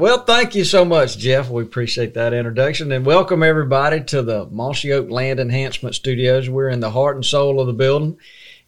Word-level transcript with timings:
Well, 0.00 0.24
thank 0.24 0.54
you 0.54 0.64
so 0.64 0.86
much, 0.86 1.18
Jeff. 1.18 1.50
We 1.50 1.62
appreciate 1.62 2.14
that 2.14 2.32
introduction 2.32 2.90
and 2.90 3.04
welcome 3.04 3.42
everybody 3.42 4.02
to 4.04 4.22
the 4.22 4.46
Mossy 4.46 4.94
Oak 4.94 5.10
Land 5.10 5.38
Enhancement 5.38 5.94
Studios. 5.94 6.48
We're 6.48 6.70
in 6.70 6.80
the 6.80 6.90
heart 6.90 7.16
and 7.16 7.24
soul 7.24 7.60
of 7.60 7.66
the 7.66 7.74
building. 7.74 8.16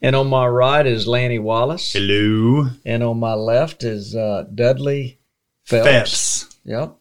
And 0.02 0.14
on 0.14 0.26
my 0.26 0.46
right 0.46 0.86
is 0.86 1.08
Lanny 1.08 1.38
Wallace. 1.38 1.90
Hello. 1.90 2.68
And 2.84 3.02
on 3.02 3.18
my 3.18 3.32
left 3.32 3.82
is 3.82 4.14
uh, 4.14 4.44
Dudley 4.54 5.20
Phelps. 5.64 5.88
Phelps. 6.42 6.56
Yep. 6.64 6.96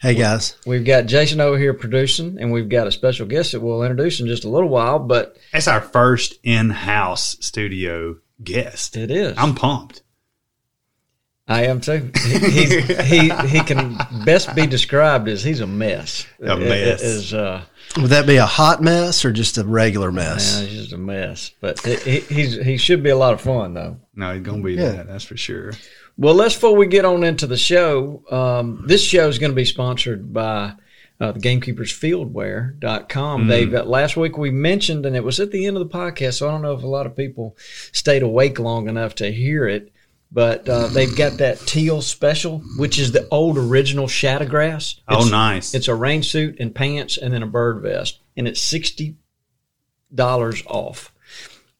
Hey 0.00 0.14
guys. 0.14 0.56
We've 0.64 0.84
got 0.84 1.06
Jason 1.06 1.40
over 1.40 1.58
here 1.58 1.74
producing, 1.74 2.38
and 2.40 2.52
we've 2.52 2.68
got 2.68 2.86
a 2.86 2.92
special 2.92 3.26
guest 3.26 3.50
that 3.50 3.60
we'll 3.60 3.82
introduce 3.82 4.20
in 4.20 4.28
just 4.28 4.44
a 4.44 4.48
little 4.48 4.68
while, 4.68 5.00
but 5.00 5.36
That's 5.52 5.66
our 5.66 5.80
first 5.80 6.38
in 6.44 6.70
house 6.70 7.36
studio 7.40 8.18
guest. 8.44 8.96
it 8.96 9.10
is. 9.10 9.34
I'm 9.36 9.56
pumped. 9.56 10.02
I 11.50 11.64
am 11.64 11.80
too. 11.80 12.10
He, 12.24 12.38
he's, 12.38 13.00
he 13.06 13.30
he 13.48 13.60
can 13.60 13.98
best 14.24 14.54
be 14.54 14.66
described 14.66 15.28
as 15.28 15.42
he's 15.42 15.60
a 15.60 15.66
mess. 15.66 16.26
A 16.40 16.56
mess. 16.56 17.02
Is 17.02 17.34
uh, 17.34 17.62
Would 17.96 18.10
that 18.10 18.26
be 18.26 18.36
a 18.36 18.46
hot 18.46 18.80
mess 18.82 19.24
or 19.24 19.32
just 19.32 19.58
a 19.58 19.64
regular 19.64 20.12
mess? 20.12 20.54
yeah, 20.54 20.60
mess? 20.60 20.70
he's 20.70 20.80
just 20.82 20.92
a 20.92 20.98
mess. 20.98 21.50
But 21.60 21.80
he, 21.80 22.20
he's 22.20 22.56
he 22.64 22.76
should 22.76 23.02
be 23.02 23.10
a 23.10 23.16
lot 23.16 23.32
of 23.34 23.40
fun 23.40 23.74
though. 23.74 23.96
No, 24.14 24.32
he's 24.32 24.42
going 24.42 24.62
to 24.62 24.64
be 24.64 24.74
Yeah. 24.74 24.90
that. 24.92 25.08
That's 25.08 25.24
for 25.24 25.36
sure. 25.36 25.72
Well, 26.16 26.34
let's 26.34 26.54
before 26.54 26.76
we 26.76 26.86
get 26.86 27.04
on 27.04 27.24
into 27.24 27.46
the 27.48 27.56
show. 27.56 28.22
Um, 28.30 28.84
this 28.86 29.02
show 29.02 29.26
is 29.28 29.38
going 29.38 29.52
to 29.52 29.56
be 29.56 29.64
sponsored 29.64 30.32
by 30.32 30.74
uh, 31.20 31.32
the 31.32 31.40
GamekeepersFieldwear.com. 31.40 33.48
They've 33.48 33.74
uh, 33.74 33.84
last 33.84 34.16
week 34.16 34.38
we 34.38 34.50
mentioned, 34.50 35.04
and 35.06 35.16
it 35.16 35.24
was 35.24 35.40
at 35.40 35.50
the 35.50 35.66
end 35.66 35.76
of 35.76 35.88
the 35.88 35.98
podcast, 35.98 36.34
so 36.34 36.48
I 36.48 36.52
don't 36.52 36.62
know 36.62 36.74
if 36.74 36.82
a 36.82 36.86
lot 36.86 37.06
of 37.06 37.16
people 37.16 37.56
stayed 37.92 38.22
awake 38.22 38.58
long 38.58 38.88
enough 38.88 39.14
to 39.16 39.32
hear 39.32 39.66
it. 39.66 39.92
But 40.32 40.68
uh, 40.68 40.86
they've 40.86 41.14
got 41.16 41.38
that 41.38 41.58
teal 41.60 42.00
special, 42.02 42.60
which 42.76 42.98
is 43.00 43.10
the 43.10 43.26
old 43.30 43.58
original 43.58 44.06
Shadow 44.06 44.46
Grass. 44.46 45.00
Oh, 45.08 45.28
nice. 45.28 45.74
It's 45.74 45.88
a 45.88 45.94
rain 45.94 46.22
suit 46.22 46.60
and 46.60 46.72
pants, 46.74 47.16
and 47.18 47.34
then 47.34 47.42
a 47.42 47.46
bird 47.48 47.82
vest, 47.82 48.20
and 48.36 48.46
it's 48.46 48.60
sixty 48.60 49.16
dollars 50.14 50.62
off. 50.66 51.12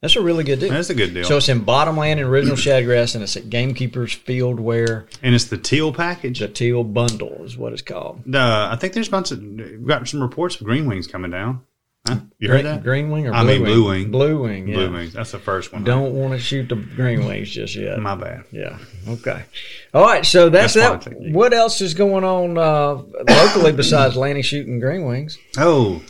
That's 0.01 0.17
a 0.17 0.23
really 0.23 0.45
good 0.45 0.61
deal. 0.61 0.71
That's 0.71 0.89
a 0.89 0.95
good 0.95 1.13
deal. 1.13 1.25
So 1.25 1.37
it's 1.37 1.51
in 1.51 1.61
Bottomland 1.63 2.21
and 2.21 2.29
original 2.29 2.57
Shadow 2.57 2.87
Grass, 2.87 3.15
and 3.15 3.23
it's 3.23 3.37
at 3.37 3.51
Gamekeepers 3.51 4.15
Field 4.15 4.59
Wear. 4.59 5.07
and 5.23 5.35
it's 5.35 5.45
the 5.45 5.59
teal 5.59 5.93
package. 5.93 6.39
The 6.41 6.49
teal 6.49 6.83
bundle 6.85 7.45
is 7.45 7.57
what 7.59 7.73
it's 7.75 7.83
called. 7.83 8.23
Uh, 8.35 8.69
I 8.73 8.77
think 8.77 8.95
there's 8.95 9.09
a 9.09 9.11
bunch 9.11 9.31
of, 9.31 9.87
got 9.87 10.09
some 10.09 10.23
reports 10.23 10.59
of 10.59 10.67
green 10.67 10.87
wings 10.87 11.07
coming 11.07 11.31
down. 11.31 11.61
Huh? 12.09 12.21
You 12.39 12.49
heard 12.49 12.63
Green, 12.63 12.65
that? 12.65 12.83
green 12.83 13.11
wing 13.11 13.27
or 13.29 13.35
I 13.35 13.43
blue 13.43 13.53
mean 13.53 13.63
wing? 13.63 13.73
blue 13.75 13.89
wing. 13.89 14.11
Blue 14.11 14.43
wing. 14.43 14.69
Yeah. 14.69 14.75
Blue 14.77 14.93
wings. 14.93 15.13
That's 15.13 15.33
the 15.33 15.39
first 15.39 15.71
one. 15.73 15.85
Don't 15.85 16.15
want 16.15 16.33
to 16.33 16.39
shoot 16.39 16.69
the 16.71 16.77
green 16.77 17.27
wings 17.27 17.51
just 17.51 17.75
yet. 17.77 17.99
My 17.99 18.15
bad. 18.15 18.45
Yeah. 18.51 18.79
Okay. 19.07 19.45
All 19.93 20.03
right. 20.05 20.25
So 20.25 20.49
that's, 20.49 20.73
That's 20.75 21.05
that. 21.05 21.13
fine. 21.15 21.33
What 21.35 21.53
else 21.53 21.81
is 21.83 21.93
going 21.93 22.25
on 22.25 22.57
uh, 22.57 23.03
locally 23.29 23.73
besides 23.73 24.17
Lanny 24.17 24.41
shooting 24.41 24.81
green 24.81 25.05
wings? 25.05 25.37
Oh, 25.59 26.03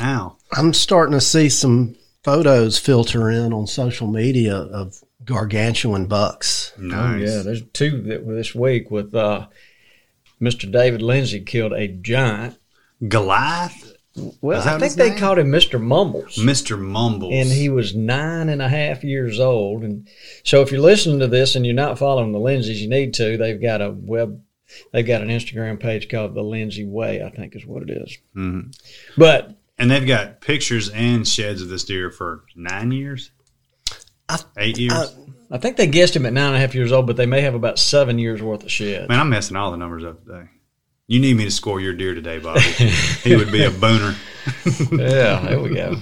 ow. 0.00 0.36
I'm 0.52 0.72
starting 0.72 1.12
to 1.12 1.20
see 1.20 1.50
some 1.50 1.94
photos 2.22 2.78
filter 2.78 3.28
in 3.30 3.52
on 3.52 3.66
social 3.66 4.06
media 4.06 4.56
of 4.56 4.96
gargantuan 5.26 6.06
bucks. 6.06 6.72
Nice. 6.78 6.94
Oh 6.96 7.16
yeah, 7.36 7.42
there's 7.42 7.62
two 7.74 8.00
that 8.04 8.24
were 8.24 8.34
this 8.34 8.54
week 8.54 8.90
with 8.90 9.14
uh, 9.14 9.48
Mr. 10.40 10.70
David 10.72 11.02
Lindsay 11.02 11.40
killed 11.40 11.74
a 11.74 11.86
giant. 11.86 12.56
Goliath? 13.06 13.93
Well, 14.40 14.62
I 14.66 14.78
think 14.78 14.94
they 14.94 15.10
name? 15.10 15.18
called 15.18 15.38
him 15.38 15.50
Mr. 15.50 15.80
Mumbles. 15.80 16.36
Mr. 16.36 16.78
Mumbles. 16.78 17.32
and 17.34 17.48
he 17.50 17.68
was 17.68 17.94
nine 17.96 18.48
and 18.48 18.62
a 18.62 18.68
half 18.68 19.02
years 19.02 19.40
old. 19.40 19.82
And 19.82 20.08
so, 20.44 20.62
if 20.62 20.70
you're 20.70 20.80
listening 20.80 21.18
to 21.20 21.26
this 21.26 21.56
and 21.56 21.66
you're 21.66 21.74
not 21.74 21.98
following 21.98 22.32
the 22.32 22.38
Lindsays, 22.38 22.76
you 22.80 22.88
need 22.88 23.14
to. 23.14 23.36
They've 23.36 23.60
got 23.60 23.82
a 23.82 23.90
web, 23.90 24.40
they've 24.92 25.06
got 25.06 25.22
an 25.22 25.28
Instagram 25.28 25.80
page 25.80 26.08
called 26.08 26.34
the 26.34 26.42
Lindsay 26.42 26.84
Way, 26.84 27.22
I 27.22 27.30
think 27.30 27.56
is 27.56 27.66
what 27.66 27.82
it 27.82 27.90
is. 27.90 28.16
Mhm. 28.36 28.76
But 29.16 29.56
And 29.78 29.90
they've 29.90 30.06
got 30.06 30.40
pictures 30.40 30.88
and 30.90 31.26
sheds 31.26 31.60
of 31.60 31.68
this 31.68 31.82
deer 31.82 32.10
for 32.12 32.44
nine 32.54 32.92
years? 32.92 33.32
I- 34.28 34.38
Eight 34.58 34.78
years? 34.78 34.92
I- 34.92 35.08
I 35.50 35.58
think 35.58 35.76
they 35.76 35.86
guessed 35.88 36.14
him 36.16 36.24
at 36.26 36.32
nine 36.32 36.46
and 36.48 36.56
a 36.56 36.60
half 36.60 36.74
years 36.74 36.90
old, 36.92 37.06
but 37.06 37.16
they 37.16 37.26
may 37.26 37.40
have 37.42 37.54
about 37.54 37.78
seven 37.78 38.18
years 38.18 38.40
worth 38.40 38.62
of 38.62 38.70
shed. 38.70 39.08
Man, 39.08 39.18
I'm 39.20 39.28
messing 39.28 39.56
all 39.56 39.70
the 39.72 39.76
numbers 39.76 40.04
up 40.04 40.24
today. 40.24 40.44
You 41.06 41.20
need 41.20 41.36
me 41.36 41.44
to 41.44 41.50
score 41.50 41.80
your 41.80 41.92
deer 41.92 42.14
today, 42.14 42.38
Bobby. 42.38 42.60
he 42.60 43.36
would 43.36 43.52
be 43.52 43.64
a 43.64 43.70
booner. 43.70 44.16
yeah, 44.98 45.40
there 45.40 45.60
we 45.60 45.74
go. 45.74 45.96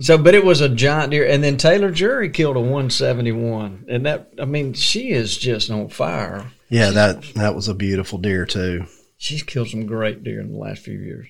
So, 0.00 0.16
but 0.16 0.34
it 0.34 0.44
was 0.44 0.62
a 0.62 0.68
giant 0.68 1.10
deer, 1.10 1.26
and 1.26 1.44
then 1.44 1.58
Taylor 1.58 1.90
Drury 1.90 2.30
killed 2.30 2.56
a 2.56 2.60
171, 2.60 3.84
and 3.88 4.06
that 4.06 4.32
I 4.40 4.46
mean, 4.46 4.72
she 4.72 5.10
is 5.10 5.36
just 5.36 5.70
on 5.70 5.88
fire. 5.88 6.46
Yeah, 6.70 6.90
that 6.90 7.22
that 7.34 7.54
was 7.54 7.68
a 7.68 7.74
beautiful 7.74 8.18
deer 8.18 8.46
too. 8.46 8.86
She's 9.18 9.42
killed 9.42 9.68
some 9.68 9.84
great 9.84 10.24
deer 10.24 10.40
in 10.40 10.52
the 10.52 10.58
last 10.58 10.80
few 10.80 10.98
years. 10.98 11.28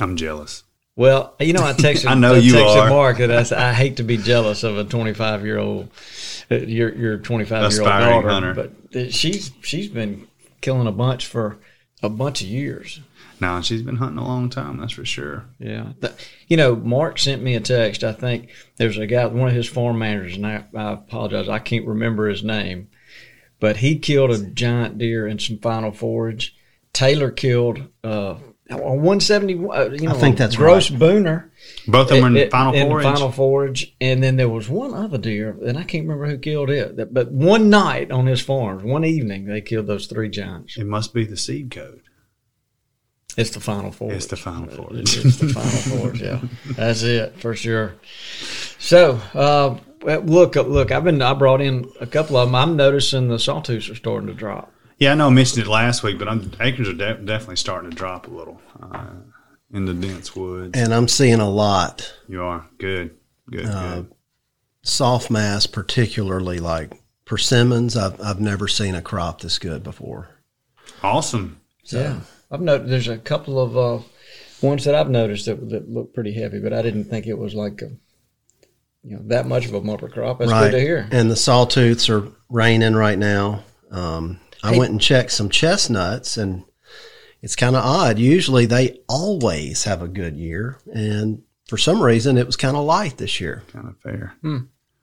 I'm 0.00 0.16
jealous. 0.16 0.64
Well, 0.96 1.34
you 1.38 1.52
know, 1.52 1.62
I 1.62 1.74
texted. 1.74 2.06
I 2.10 2.14
know 2.14 2.34
you 2.34 2.54
texted 2.54 2.84
are. 2.84 2.88
Mark 2.88 3.18
that 3.18 3.30
I, 3.30 3.42
said, 3.42 3.58
I 3.58 3.74
hate 3.74 3.98
to 3.98 4.02
be 4.02 4.16
jealous 4.16 4.62
of 4.64 4.78
a 4.78 4.84
25 4.84 5.44
year 5.44 5.58
old, 5.58 5.90
uh, 6.50 6.56
your 6.56 6.94
your 6.94 7.18
25 7.18 7.72
year 7.72 7.82
old 7.82 7.88
daughter, 7.88 8.28
hunter. 8.28 8.54
but 8.54 8.96
uh, 8.98 9.10
she's 9.10 9.50
she's 9.60 9.88
been 9.88 10.26
killing 10.62 10.86
a 10.86 10.92
bunch 10.92 11.26
for 11.26 11.58
a 12.02 12.08
bunch 12.08 12.40
of 12.40 12.46
years. 12.48 13.00
No, 13.40 13.60
she's 13.62 13.82
been 13.82 13.96
hunting 13.96 14.18
a 14.18 14.26
long 14.26 14.50
time, 14.50 14.78
that's 14.78 14.92
for 14.92 15.04
sure. 15.04 15.46
Yeah, 15.58 15.92
Th- 16.00 16.14
you 16.48 16.56
know, 16.56 16.74
Mark 16.74 17.18
sent 17.18 17.42
me 17.42 17.54
a 17.54 17.60
text. 17.60 18.02
I 18.02 18.12
think 18.12 18.50
there's 18.76 18.98
a 18.98 19.06
guy, 19.06 19.26
one 19.26 19.48
of 19.48 19.54
his 19.54 19.68
farm 19.68 19.98
managers, 19.98 20.36
and 20.36 20.46
I, 20.46 20.64
I 20.74 20.92
apologize, 20.92 21.48
I 21.48 21.58
can't 21.60 21.86
remember 21.86 22.28
his 22.28 22.42
name, 22.42 22.88
but 23.60 23.78
he 23.78 23.98
killed 23.98 24.30
a 24.30 24.44
giant 24.44 24.98
deer 24.98 25.26
in 25.26 25.38
some 25.38 25.58
final 25.58 25.92
forage. 25.92 26.56
Taylor 26.92 27.30
killed 27.30 27.88
uh, 28.02 28.36
a 28.70 28.76
170. 28.76 29.54
Uh, 29.54 29.88
you 29.90 30.08
know, 30.08 30.14
think 30.14 30.36
that's 30.36 30.56
gross 30.56 30.90
booner. 30.90 31.50
Both 31.86 32.10
of 32.10 32.16
them 32.16 32.20
were 32.22 32.26
in 32.28 32.36
It- 32.36 32.50
final 32.50 32.74
in 32.74 32.86
forage. 32.88 33.04
final 33.04 33.32
forage, 33.32 33.96
and 34.00 34.22
then 34.22 34.36
there 34.36 34.48
was 34.48 34.68
one 34.68 34.92
other 34.94 35.18
deer, 35.18 35.56
and 35.64 35.78
I 35.78 35.84
can't 35.84 36.04
remember 36.04 36.26
who 36.26 36.38
killed 36.38 36.70
it. 36.70 37.12
But 37.14 37.30
one 37.32 37.70
night 37.70 38.10
on 38.10 38.26
his 38.26 38.40
farm, 38.40 38.82
one 38.84 39.04
evening, 39.04 39.46
they 39.46 39.60
killed 39.60 39.86
those 39.86 40.06
three 40.06 40.28
giants. 40.28 40.76
it 40.76 40.86
must 40.86 41.14
be 41.14 41.24
the 41.24 41.36
seed 41.36 41.70
code. 41.70 42.00
It's 43.36 43.50
the 43.50 43.60
final 43.60 43.92
forage. 43.92 44.16
It's 44.16 44.26
the 44.26 44.36
final 44.36 44.68
forage. 44.68 45.16
It's 45.24 45.36
the 45.36 45.48
final 45.48 45.70
forage. 46.00 46.20
Yeah, 46.20 46.40
that's 46.76 47.02
it 47.04 47.34
for 47.38 47.54
sure. 47.54 47.94
So, 48.78 49.20
uh, 49.34 49.76
look, 50.02 50.56
look, 50.56 50.90
I've 50.90 51.04
been 51.04 51.22
I 51.22 51.34
brought 51.34 51.60
in 51.60 51.88
a 52.00 52.06
couple 52.06 52.36
of 52.36 52.48
them. 52.48 52.54
I'm 52.56 52.76
noticing 52.76 53.28
the 53.28 53.36
sawtooths 53.36 53.90
are 53.90 53.94
starting 53.94 54.26
to 54.28 54.34
drop. 54.34 54.72
Yeah, 54.98 55.12
I 55.12 55.14
know 55.14 55.28
I 55.28 55.30
mentioned 55.30 55.62
it 55.64 55.70
last 55.70 56.02
week, 56.02 56.18
but 56.18 56.28
I'm, 56.28 56.50
acres 56.60 56.88
are 56.88 56.92
de- 56.92 57.18
definitely 57.18 57.56
starting 57.56 57.90
to 57.90 57.96
drop 57.96 58.26
a 58.26 58.30
little 58.30 58.60
uh, 58.80 59.06
in 59.72 59.84
the 59.84 59.94
dense 59.94 60.34
woods. 60.34 60.78
And 60.78 60.92
I'm 60.92 61.08
seeing 61.08 61.40
a 61.40 61.48
lot 61.48 62.12
you 62.28 62.42
are 62.42 62.66
good, 62.78 63.16
good, 63.50 63.66
Uh, 63.66 63.94
good. 64.02 64.12
soft 64.82 65.30
mass, 65.30 65.66
particularly 65.66 66.58
like 66.58 66.92
persimmons. 67.24 67.96
I've 67.96 68.20
I've 68.20 68.40
never 68.40 68.66
seen 68.66 68.94
a 68.94 69.02
crop 69.02 69.40
this 69.40 69.58
good 69.58 69.82
before. 69.84 70.30
Awesome. 71.02 71.60
yeah, 71.84 72.20
I've 72.50 72.60
noticed 72.60 72.90
there's 72.90 73.08
a 73.08 73.18
couple 73.18 73.60
of 73.60 73.76
uh, 73.76 74.04
ones 74.62 74.84
that 74.84 74.94
I've 74.96 75.10
noticed 75.10 75.46
that, 75.46 75.68
that 75.70 75.88
look 75.88 76.12
pretty 76.12 76.32
heavy, 76.32 76.58
but 76.60 76.72
I 76.72 76.82
didn't 76.82 77.04
think 77.04 77.26
it 77.26 77.38
was 77.38 77.54
like 77.54 77.82
a, 77.82 77.90
you 79.04 79.16
know 79.16 79.22
that 79.26 79.46
much 79.46 79.66
of 79.66 79.74
a 79.74 79.80
bumper 79.80 80.08
crop. 80.08 80.40
That's 80.40 80.50
right. 80.50 80.70
good 80.70 80.78
to 80.78 80.80
hear. 80.80 81.08
And 81.12 81.30
the 81.30 81.36
sawtooths 81.36 82.08
are 82.10 82.32
raining 82.48 82.96
right 82.96 83.18
now. 83.18 83.62
Um, 83.92 84.40
I 84.62 84.76
went 84.76 84.90
and 84.90 85.00
checked 85.00 85.32
some 85.32 85.48
chestnuts, 85.50 86.36
and 86.36 86.64
it's 87.42 87.56
kind 87.56 87.76
of 87.76 87.84
odd. 87.84 88.18
Usually 88.18 88.66
they 88.66 89.00
always 89.08 89.84
have 89.84 90.02
a 90.02 90.08
good 90.08 90.36
year, 90.36 90.78
and 90.92 91.42
for 91.68 91.76
some 91.78 92.02
reason 92.02 92.38
it 92.38 92.46
was 92.46 92.56
kind 92.56 92.76
of 92.76 92.84
light 92.84 93.16
this 93.18 93.40
year. 93.40 93.62
Kind 93.72 93.88
of 93.88 93.98
fair. 94.00 94.34
Hmm. 94.42 94.58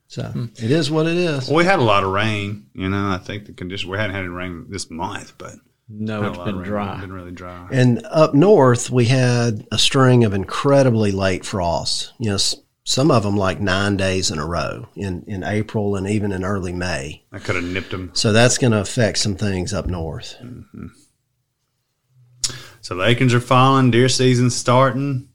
So 0.07 0.23
hmm. 0.23 0.45
it 0.57 0.71
is 0.71 0.91
what 0.91 1.07
it 1.07 1.17
is. 1.17 1.47
Well, 1.47 1.57
we 1.57 1.65
had 1.65 1.79
a 1.79 1.83
lot 1.83 2.03
of 2.03 2.11
rain. 2.11 2.67
You 2.73 2.89
know, 2.89 3.09
I 3.09 3.17
think 3.17 3.45
the 3.45 3.53
condition 3.53 3.89
we 3.89 3.97
hadn't 3.97 4.15
had 4.15 4.25
any 4.25 4.29
rain 4.29 4.65
this 4.69 4.89
month, 4.91 5.33
but 5.37 5.55
No, 5.89 6.21
had 6.21 6.25
a 6.25 6.29
it's 6.29 6.37
lot 6.37 6.47
of 6.49 6.55
been 6.55 6.63
dry. 6.63 6.91
It's 6.93 7.01
been 7.01 7.13
really 7.13 7.31
dry. 7.31 7.67
And 7.71 8.05
up 8.09 8.33
north, 8.33 8.89
we 8.91 9.05
had 9.05 9.65
a 9.71 9.77
string 9.77 10.23
of 10.23 10.33
incredibly 10.33 11.11
late 11.11 11.45
frosts. 11.45 12.13
You 12.19 12.29
know, 12.29 12.35
s- 12.35 12.55
some 12.85 13.09
of 13.09 13.23
them 13.23 13.35
like 13.35 13.59
nine 13.59 13.97
days 13.97 14.29
in 14.29 14.37
a 14.37 14.45
row 14.45 14.87
in, 14.95 15.23
in 15.27 15.43
April 15.43 15.95
and 15.95 16.07
even 16.07 16.31
in 16.31 16.45
early 16.45 16.71
May. 16.71 17.23
I 17.31 17.39
could 17.39 17.55
have 17.55 17.63
nipped 17.63 17.89
them. 17.89 18.11
So 18.13 18.31
that's 18.31 18.59
going 18.59 18.71
to 18.71 18.79
affect 18.79 19.17
some 19.17 19.35
things 19.35 19.73
up 19.73 19.87
north. 19.87 20.37
Mm-hmm. 20.41 20.87
So 22.81 22.95
the 22.95 23.05
acorns 23.05 23.33
are 23.33 23.39
falling. 23.39 23.89
Deer 23.89 24.07
season's 24.07 24.55
starting. 24.55 25.29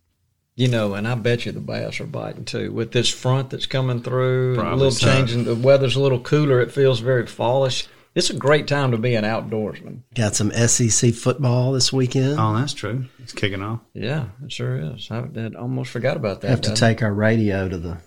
You 0.55 0.69
know, 0.69 0.95
and 0.95 1.09
I 1.09 1.17
bet 1.17 1.45
you 1.45 1.53
the 1.53 1.61
bass 1.61 2.01
are 2.01 2.07
biting 2.07 2.45
too. 2.45 2.73
With 2.73 2.93
this 2.93 3.09
front 3.09 3.51
that's 3.51 3.67
coming 3.67 4.03
through, 4.03 4.61
and 4.61 4.69
a 4.69 4.77
little 4.77 4.93
so. 4.93 5.07
change 5.07 5.33
in 5.33 5.45
the 5.45 5.57
weather's 5.57 5.97
a 5.97 6.01
little 6.01 6.21
cooler. 6.21 6.61
It 6.61 6.71
feels 6.71 7.01
very 7.01 7.27
fallish. 7.27 7.89
It's 8.15 8.31
a 8.31 8.35
great 8.35 8.67
time 8.67 8.91
to 8.91 8.99
be 8.99 9.15
an 9.15 9.25
outdoorsman. 9.25 10.01
Got 10.15 10.35
some 10.35 10.51
SEC 10.51 11.15
football 11.15 11.73
this 11.73 11.93
weekend. 11.93 12.41
Oh, 12.41 12.55
that's 12.57 12.75
true. 12.75 13.05
It's 13.21 13.33
kicking 13.33 13.63
off. 13.63 13.81
Yeah, 13.95 14.27
it 14.45 14.51
sure 14.51 14.77
is. 14.77 15.09
I 15.11 15.21
I'd 15.21 15.55
almost 15.55 15.91
forgot 15.91 16.17
about 16.17 16.41
that. 16.41 16.51
have 16.51 16.61
to 16.63 16.71
doesn't 16.71 16.85
it? 16.85 16.89
take 16.89 17.03
our 17.03 17.13
radio 17.13 17.69
to 17.69 17.79
the 17.79 17.99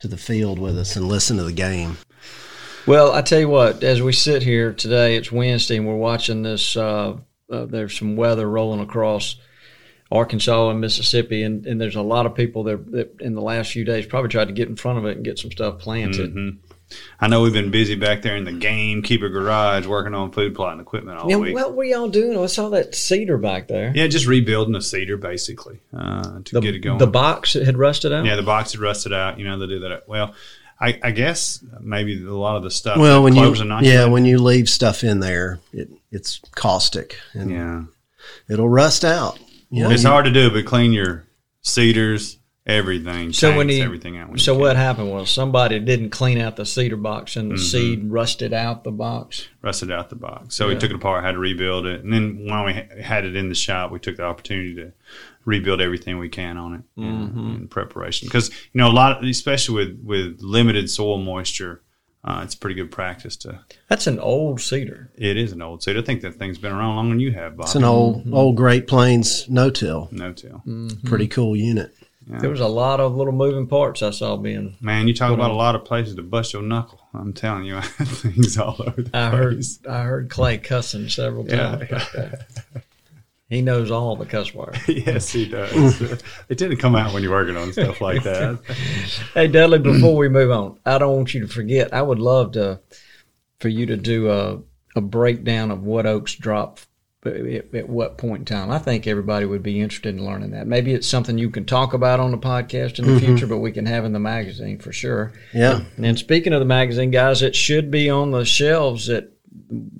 to 0.00 0.08
the 0.08 0.16
field 0.16 0.58
with 0.58 0.78
us 0.78 0.96
and 0.96 1.06
listen 1.06 1.36
to 1.36 1.44
the 1.44 1.52
game. 1.52 1.98
Well, 2.86 3.12
I 3.12 3.20
tell 3.20 3.38
you 3.38 3.48
what, 3.50 3.84
as 3.84 4.00
we 4.00 4.12
sit 4.12 4.42
here 4.42 4.72
today, 4.72 5.16
it's 5.16 5.30
Wednesday, 5.30 5.76
and 5.76 5.86
we're 5.86 5.96
watching 5.96 6.42
this. 6.42 6.74
Uh, 6.74 7.18
uh, 7.52 7.66
there's 7.66 7.98
some 7.98 8.16
weather 8.16 8.48
rolling 8.48 8.80
across 8.80 9.36
Arkansas 10.10 10.70
and 10.70 10.80
Mississippi, 10.80 11.42
and, 11.42 11.66
and 11.66 11.78
there's 11.78 11.96
a 11.96 12.02
lot 12.02 12.24
of 12.24 12.34
people 12.34 12.64
that, 12.64 12.90
that 12.92 13.20
in 13.20 13.34
the 13.34 13.42
last 13.42 13.72
few 13.72 13.84
days 13.84 14.06
probably 14.06 14.30
tried 14.30 14.48
to 14.48 14.54
get 14.54 14.68
in 14.68 14.76
front 14.76 14.98
of 14.98 15.04
it 15.04 15.16
and 15.16 15.24
get 15.24 15.38
some 15.38 15.50
stuff 15.52 15.78
planted. 15.78 16.34
Mm-hmm. 16.34 16.69
I 17.20 17.28
know 17.28 17.42
we've 17.42 17.52
been 17.52 17.70
busy 17.70 17.94
back 17.94 18.22
there 18.22 18.36
in 18.36 18.44
the 18.44 18.52
gamekeeper 18.52 19.28
garage 19.28 19.86
working 19.86 20.14
on 20.14 20.32
food 20.32 20.54
plotting 20.54 20.80
equipment 20.80 21.18
all 21.18 21.30
Yeah, 21.30 21.36
week. 21.36 21.54
what 21.54 21.74
were 21.74 21.84
y'all 21.84 22.08
doing? 22.08 22.38
I 22.38 22.46
saw 22.46 22.68
that 22.70 22.94
seeder 22.94 23.38
back 23.38 23.68
there. 23.68 23.92
yeah, 23.94 24.06
just 24.06 24.26
rebuilding 24.26 24.74
a 24.74 24.80
seeder 24.82 25.16
basically 25.16 25.80
uh, 25.96 26.40
to 26.44 26.54
the, 26.54 26.60
get 26.60 26.74
it 26.74 26.80
going. 26.80 26.98
the 26.98 27.06
box 27.06 27.52
had 27.54 27.76
rusted 27.76 28.12
out. 28.12 28.24
yeah, 28.24 28.36
the 28.36 28.42
box 28.42 28.72
had 28.72 28.80
rusted 28.80 29.12
out. 29.12 29.38
You 29.38 29.44
know, 29.44 29.58
they 29.58 29.66
do 29.66 29.78
that. 29.80 30.08
Well, 30.08 30.34
I, 30.80 30.98
I 31.02 31.10
guess 31.10 31.62
maybe 31.80 32.24
a 32.24 32.30
lot 32.34 32.56
of 32.56 32.62
the 32.62 32.70
stuff. 32.70 32.96
Well, 32.96 33.22
when 33.22 33.36
you 33.36 33.52
are 33.52 33.64
not 33.64 33.84
yeah, 33.84 34.06
when 34.06 34.24
you 34.24 34.38
leave 34.38 34.68
stuff 34.68 35.04
in 35.04 35.20
there, 35.20 35.60
it, 35.72 35.90
it's 36.10 36.40
caustic 36.56 37.18
and 37.34 37.50
yeah, 37.50 37.82
it'll 38.48 38.68
rust 38.68 39.04
out. 39.04 39.38
You 39.68 39.84
know, 39.84 39.90
it's 39.90 40.02
you- 40.04 40.08
hard 40.08 40.24
to 40.24 40.32
do, 40.32 40.50
but 40.50 40.64
clean 40.64 40.92
your 40.92 41.26
seeders, 41.62 42.38
everything. 42.70 43.32
So 43.32 43.56
when 43.56 43.68
he, 43.68 43.80
everything 43.82 44.16
out. 44.18 44.28
When 44.30 44.38
so 44.38 44.56
what 44.56 44.76
happened 44.76 45.10
was 45.10 45.30
somebody 45.30 45.78
didn't 45.80 46.10
clean 46.10 46.38
out 46.38 46.56
the 46.56 46.64
seeder 46.66 46.96
box, 46.96 47.36
and 47.36 47.50
the 47.50 47.54
Mm-hmm. 47.56 47.64
seed 47.64 48.04
rusted 48.10 48.52
out 48.52 48.84
the 48.84 48.92
box. 48.92 49.48
rusted 49.62 49.90
out 49.90 50.08
the 50.10 50.16
box. 50.16 50.54
So 50.54 50.68
we 50.68 50.76
took 50.76 50.90
it 50.90 50.96
apart, 50.96 51.24
had 51.24 51.32
to 51.32 51.38
rebuild 51.38 51.86
it, 51.86 52.02
and 52.04 52.12
then 52.12 52.46
while 52.48 52.64
we 52.64 52.72
had 53.02 53.24
it 53.24 53.36
in 53.36 53.48
the 53.48 53.54
shop, 53.54 53.90
we 53.90 53.98
took 53.98 54.16
the 54.16 54.24
opportunity 54.24 54.74
to 54.76 54.92
rebuild 55.44 55.80
everything 55.80 56.18
we 56.18 56.28
can 56.28 56.56
on 56.56 56.74
it 56.74 56.82
in, 56.96 57.04
Mm-hmm. 57.04 57.54
in 57.56 57.68
preparation. 57.68 58.26
Because 58.28 58.50
you 58.72 58.78
know 58.80 58.88
a 58.88 58.92
lot, 58.92 59.24
especially 59.24 59.74
with 59.74 60.00
with 60.04 60.38
limited 60.40 60.88
soil 60.90 61.18
moisture, 61.18 61.82
uh, 62.22 62.42
it's 62.44 62.54
pretty 62.54 62.74
good 62.74 62.90
practice 62.90 63.34
to. 63.36 63.60
That's 63.88 64.06
an 64.06 64.18
old 64.18 64.60
seeder. 64.60 65.10
It 65.16 65.38
is 65.38 65.52
an 65.52 65.62
old 65.62 65.82
seeder. 65.82 66.00
I 66.00 66.02
think 66.02 66.20
that 66.20 66.34
thing's 66.34 66.58
been 66.58 66.70
around 66.72 66.96
longer 66.96 67.12
than 67.14 67.20
you 67.20 67.32
have, 67.32 67.56
Bob. 67.56 67.64
it's 67.66 67.74
an 67.74 67.84
old 67.84 68.30
old 68.32 68.56
Great 68.56 68.86
Plains 68.86 69.48
no 69.48 69.70
till. 69.70 70.08
no 70.12 70.32
till. 70.34 70.62
Pretty 71.04 71.26
cool 71.28 71.56
unit. 71.56 71.94
There 72.38 72.50
was 72.50 72.60
a 72.60 72.68
lot 72.68 73.00
of 73.00 73.16
little 73.16 73.32
moving 73.32 73.66
parts 73.66 74.02
I 74.02 74.10
saw 74.10 74.36
being. 74.36 74.76
Man, 74.80 75.08
you 75.08 75.14
talk 75.14 75.32
about 75.32 75.50
a 75.50 75.54
lot 75.54 75.74
of 75.74 75.84
places 75.84 76.14
to 76.14 76.22
bust 76.22 76.52
your 76.52 76.62
knuckle. 76.62 77.00
I'm 77.12 77.32
telling 77.32 77.64
you, 77.64 77.76
I 77.78 77.80
have 77.80 78.08
things 78.08 78.56
all 78.56 78.76
over 78.78 79.02
the 79.02 79.10
I 79.16 79.30
heard. 79.30 79.64
I 79.88 80.02
heard 80.02 80.30
Clay 80.30 80.58
cussing 80.58 81.08
several 81.08 81.44
times. 81.44 81.88
that. 81.88 82.46
He 83.48 83.62
knows 83.62 83.90
all 83.90 84.14
the 84.14 84.26
cuss 84.26 84.54
words. 84.54 84.78
yes, 84.88 85.30
he 85.30 85.48
does. 85.48 86.00
it 86.48 86.56
didn't 86.56 86.76
come 86.76 86.94
out 86.94 87.12
when 87.12 87.24
you're 87.24 87.32
working 87.32 87.56
on 87.56 87.72
stuff 87.72 88.00
like 88.00 88.22
that. 88.22 88.60
Hey 89.34 89.48
Dudley, 89.48 89.80
before 89.80 90.16
we 90.16 90.28
move 90.28 90.52
on, 90.52 90.78
I 90.86 90.98
don't 90.98 91.16
want 91.16 91.34
you 91.34 91.40
to 91.40 91.48
forget. 91.48 91.92
I 91.92 92.00
would 92.00 92.20
love 92.20 92.52
to 92.52 92.80
for 93.58 93.68
you 93.68 93.86
to 93.86 93.96
do 93.96 94.30
a 94.30 94.60
a 94.94 95.00
breakdown 95.00 95.70
of 95.72 95.82
what 95.82 96.06
oaks 96.06 96.34
drop 96.34 96.78
at, 97.24 97.74
at 97.74 97.88
what 97.88 98.18
point 98.18 98.40
in 98.40 98.44
time. 98.44 98.70
I 98.70 98.78
think 98.78 99.06
everybody 99.06 99.46
would 99.46 99.62
be 99.62 99.80
interested 99.80 100.14
in 100.14 100.24
learning 100.24 100.50
that. 100.52 100.66
Maybe 100.66 100.94
it's 100.94 101.06
something 101.06 101.38
you 101.38 101.50
can 101.50 101.64
talk 101.64 101.92
about 101.92 102.20
on 102.20 102.30
the 102.30 102.38
podcast 102.38 102.98
in 102.98 103.06
the 103.06 103.12
mm-hmm. 103.12 103.26
future, 103.26 103.46
but 103.46 103.58
we 103.58 103.72
can 103.72 103.86
have 103.86 104.04
in 104.04 104.12
the 104.12 104.18
magazine 104.18 104.78
for 104.78 104.92
sure. 104.92 105.32
Yeah. 105.52 105.82
And 105.96 106.04
then 106.04 106.16
speaking 106.16 106.52
of 106.52 106.60
the 106.60 106.66
magazine, 106.66 107.10
guys, 107.10 107.42
it 107.42 107.54
should 107.54 107.90
be 107.90 108.08
on 108.08 108.30
the 108.30 108.44
shelves 108.44 109.08
at, 109.08 109.28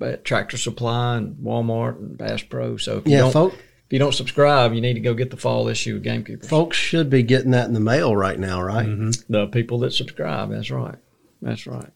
at 0.01 0.25
Tractor 0.25 0.57
Supply 0.57 1.17
and 1.17 1.35
Walmart 1.37 1.97
and 1.97 2.17
Bass 2.17 2.41
Pro. 2.41 2.77
So 2.77 2.97
if 2.97 3.07
you 3.07 3.13
Yeah, 3.13 3.31
don't 3.31 3.53
if 3.53 3.93
you 3.93 3.99
don't 3.99 4.15
subscribe, 4.15 4.73
you 4.73 4.79
need 4.79 4.93
to 4.93 5.01
go 5.01 5.13
get 5.13 5.31
the 5.31 5.37
fall 5.37 5.67
issue 5.67 5.97
of 5.97 6.03
Gamekeeper. 6.03 6.47
folks 6.47 6.77
should 6.77 7.09
be 7.09 7.23
getting 7.23 7.51
that 7.51 7.67
in 7.67 7.73
the 7.73 7.81
mail 7.81 8.15
right 8.15 8.39
now, 8.39 8.61
right? 8.61 8.87
Mm-hmm. 8.87 9.31
The 9.31 9.47
people 9.47 9.79
that 9.79 9.91
subscribe. 9.91 10.49
That's 10.49 10.71
right. 10.71 10.95
That's 11.41 11.67
right. 11.67 11.89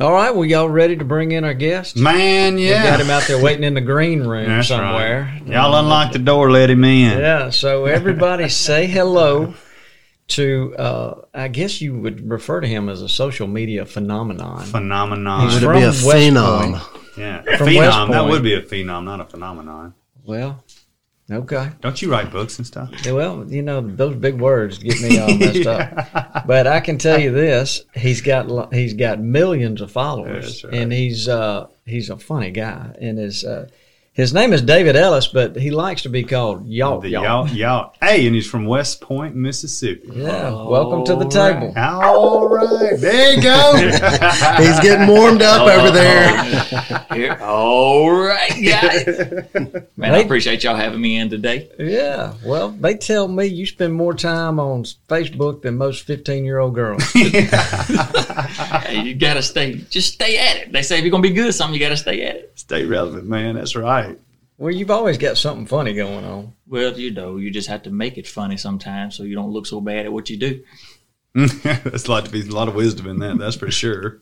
All 0.00 0.12
right, 0.12 0.34
we 0.34 0.50
y'all 0.50 0.68
ready 0.68 0.96
to 0.96 1.04
bring 1.04 1.32
in 1.32 1.44
our 1.44 1.54
guest? 1.54 1.96
Man, 1.96 2.56
We 2.56 2.68
yeah. 2.68 2.82
got 2.82 3.00
him 3.00 3.10
out 3.10 3.24
there 3.26 3.42
waiting 3.42 3.64
in 3.64 3.74
the 3.74 3.80
green 3.80 4.22
room 4.22 4.46
That's 4.48 4.68
somewhere. 4.68 5.30
right. 5.40 5.46
Y'all 5.46 5.74
unlock 5.76 6.12
the 6.12 6.18
door, 6.18 6.50
let 6.50 6.70
him 6.70 6.84
in. 6.84 7.18
Yeah, 7.18 7.50
so 7.50 7.84
everybody 7.86 8.48
say 8.66 8.86
hello 8.86 9.54
to, 10.28 10.74
uh, 10.76 11.20
I 11.34 11.48
guess 11.48 11.80
you 11.80 11.94
would 11.98 12.28
refer 12.28 12.60
to 12.60 12.66
him 12.66 12.88
as 12.88 13.02
a 13.02 13.08
social 13.08 13.46
media 13.46 13.84
phenomenon. 13.86 14.64
Phenomenon. 14.64 15.42
He's 15.48 15.54
Would 15.54 15.62
from 15.64 15.76
be 15.76 15.82
a 15.82 15.86
West 15.88 16.04
phenom? 16.06 16.80
Point. 16.80 17.16
yeah. 17.18 17.42
from 17.56 17.66
West 17.74 17.96
phenom. 17.98 18.10
That 18.10 18.24
would 18.26 18.42
be 18.42 18.54
a 18.54 18.62
phenom, 18.62 19.04
not 19.04 19.20
a 19.20 19.24
phenomenon. 19.26 19.94
Well, 20.24 20.63
okay. 21.30 21.70
Don't 21.80 22.00
you 22.02 22.10
write 22.10 22.30
books 22.30 22.58
and 22.58 22.66
stuff? 22.66 22.90
Yeah, 23.04 23.12
Well, 23.12 23.44
you 23.50 23.62
know 23.62 23.80
those 23.80 24.16
big 24.16 24.40
words 24.40 24.78
get 24.78 25.00
me 25.00 25.18
all 25.18 25.34
messed 25.36 25.66
up. 25.66 26.46
But 26.46 26.66
I 26.66 26.80
can 26.80 26.98
tell 26.98 27.18
you 27.20 27.32
this: 27.46 27.84
he's 27.94 28.20
got 28.20 28.48
lo- 28.48 28.68
he's 28.72 28.94
got 28.94 29.20
millions 29.20 29.80
of 29.80 29.90
followers, 29.90 30.64
right. 30.64 30.74
and 30.74 30.92
he's 30.92 31.28
uh, 31.28 31.66
he's 31.86 32.10
a 32.10 32.16
funny 32.18 32.50
guy. 32.50 32.94
And 33.00 33.18
his 33.18 33.44
uh, 33.44 33.68
his 34.14 34.32
name 34.32 34.52
is 34.52 34.62
David 34.62 34.94
Ellis, 34.94 35.26
but 35.26 35.56
he 35.56 35.72
likes 35.72 36.02
to 36.02 36.08
be 36.08 36.22
called 36.22 36.68
Y'all. 36.68 37.00
The 37.00 37.08
Y'all. 37.08 37.24
y'all, 37.24 37.48
y'all. 37.48 37.94
Hey, 38.00 38.24
and 38.26 38.34
he's 38.34 38.48
from 38.48 38.64
West 38.64 39.00
Point, 39.00 39.34
Mississippi. 39.34 40.08
Yeah, 40.14 40.50
welcome 40.50 41.04
to 41.06 41.16
the 41.16 41.28
table. 41.28 41.72
All 41.76 42.48
right. 42.48 42.96
There 42.96 43.34
you 43.34 43.42
go. 43.42 43.72
He's 44.62 44.78
getting 44.78 45.08
warmed 45.08 45.42
up 45.42 45.66
over 45.66 45.90
there. 45.90 46.44
Here. 47.12 47.36
All 47.42 48.08
right, 48.08 48.52
guys. 48.64 49.84
Man, 49.96 50.14
I 50.14 50.18
appreciate 50.18 50.62
y'all 50.62 50.76
having 50.76 51.00
me 51.00 51.16
in 51.18 51.28
today. 51.28 51.68
Yeah, 51.76 52.34
well, 52.46 52.68
they 52.70 52.94
tell 52.94 53.26
me 53.26 53.46
you 53.46 53.66
spend 53.66 53.94
more 53.94 54.14
time 54.14 54.60
on 54.60 54.84
Facebook 55.08 55.62
than 55.62 55.76
most 55.76 56.04
fifteen-year-old 56.04 56.74
girls. 56.76 57.02
Hey, 58.84 59.02
you 59.02 59.14
gotta 59.14 59.42
stay, 59.42 59.76
just 59.90 60.12
stay 60.14 60.36
at 60.38 60.56
it. 60.56 60.72
They 60.72 60.82
say 60.82 60.98
if 60.98 61.04
you're 61.04 61.10
gonna 61.10 61.22
be 61.22 61.30
good 61.30 61.48
at 61.48 61.54
something, 61.54 61.74
you 61.74 61.80
gotta 61.84 61.96
stay 61.96 62.22
at 62.22 62.36
it. 62.36 62.52
Stay 62.54 62.84
relevant, 62.84 63.26
man. 63.26 63.54
That's 63.56 63.74
right. 63.76 64.03
Well, 64.64 64.72
you've 64.74 64.90
always 64.90 65.18
got 65.18 65.36
something 65.36 65.66
funny 65.66 65.92
going 65.92 66.24
on. 66.24 66.54
Well, 66.66 66.98
you 66.98 67.10
know, 67.10 67.36
you 67.36 67.50
just 67.50 67.68
have 67.68 67.82
to 67.82 67.90
make 67.90 68.16
it 68.16 68.26
funny 68.26 68.56
sometimes, 68.56 69.14
so 69.14 69.22
you 69.22 69.34
don't 69.34 69.50
look 69.50 69.66
so 69.66 69.78
bad 69.82 70.06
at 70.06 70.12
what 70.12 70.30
you 70.30 70.38
do. 70.38 70.64
There's 71.34 72.06
a 72.06 72.10
lot 72.10 72.24
to 72.24 72.30
be 72.30 72.40
a 72.40 72.44
lot 72.44 72.68
of 72.68 72.74
wisdom 72.74 73.06
in 73.06 73.18
that. 73.18 73.36
That's 73.36 73.56
for 73.56 73.70
sure. 73.70 74.20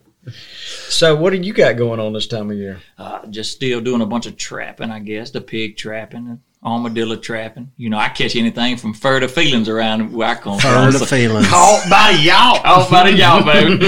So, 0.88 1.14
what 1.14 1.30
do 1.32 1.36
you 1.38 1.52
got 1.52 1.76
going 1.76 2.00
on 2.00 2.12
this 2.12 2.26
time 2.26 2.50
of 2.50 2.56
year? 2.56 2.80
Uh, 2.98 3.24
just 3.26 3.52
still 3.52 3.80
doing 3.80 4.00
a 4.02 4.06
bunch 4.06 4.26
of 4.26 4.36
trapping, 4.36 4.90
I 4.90 4.98
guess, 4.98 5.30
the 5.30 5.40
pig 5.40 5.76
trapping, 5.76 6.26
and 6.26 6.40
armadillo 6.64 7.16
trapping. 7.16 7.70
You 7.76 7.90
know, 7.90 7.98
I 7.98 8.08
catch 8.08 8.34
anything 8.34 8.76
from 8.78 8.94
fur 8.94 9.20
to 9.20 9.28
feelings 9.28 9.68
around 9.68 10.12
where 10.12 10.28
I 10.28 10.34
come 10.34 10.58
Fur 10.58 10.90
from. 10.90 11.00
to 11.00 11.06
feelings. 11.06 11.48
Caught 11.48 11.88
by 11.90 12.10
y'all. 12.20 12.58
Caught 12.62 12.90
by 12.90 13.10
the 13.10 13.16
y'all, 13.16 13.44
baby. 13.44 13.78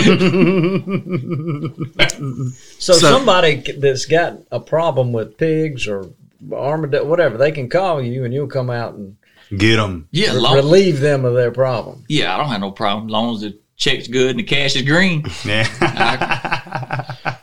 So, 2.78 2.92
So- 2.92 3.10
somebody 3.10 3.56
that's 3.78 4.06
got 4.06 4.38
a 4.52 4.60
problem 4.60 5.12
with 5.12 5.36
pigs 5.36 5.86
or 5.88 6.10
armadillo, 6.52 7.04
whatever, 7.04 7.36
they 7.38 7.52
can 7.52 7.68
call 7.68 8.02
you 8.02 8.24
and 8.24 8.32
you'll 8.34 8.46
come 8.46 8.70
out 8.70 8.94
and 8.94 9.16
Get 9.56 9.76
them. 9.76 10.08
yeah, 10.10 10.32
re- 10.32 10.38
long, 10.40 10.54
relieve 10.56 11.00
them 11.00 11.24
of 11.24 11.34
their 11.34 11.50
problem. 11.50 12.04
yeah, 12.08 12.34
I 12.34 12.38
don't 12.38 12.48
have 12.48 12.60
no 12.60 12.70
problem 12.72 13.06
as 13.06 13.10
long 13.12 13.34
as 13.34 13.40
the 13.42 13.58
check's 13.76 14.08
good 14.08 14.30
and 14.30 14.38
the 14.38 14.42
cash 14.44 14.74
is 14.76 14.82
green. 14.82 15.24
Yeah. 15.44 17.36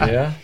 Yeah. 0.00 0.34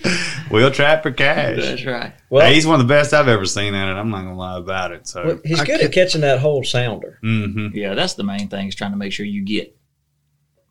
we'll 0.53 0.71
trap 0.71 1.03
for 1.03 1.11
cash. 1.11 1.57
That's 1.61 1.85
right. 1.85 2.13
Well, 2.31 2.47
Hey, 2.47 2.55
he's 2.55 2.67
one 2.67 2.81
of 2.81 2.87
the 2.87 2.93
best 2.95 3.13
I've 3.13 3.27
ever 3.27 3.45
seen 3.45 3.75
at 3.75 3.89
it. 3.89 3.99
I'm 3.99 4.09
not 4.11 4.23
gonna 4.23 4.37
lie 4.37 4.57
about 4.59 4.93
it. 4.93 5.09
So, 5.09 5.27
well, 5.27 5.41
he's 5.45 5.59
I 5.61 5.65
good 5.65 5.81
could- 5.81 5.87
at 5.87 5.93
catching 5.93 6.21
that 6.21 6.39
whole 6.39 6.63
sounder. 6.63 7.19
hmm 7.23 7.69
Yeah, 7.75 7.95
that's 7.95 8.15
the 8.15 8.23
main 8.23 8.49
thing 8.49 8.69
is 8.69 8.75
trying 8.77 8.93
to 8.93 8.97
make 8.97 9.13
sure 9.13 9.27
you 9.27 9.43
get 9.45 9.77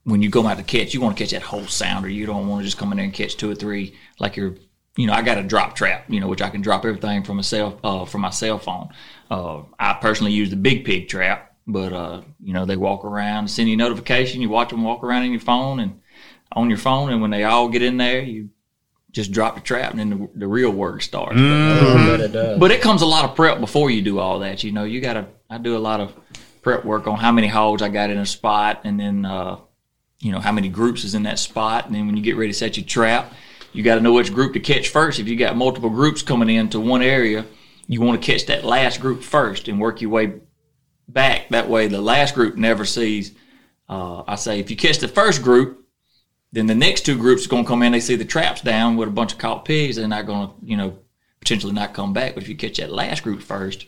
when 0.03 0.21
you 0.21 0.29
go 0.29 0.45
out 0.47 0.57
to 0.57 0.63
catch, 0.63 0.93
you 0.93 1.01
want 1.01 1.17
to 1.17 1.23
catch 1.23 1.31
that 1.31 1.41
whole 1.41 1.65
sounder. 1.65 2.07
You 2.07 2.25
don't 2.25 2.47
want 2.47 2.61
to 2.61 2.65
just 2.65 2.77
come 2.77 2.91
in 2.91 2.97
there 2.97 3.05
and 3.05 3.13
catch 3.13 3.35
two 3.37 3.49
or 3.51 3.55
three 3.55 3.93
like 4.19 4.37
you're. 4.37 4.55
You 4.97 5.07
know, 5.07 5.13
I 5.13 5.21
got 5.21 5.37
a 5.37 5.43
drop 5.43 5.75
trap. 5.75 6.05
You 6.07 6.19
know, 6.19 6.27
which 6.27 6.41
I 6.41 6.49
can 6.49 6.61
drop 6.61 6.85
everything 6.85 7.23
from 7.23 7.39
a 7.39 7.43
cell 7.43 7.79
uh, 7.83 8.05
from 8.05 8.21
my 8.21 8.29
cell 8.29 8.59
phone. 8.59 8.89
Uh, 9.29 9.63
I 9.79 9.93
personally 9.95 10.31
use 10.31 10.49
the 10.49 10.55
big 10.55 10.85
pig 10.85 11.07
trap, 11.09 11.55
but 11.67 11.93
uh, 11.93 12.21
you 12.43 12.53
know 12.53 12.65
they 12.65 12.77
walk 12.77 13.03
around, 13.05 13.49
send 13.49 13.67
you 13.67 13.75
a 13.75 13.77
notification. 13.77 14.41
You 14.41 14.49
watch 14.49 14.69
them 14.69 14.83
walk 14.83 15.03
around 15.03 15.23
in 15.23 15.31
your 15.31 15.41
phone 15.41 15.79
and 15.79 15.99
on 16.51 16.69
your 16.69 16.79
phone, 16.79 17.11
and 17.11 17.21
when 17.21 17.31
they 17.31 17.43
all 17.43 17.67
get 17.69 17.81
in 17.81 17.97
there, 17.97 18.21
you 18.21 18.49
just 19.11 19.31
drop 19.31 19.55
the 19.55 19.61
trap, 19.61 19.91
and 19.91 19.99
then 19.99 20.09
the, 20.09 20.29
the 20.35 20.47
real 20.47 20.71
work 20.71 21.01
starts. 21.01 21.35
But, 21.35 21.41
I 21.41 22.07
bet 22.07 22.19
it 22.19 22.31
does. 22.33 22.59
but 22.59 22.71
it 22.71 22.81
comes 22.81 23.01
a 23.01 23.05
lot 23.05 23.23
of 23.23 23.35
prep 23.35 23.59
before 23.59 23.89
you 23.89 24.01
do 24.01 24.19
all 24.19 24.39
that. 24.39 24.63
You 24.63 24.71
know, 24.71 24.83
you 24.83 25.01
gotta. 25.01 25.27
I 25.49 25.57
do 25.57 25.75
a 25.75 25.79
lot 25.79 25.99
of 25.99 26.13
prep 26.61 26.83
work 26.85 27.07
on 27.07 27.17
how 27.17 27.31
many 27.31 27.47
holes 27.47 27.81
I 27.81 27.89
got 27.89 28.09
in 28.09 28.17
a 28.17 28.25
spot, 28.25 28.81
and 28.83 28.99
then 28.99 29.25
uh, 29.25 29.57
you 30.19 30.31
know 30.31 30.39
how 30.39 30.51
many 30.51 30.69
groups 30.69 31.03
is 31.03 31.15
in 31.15 31.23
that 31.23 31.39
spot, 31.39 31.85
and 31.85 31.95
then 31.95 32.07
when 32.07 32.15
you 32.17 32.23
get 32.23 32.35
ready 32.37 32.51
to 32.51 32.57
set 32.57 32.77
your 32.77 32.85
trap, 32.85 33.33
you 33.75 33.83
got 33.83 33.95
to 33.95 34.01
know 34.01 34.13
which 34.13 34.33
group 34.33 34.53
to 34.53 34.59
catch 34.59 34.89
first. 34.89 35.19
If 35.19 35.27
you 35.27 35.35
got 35.35 35.57
multiple 35.57 35.89
groups 35.89 36.21
coming 36.21 36.49
into 36.49 36.79
one 36.79 37.01
area, 37.01 37.45
you 37.87 38.01
want 38.01 38.21
to 38.21 38.31
catch 38.31 38.45
that 38.47 38.63
last 38.63 39.01
group 39.01 39.21
first 39.21 39.67
and 39.67 39.79
work 39.79 40.01
your 40.01 40.09
way 40.09 40.39
back. 41.07 41.49
That 41.49 41.69
way, 41.69 41.87
the 41.87 42.01
last 42.01 42.35
group 42.35 42.55
never 42.55 42.85
sees. 42.85 43.33
Uh, 43.87 44.23
I 44.27 44.35
say 44.35 44.59
if 44.59 44.71
you 44.71 44.77
catch 44.77 44.99
the 44.99 45.07
first 45.07 45.43
group, 45.43 45.85
then 46.51 46.67
the 46.67 46.75
next 46.75 47.01
two 47.01 47.17
groups 47.17 47.45
are 47.45 47.49
going 47.49 47.63
to 47.63 47.67
come 47.67 47.83
in. 47.83 47.91
They 47.91 47.99
see 47.99 48.15
the 48.15 48.25
traps 48.25 48.61
down 48.61 48.95
with 48.95 49.09
a 49.09 49.11
bunch 49.11 49.33
of 49.33 49.39
caught 49.39 49.65
pigs. 49.65 49.97
They're 49.97 50.07
not 50.07 50.25
going 50.25 50.47
to, 50.47 50.53
you 50.63 50.77
know, 50.77 50.97
potentially 51.39 51.73
not 51.73 51.93
come 51.93 52.13
back. 52.13 52.33
But 52.33 52.43
if 52.43 52.49
you 52.49 52.55
catch 52.55 52.77
that 52.77 52.91
last 52.91 53.23
group 53.23 53.41
first, 53.41 53.85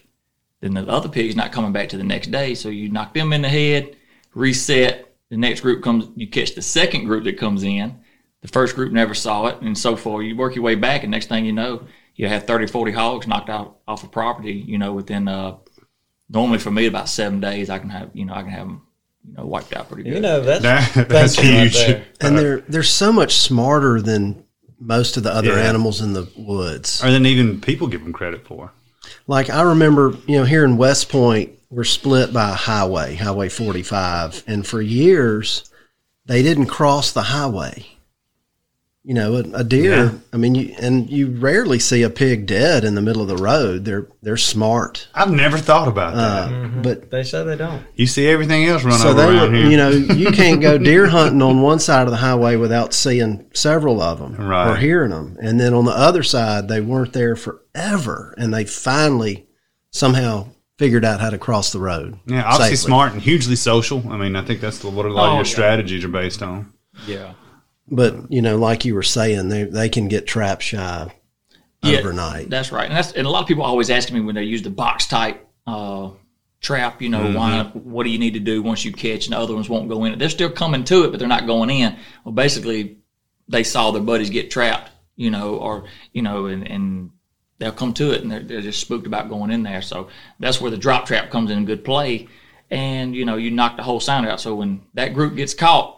then 0.59 0.73
the 0.73 0.87
other 0.87 1.09
pig's 1.09 1.35
not 1.35 1.51
coming 1.51 1.71
back 1.71 1.89
to 1.89 1.97
the 1.97 2.03
next 2.03 2.29
day. 2.29 2.55
So 2.55 2.69
you 2.69 2.89
knock 2.89 3.13
them 3.13 3.31
in 3.31 3.41
the 3.41 3.49
head, 3.49 3.95
reset. 4.33 5.15
The 5.29 5.37
next 5.37 5.61
group 5.61 5.83
comes. 5.83 6.09
You 6.15 6.27
catch 6.27 6.55
the 6.55 6.61
second 6.61 7.05
group 7.05 7.23
that 7.23 7.37
comes 7.37 7.63
in. 7.63 7.99
The 8.41 8.47
first 8.47 8.75
group 8.75 8.91
never 8.93 9.13
saw 9.13 9.47
it, 9.47 9.61
and 9.61 9.77
so 9.77 9.95
forth. 9.95 10.25
You 10.25 10.35
work 10.35 10.55
your 10.55 10.63
way 10.63 10.75
back, 10.75 11.03
and 11.03 11.11
next 11.11 11.27
thing 11.27 11.45
you 11.45 11.53
know, 11.53 11.83
you 12.15 12.27
have 12.27 12.45
30, 12.45 12.67
40 12.67 12.91
hogs 12.91 13.27
knocked 13.27 13.49
out 13.49 13.77
off 13.87 14.03
of 14.03 14.11
property. 14.11 14.53
You 14.53 14.77
know, 14.77 14.93
within 14.93 15.27
uh, 15.27 15.55
normally 16.29 16.59
for 16.59 16.71
me 16.71 16.85
about 16.85 17.09
seven 17.09 17.39
days, 17.39 17.69
I 17.69 17.79
can 17.79 17.89
have 17.89 18.09
you 18.13 18.25
know 18.25 18.33
I 18.33 18.41
can 18.43 18.51
have 18.51 18.67
them 18.67 18.81
you 19.27 19.33
know 19.33 19.45
wiped 19.45 19.73
out 19.75 19.87
pretty 19.89 20.03
good. 20.03 20.13
you 20.15 20.19
know 20.21 20.41
that's 20.41 20.61
That- 20.63 21.09
that's 21.09 21.35
thinking 21.35 21.55
right 21.55 21.61
huge. 21.63 21.75
there. 21.75 22.05
and 22.21 22.37
they're 22.37 22.59
they're 22.61 22.83
so 22.83 23.11
much 23.11 23.35
smarter 23.37 24.01
than 24.01 24.43
most 24.79 25.17
of 25.17 25.23
the 25.23 25.33
other 25.33 25.53
Yeah. 25.55 25.67
animals 25.69 26.01
in 26.01 26.13
the 26.13 26.29
woods. 26.37 27.03
Or 27.03 27.09
than 27.11 27.25
even 27.25 27.59
people 27.59 27.87
give 27.87 28.03
them 28.03 28.13
credit 28.13 28.45
for. 28.45 28.71
Like 29.25 29.49
I 29.49 29.61
remember, 29.63 30.15
you 30.27 30.37
know, 30.37 30.43
here 30.43 30.63
in 30.63 30.77
West 30.77 31.09
Point, 31.09 31.51
we're 31.71 31.83
split 31.83 32.31
by 32.31 32.51
a 32.51 32.55
highway, 32.55 33.15
Highway 33.15 33.49
45, 33.49 34.43
and 34.47 34.65
for 34.65 34.79
years 34.81 35.69
they 36.27 36.43
didn't 36.43 36.67
cross 36.67 37.11
the 37.11 37.23
highway. 37.23 37.85
You 39.09 39.13
know, 39.13 39.35
a, 39.35 39.39
a 39.59 39.63
deer. 39.63 39.95
Yeah. 39.95 40.11
I 40.33 40.37
mean, 40.37 40.53
you 40.53 40.75
and 40.81 41.09
you 41.09 41.27
rarely 41.29 41.79
see 41.79 42.03
a 42.03 42.09
pig 42.09 42.45
dead 42.45 42.83
in 42.83 42.93
the 42.95 43.01
middle 43.01 43.21
of 43.21 43.29
the 43.29 43.37
road. 43.37 43.85
They're 43.85 44.09
they're 44.21 44.35
smart, 44.35 45.07
I've 45.15 45.31
never 45.31 45.57
thought 45.57 45.87
about 45.87 46.13
that. 46.15 46.51
uh, 46.53 46.67
but 46.81 47.09
They 47.09 47.23
say 47.23 47.41
they 47.45 47.55
don't. 47.55 47.81
you 47.95 48.05
see 48.05 48.27
everything 48.27 48.65
else 48.65 48.83
run 48.83 48.99
so 48.99 49.11
over 49.11 49.21
they 49.21 49.27
around 49.37 49.55
here. 49.55 49.65
you 49.69 49.77
know, 49.77 49.89
you 49.91 50.29
can't 50.41 50.59
go 50.61 50.77
deer 50.77 51.07
hunting 51.07 51.41
on 51.41 51.61
one 51.61 51.79
side 51.79 52.03
of 52.05 52.11
the 52.11 52.17
highway 52.17 52.57
without 52.57 52.93
seeing 52.93 53.45
several 53.53 54.01
of 54.01 54.19
them 54.19 54.35
Right. 54.35 54.71
or 54.71 54.75
hearing 54.75 55.11
them. 55.11 55.37
And 55.41 55.57
then 55.57 55.73
on 55.73 55.85
the 55.85 55.91
other 55.97 56.21
side, 56.23 56.67
they 56.67 56.81
weren't 56.81 57.13
there 57.13 57.37
forever, 57.37 58.35
and 58.37 58.53
they 58.53 58.65
finally 58.65 59.47
somehow 59.93 60.47
figured 60.77 61.05
out 61.05 61.21
how 61.21 61.29
to 61.29 61.37
cross 61.37 61.71
the 61.71 61.79
road. 61.79 62.19
yeah, 62.25 62.43
obviously 62.43 62.75
safely. 62.75 62.87
smart 62.89 63.13
and 63.13 63.21
hugely 63.21 63.55
social. 63.55 64.03
I 64.11 64.17
mean, 64.17 64.35
I 64.35 64.43
think 64.43 64.59
that's 64.59 64.83
what 64.83 65.05
a 65.05 65.09
lot 65.09 65.27
of 65.27 65.29
Oh, 65.29 65.33
your 65.35 65.37
yeah. 65.37 65.43
strategies 65.43 66.03
are 66.03 66.09
based 66.09 66.43
on. 66.43 66.73
yeah. 67.07 67.33
But 67.89 68.31
you 68.31 68.41
know, 68.41 68.57
like 68.57 68.85
you 68.85 68.95
were 68.95 69.03
saying, 69.03 69.49
they 69.49 69.63
they 69.63 69.89
can 69.89 70.07
get 70.07 70.27
trap 70.27 70.61
shy 70.61 71.11
Yeah, 71.81 71.99
overnight. 71.99 72.49
That's 72.49 72.71
right, 72.71 72.87
and 72.87 72.95
that's 72.95 73.13
and 73.13 73.25
a 73.25 73.29
lot 73.29 73.41
of 73.41 73.47
people 73.47 73.63
always 73.63 73.89
ask 73.89 74.11
me 74.11 74.19
when 74.19 74.35
they 74.35 74.43
use 74.43 74.61
the 74.61 74.69
box 74.69 75.07
type 75.07 75.47
uh, 75.65 76.09
trap. 76.59 77.01
You 77.01 77.09
know, 77.09 77.31
why? 77.31 77.63
What 77.73 78.03
do 78.03 78.09
you 78.09 78.19
need 78.19 78.33
to 78.33 78.39
do 78.41 78.61
once 78.61 78.83
you 78.83 78.91
catch? 78.91 79.27
And 79.27 79.33
the 79.33 79.39
other 79.39 79.55
ones 79.55 79.69
won't 79.69 79.87
go 79.87 80.03
in. 80.03 80.19
They're 80.19 80.29
still 80.29 80.49
coming 80.49 80.83
to 80.85 81.05
it, 81.05 81.11
but 81.11 81.19
they're 81.19 81.29
not 81.29 81.47
going 81.47 81.69
in. 81.69 81.95
Well, 82.25 82.33
basically, 82.33 82.97
they 83.47 83.63
saw 83.63 83.91
their 83.91 84.01
buddies 84.01 84.29
get 84.29 84.51
trapped. 84.51 84.91
You 85.15 85.31
know, 85.31 85.55
or 85.55 85.85
you 86.11 86.21
know, 86.21 86.47
and 86.47 86.67
and 86.67 87.11
they'll 87.57 87.71
come 87.71 87.93
to 87.93 88.11
it, 88.11 88.21
and 88.21 88.29
they're, 88.31 88.43
they're 88.43 88.61
just 88.61 88.81
spooked 88.81 89.07
about 89.07 89.29
going 89.29 89.49
in 89.49 89.63
there. 89.63 89.81
So 89.81 90.09
that's 90.39 90.59
where 90.59 90.71
the 90.71 90.77
drop 90.77 91.05
trap 91.05 91.31
comes 91.31 91.51
in 91.51 91.65
good 91.65 91.85
play. 91.85 92.27
And 92.69 93.15
you 93.15 93.23
know, 93.23 93.37
you 93.37 93.49
knock 93.49 93.77
the 93.77 93.83
whole 93.83 94.01
sound 94.01 94.27
out. 94.27 94.41
So 94.41 94.55
when 94.55 94.81
that 94.93 95.13
group 95.13 95.37
gets 95.37 95.53
caught. 95.53 95.93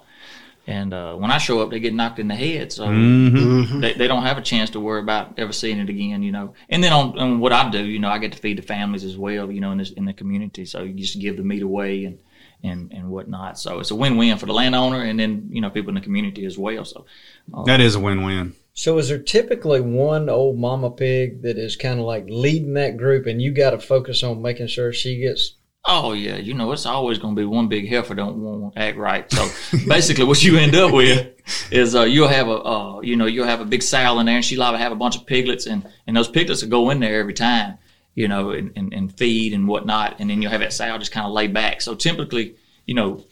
And 0.69 0.93
uh, 0.93 1.15
when 1.15 1.31
I 1.31 1.39
show 1.39 1.61
up, 1.61 1.71
they 1.71 1.79
get 1.79 1.95
knocked 1.95 2.19
in 2.19 2.27
the 2.27 2.35
head. 2.35 2.71
So 2.71 2.85
mm-hmm. 2.85 3.35
Mm-hmm. 3.35 3.79
they, 3.79 3.93
they 3.93 4.07
don't 4.07 4.21
have 4.21 4.37
a 4.37 4.41
chance 4.41 4.69
to 4.71 4.79
worry 4.79 4.99
about 4.99 5.39
ever 5.39 5.51
seeing 5.51 5.79
it 5.79 5.89
again, 5.89 6.21
you 6.21 6.31
know. 6.31 6.53
And 6.69 6.83
then 6.83 6.93
on, 6.93 7.17
on 7.17 7.39
what 7.39 7.51
I 7.51 7.71
do, 7.71 7.83
you 7.83 7.97
know, 7.97 8.09
I 8.09 8.19
get 8.19 8.33
to 8.33 8.37
feed 8.37 8.59
the 8.59 8.61
families 8.61 9.03
as 9.03 9.17
well, 9.17 9.51
you 9.51 9.61
know, 9.61 9.71
in 9.71 9.79
this 9.79 9.89
in 9.89 10.05
the 10.05 10.13
community. 10.13 10.65
So 10.65 10.83
you 10.83 10.93
just 10.93 11.19
give 11.19 11.37
the 11.37 11.43
meat 11.43 11.63
away 11.63 12.05
and 12.05 12.19
and 12.63 12.93
and 12.93 13.09
whatnot. 13.09 13.57
So 13.57 13.79
it's 13.79 13.89
a 13.89 13.95
win 13.95 14.15
win 14.15 14.37
for 14.37 14.45
the 14.45 14.53
landowner 14.53 15.01
and 15.01 15.19
then 15.19 15.49
you 15.51 15.59
know 15.59 15.71
people 15.71 15.89
in 15.89 15.95
the 15.95 16.01
community 16.01 16.45
as 16.45 16.55
well. 16.55 16.85
So 16.85 17.07
uh, 17.51 17.63
That 17.63 17.81
is 17.81 17.95
a 17.95 17.99
win-win. 17.99 18.53
So 18.75 18.97
is 18.99 19.09
there 19.09 19.17
typically 19.17 19.81
one 19.81 20.29
old 20.29 20.57
mama 20.59 20.91
pig 20.91 21.41
that 21.41 21.57
is 21.57 21.75
kind 21.75 21.99
of 21.99 22.05
like 22.05 22.25
leading 22.29 22.75
that 22.75 22.95
group, 22.95 23.25
and 23.25 23.41
you 23.41 23.51
got 23.51 23.71
to 23.71 23.79
focus 23.79 24.23
on 24.23 24.41
making 24.41 24.67
sure 24.67 24.93
she 24.93 25.17
gets? 25.17 25.55
Oh 25.85 26.13
yeah, 26.13 26.35
you 26.35 26.53
know 26.53 26.71
it's 26.71 26.85
always 26.85 27.17
going 27.17 27.35
to 27.35 27.41
be 27.41 27.45
one 27.45 27.67
big 27.67 27.87
heifer 27.87 28.13
don't 28.13 28.37
want 28.37 28.75
to 28.75 28.81
act 28.81 28.97
right. 28.97 29.31
So 29.31 29.47
basically, 29.87 30.25
what 30.25 30.43
you 30.43 30.57
end 30.57 30.75
up 30.75 30.93
with 30.93 31.33
is 31.71 31.95
uh, 31.95 32.03
you'll 32.03 32.27
have 32.27 32.47
a 32.47 32.61
uh, 32.63 33.01
you 33.01 33.15
know 33.15 33.25
you'll 33.25 33.47
have 33.47 33.61
a 33.61 33.65
big 33.65 33.81
sow 33.81 34.19
in 34.19 34.25
there, 34.25 34.35
and 34.35 34.45
she'll 34.45 34.61
have 34.61 34.91
a 34.91 34.95
bunch 34.95 35.15
of 35.15 35.25
piglets, 35.25 35.65
and 35.65 35.87
and 36.05 36.15
those 36.15 36.27
piglets 36.27 36.61
will 36.61 36.69
go 36.69 36.89
in 36.89 36.99
there 36.99 37.19
every 37.19 37.33
time, 37.33 37.77
you 38.13 38.27
know, 38.27 38.51
and, 38.51 38.73
and, 38.75 38.93
and 38.93 39.17
feed 39.17 39.53
and 39.53 39.67
whatnot, 39.67 40.17
and 40.19 40.29
then 40.29 40.41
you'll 40.41 40.51
have 40.51 40.59
that 40.61 40.73
sow 40.73 40.97
just 40.97 41.11
kind 41.11 41.25
of 41.25 41.31
lay 41.31 41.47
back. 41.47 41.81
So 41.81 41.95
typically, 41.95 42.55
you 42.85 42.93
know, 42.93 43.23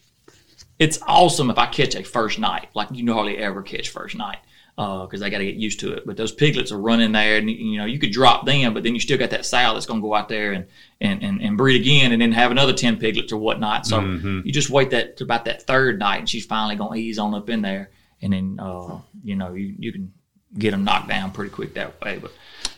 it's 0.80 1.00
awesome 1.06 1.50
if 1.50 1.58
I 1.58 1.66
catch 1.66 1.96
a 1.96 2.04
first 2.04 2.40
night, 2.40 2.70
like 2.74 2.88
you 2.92 3.12
hardly 3.14 3.38
ever 3.38 3.62
catch 3.62 3.90
first 3.90 4.16
night. 4.16 4.38
Uh, 4.78 5.08
because 5.08 5.20
they 5.22 5.32
got 5.32 5.40
to 5.40 5.46
get 5.46 5.56
used 5.56 5.80
to 5.80 5.92
it, 5.92 6.06
but 6.06 6.18
those 6.18 6.32
piglets 6.32 6.72
are 6.72 6.78
running 6.78 7.12
there, 7.12 7.38
and 7.38 7.50
you 7.50 7.80
know 7.80 7.86
you 7.86 7.98
could 7.98 8.12
drop 8.12 8.46
them, 8.46 8.76
but 8.76 8.84
then 8.84 8.94
you 8.94 9.00
still 9.00 9.18
got 9.18 9.32
that 9.32 9.44
sow 9.44 9.74
that's 9.74 9.88
going 9.88 10.00
to 10.00 10.08
go 10.08 10.14
out 10.14 10.30
there 10.30 10.52
and, 10.52 10.68
and, 11.02 11.24
and, 11.24 11.42
and 11.42 11.58
breed 11.58 11.82
again, 11.82 12.12
and 12.12 12.22
then 12.22 12.32
have 12.32 12.52
another 12.52 12.74
ten 12.74 12.96
piglets 12.98 13.32
or 13.32 13.38
whatnot. 13.38 13.88
So 13.88 14.00
mm-hmm. 14.00 14.42
you 14.46 14.52
just 14.52 14.70
wait 14.70 14.92
that 14.92 15.18
to 15.18 15.24
about 15.24 15.46
that 15.46 15.64
third 15.64 15.98
night, 15.98 16.20
and 16.20 16.30
she's 16.30 16.46
finally 16.46 16.76
going 16.76 16.94
to 16.94 17.04
ease 17.04 17.18
on 17.18 17.34
up 17.34 17.50
in 17.50 17.64
there, 17.64 17.90
and 18.22 18.34
then 18.34 18.60
uh, 18.62 19.00
you 19.24 19.36
know 19.36 19.56
you, 19.56 19.74
you 19.80 19.92
can 19.92 20.14
get 20.60 20.72
them 20.72 20.84
knocked 20.84 21.10
down 21.10 21.32
pretty 21.32 21.50
quick 21.50 21.74
that 21.74 22.00
way. 22.00 22.20
But 22.20 22.32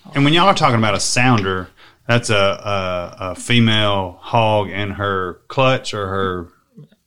uh, 0.05 0.11
And 0.15 0.23
when 0.23 0.31
y'all 0.31 0.47
are 0.47 0.55
talking 0.55 0.77
about 0.77 0.95
a 0.95 1.01
sounder, 1.01 1.67
that's 2.07 2.29
a, 2.29 2.35
a, 2.35 3.17
a 3.19 3.35
female 3.35 4.19
hog 4.21 4.69
and 4.69 4.93
her 4.93 5.41
clutch 5.49 5.93
or 5.93 6.07
her 6.07 6.47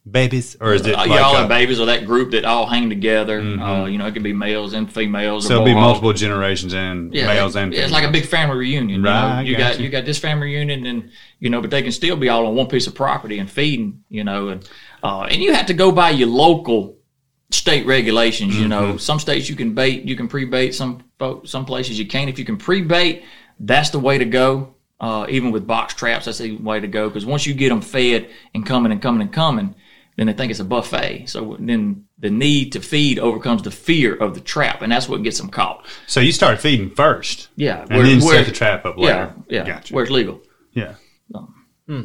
babies, 0.04 0.56
or 0.60 0.74
is 0.74 0.86
it 0.86 0.94
uh, 0.94 0.98
like 0.98 1.08
y'all 1.10 1.36
and 1.36 1.48
babies 1.48 1.78
or 1.80 1.86
that 1.86 2.04
group 2.06 2.32
that 2.32 2.44
all 2.44 2.66
hang 2.66 2.88
together. 2.88 3.40
Uh, 3.40 3.84
you 3.86 3.98
know, 3.98 4.06
it 4.06 4.12
could 4.12 4.22
be 4.22 4.32
males 4.32 4.72
and 4.72 4.92
females. 4.92 5.46
so 5.46 5.50
or 5.50 5.54
it'll 5.56 5.64
be 5.64 5.74
multiple 5.74 6.12
generations 6.12 6.74
and 6.74 7.14
yeah, 7.14 7.26
males 7.26 7.54
it- 7.56 7.60
and 7.62 7.72
yeah, 7.74 7.82
it's 7.84 7.92
like 7.92 8.04
a 8.08 8.10
big 8.10 8.26
family 8.26 8.56
reunion. 8.56 9.00
You, 9.00 9.06
Right, 9.06 9.36
know? 9.36 9.40
You 9.48 9.56
got 9.56 9.78
you. 9.78 9.84
you 9.84 9.90
got 9.90 10.04
this 10.04 10.18
family 10.18 10.46
reunion, 10.48 10.86
and 10.86 11.10
you 11.38 11.50
know, 11.50 11.60
but 11.60 11.70
they 11.70 11.82
can 11.82 11.92
still 11.92 12.16
be 12.16 12.28
all 12.28 12.46
on 12.46 12.54
one 12.54 12.66
piece 12.66 12.86
of 12.86 12.94
property 12.94 13.38
and 13.38 13.50
feeding. 13.50 14.02
You 14.08 14.24
know, 14.24 14.48
and 14.48 14.68
uh, 15.02 15.22
and 15.30 15.40
you 15.42 15.52
have 15.54 15.66
to 15.66 15.74
go 15.74 15.92
by 15.92 16.10
your 16.10 16.28
local 16.28 16.96
state 17.50 17.86
regulations. 17.86 18.54
You 18.56 18.62
Mm-hmm. 18.62 18.68
know, 18.70 18.96
some 18.96 19.20
states 19.20 19.48
you 19.48 19.56
can 19.56 19.74
bait, 19.74 20.02
you 20.04 20.16
can 20.16 20.26
pre-bait. 20.28 20.72
Some 20.74 21.04
some 21.44 21.64
places 21.64 21.98
you 21.98 22.06
can't. 22.06 22.28
If 22.28 22.38
you 22.38 22.44
can 22.44 22.56
pre-bait, 22.56 23.22
that's 23.60 23.90
the 23.90 23.98
way 24.00 24.18
to 24.18 24.24
go. 24.24 24.74
Uh, 25.00 25.26
even 25.28 25.50
with 25.50 25.66
box 25.66 25.94
traps, 25.94 26.26
that's 26.26 26.38
the 26.38 26.56
way 26.58 26.78
to 26.78 26.86
go 26.86 27.08
because 27.08 27.26
once 27.26 27.44
you 27.44 27.54
get 27.54 27.70
them 27.70 27.80
fed 27.80 28.28
and 28.54 28.64
coming 28.64 28.92
and 28.92 29.02
coming 29.02 29.20
and 29.20 29.32
coming, 29.32 29.74
then 30.16 30.26
they 30.26 30.32
think 30.32 30.50
it's 30.50 30.60
a 30.60 30.64
buffet. 30.64 31.26
So 31.26 31.56
then 31.58 32.04
the 32.18 32.30
need 32.30 32.72
to 32.72 32.80
feed 32.80 33.18
overcomes 33.18 33.62
the 33.62 33.70
fear 33.70 34.14
of 34.14 34.34
the 34.34 34.40
trap, 34.40 34.82
and 34.82 34.92
that's 34.92 35.08
what 35.08 35.22
gets 35.22 35.38
them 35.38 35.48
caught. 35.48 35.86
So 36.06 36.20
you 36.20 36.32
start 36.32 36.60
feeding 36.60 36.90
first, 36.90 37.48
Yeah, 37.56 37.86
and 37.88 38.06
then 38.06 38.20
set 38.20 38.46
the 38.46 38.52
trap 38.52 38.84
up 38.84 38.96
yeah, 38.98 39.04
later. 39.04 39.34
yeah, 39.48 39.66
gotcha. 39.66 39.94
where 39.94 40.04
it's 40.04 40.12
legal. 40.12 40.42
Yeah, 40.72 40.94
um, 41.34 41.66
hmm. 41.86 42.02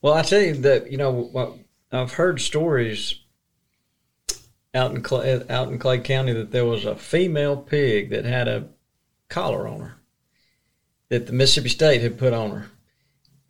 Well, 0.00 0.14
I 0.14 0.22
tell 0.22 0.40
you 0.40 0.54
that 0.54 0.90
you 0.90 0.98
know 0.98 1.10
what 1.12 1.54
I've 1.90 2.12
heard 2.12 2.40
stories 2.40 3.14
out 4.74 4.92
in 4.92 5.02
Clay, 5.02 5.42
out 5.50 5.68
in 5.68 5.78
Clay 5.78 5.98
County 5.98 6.32
that 6.32 6.50
there 6.50 6.64
was 6.64 6.84
a 6.84 6.96
female 6.96 7.56
pig 7.56 8.10
that 8.10 8.24
had 8.24 8.48
a 8.48 8.68
collar 9.28 9.68
on 9.68 9.80
her 9.80 9.94
that 11.08 11.26
the 11.26 11.32
Mississippi 11.32 11.68
State 11.68 12.00
had 12.00 12.18
put 12.18 12.32
on 12.32 12.50
her, 12.50 12.66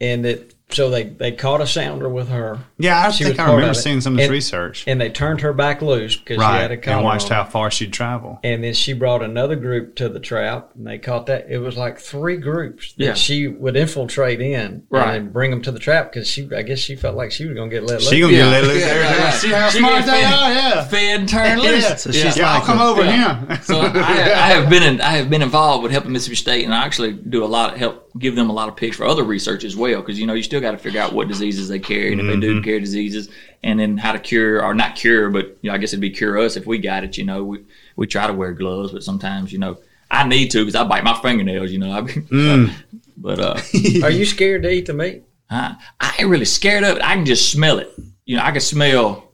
and 0.00 0.24
that 0.24 0.51
so 0.72 0.90
they 0.90 1.04
they 1.04 1.32
caught 1.32 1.60
a 1.60 1.66
sounder 1.66 2.08
with 2.08 2.28
her. 2.28 2.58
Yeah, 2.78 3.06
I 3.06 3.10
She 3.10 3.24
think 3.24 3.38
was 3.38 3.46
I 3.46 3.52
remember 3.54 3.74
seeing 3.74 4.00
some 4.00 4.14
of 4.14 4.16
this 4.18 4.26
And- 4.26 4.32
research. 4.32 4.84
and 4.86 5.00
they 5.00 5.10
turned 5.10 5.40
her 5.42 5.52
back 5.52 5.82
loose 5.82 6.16
because 6.16 6.36
she 6.38 6.42
had 6.42 6.70
a 6.72 6.76
collar 6.76 6.96
And 6.96 7.04
watched 7.04 7.30
on. 7.30 7.36
how 7.36 7.44
far 7.44 7.70
she'd 7.70 7.92
travel. 7.92 8.38
And 8.42 8.64
then 8.64 8.74
she 8.74 8.92
brought 8.92 9.22
another 9.22 9.56
group 9.56 9.94
to 9.96 10.08
the 10.08 10.20
trap, 10.20 10.70
and 10.76 10.86
they 10.86 10.98
caught 10.98 11.26
that. 11.26 11.46
It 11.48 11.58
was 11.58 11.76
like 11.76 11.98
three 11.98 12.36
groups 12.36 12.92
that 12.94 13.04
Yeah. 13.04 13.14
she 13.14 13.46
would 13.48 13.76
infiltrate 13.76 14.40
in, 14.40 14.82
Right. 14.90 15.16
and 15.16 15.32
bring 15.32 15.50
them 15.50 15.62
to 15.62 15.70
the 15.72 15.78
trap 15.78 16.12
because 16.12 16.28
she, 16.28 16.48
I 16.56 16.62
guess, 16.62 16.78
she 16.78 16.96
felt 16.96 17.16
like 17.16 17.32
she 17.32 17.46
was 17.46 17.56
gonna 17.56 17.70
get 17.70 17.84
let 17.84 18.00
loose. 18.00 18.08
She 18.08 18.20
gonna 18.20 18.32
Yeah. 18.32 18.44
get 18.44 18.50
let 18.50 18.64
loose 18.64 18.80
Yeah, 18.82 18.86
every 18.88 19.02
right, 19.02 19.10
time. 19.16 19.24
right. 19.24 19.34
See 19.34 19.48
how 19.50 19.68
She 19.70 19.78
smart 19.78 20.04
they 20.06 20.10
fed- 20.12 20.24
are, 20.24 20.52
yeah. 20.52 20.84
Fed 20.84 21.20
and 21.20 21.28
turned 21.28 21.60
loose. 21.60 22.02
So 22.02 22.10
she's 22.10 22.36
Yeah, 22.36 22.48
I'll 22.50 22.54
like 22.58 22.64
come 22.66 22.80
over 22.80 23.02
Yeah. 23.04 23.46
here. 23.46 23.60
So 23.62 23.80
I, 23.80 23.88
I 23.90 24.48
have 24.52 24.68
been 24.70 24.82
in, 24.82 25.00
I 25.00 25.12
have 25.12 25.30
been 25.30 25.42
involved 25.42 25.82
with 25.82 25.92
helping 25.92 26.12
Mississippi 26.12 26.36
State, 26.36 26.64
and 26.64 26.74
I 26.74 26.84
actually 26.84 27.12
do 27.12 27.44
a 27.44 27.46
lot 27.46 27.72
of 27.74 27.78
help 27.78 28.01
give 28.18 28.36
them 28.36 28.50
a 28.50 28.52
lot 28.52 28.68
of 28.68 28.76
picks 28.76 28.96
for 28.96 29.04
other 29.06 29.24
research 29.24 29.64
as 29.64 29.76
well, 29.76 30.00
because 30.00 30.18
you 30.18 30.26
know 30.26 30.34
you 30.34 30.42
still 30.42 30.60
got 30.60 30.72
to 30.72 30.78
figure 30.78 31.00
out 31.00 31.12
what 31.12 31.28
diseases 31.28 31.68
they 31.68 31.78
carry 31.78 32.12
and 32.12 32.20
if 32.20 32.26
they 32.26 32.38
do 32.40 32.62
carry 32.62 32.80
diseases, 32.80 33.28
and 33.62 33.78
then 33.80 33.96
how 33.96 34.12
to 34.12 34.18
cure 34.18 34.62
or 34.62 34.74
not 34.74 34.94
cure, 34.96 35.30
but 35.30 35.56
you 35.62 35.70
know 35.70 35.74
I 35.74 35.78
guess 35.78 35.90
it'd 35.90 36.00
be 36.00 36.10
cure 36.10 36.38
us 36.38 36.56
if 36.56 36.66
we 36.66 36.78
got 36.78 37.04
it. 37.04 37.16
You 37.18 37.24
know 37.24 37.44
we 37.44 37.64
we 37.96 38.06
try 38.06 38.26
to 38.26 38.32
wear 38.32 38.52
gloves, 38.52 38.92
but 38.92 39.02
sometimes 39.02 39.52
you 39.52 39.58
know 39.58 39.78
I 40.10 40.26
need 40.26 40.50
to 40.50 40.58
because 40.58 40.74
I 40.74 40.84
bite 40.84 41.04
my 41.04 41.18
fingernails. 41.20 41.70
You 41.72 41.78
know, 41.78 41.92
I, 41.92 42.74
but 43.16 43.38
uh, 43.40 43.60
Are 44.02 44.10
you 44.10 44.26
scared 44.26 44.62
to 44.64 44.70
eat 44.70 44.86
the 44.86 44.92
meat? 44.94 45.24
I, 45.50 45.76
I 46.00 46.16
ain't 46.18 46.28
really 46.28 46.44
scared 46.44 46.84
of 46.84 46.96
it. 46.96 47.02
I 47.02 47.14
can 47.14 47.24
just 47.26 47.50
smell 47.50 47.78
it. 47.78 47.90
You 48.24 48.36
know, 48.36 48.42
I 48.42 48.52
can 48.52 48.60
smell. 48.60 49.32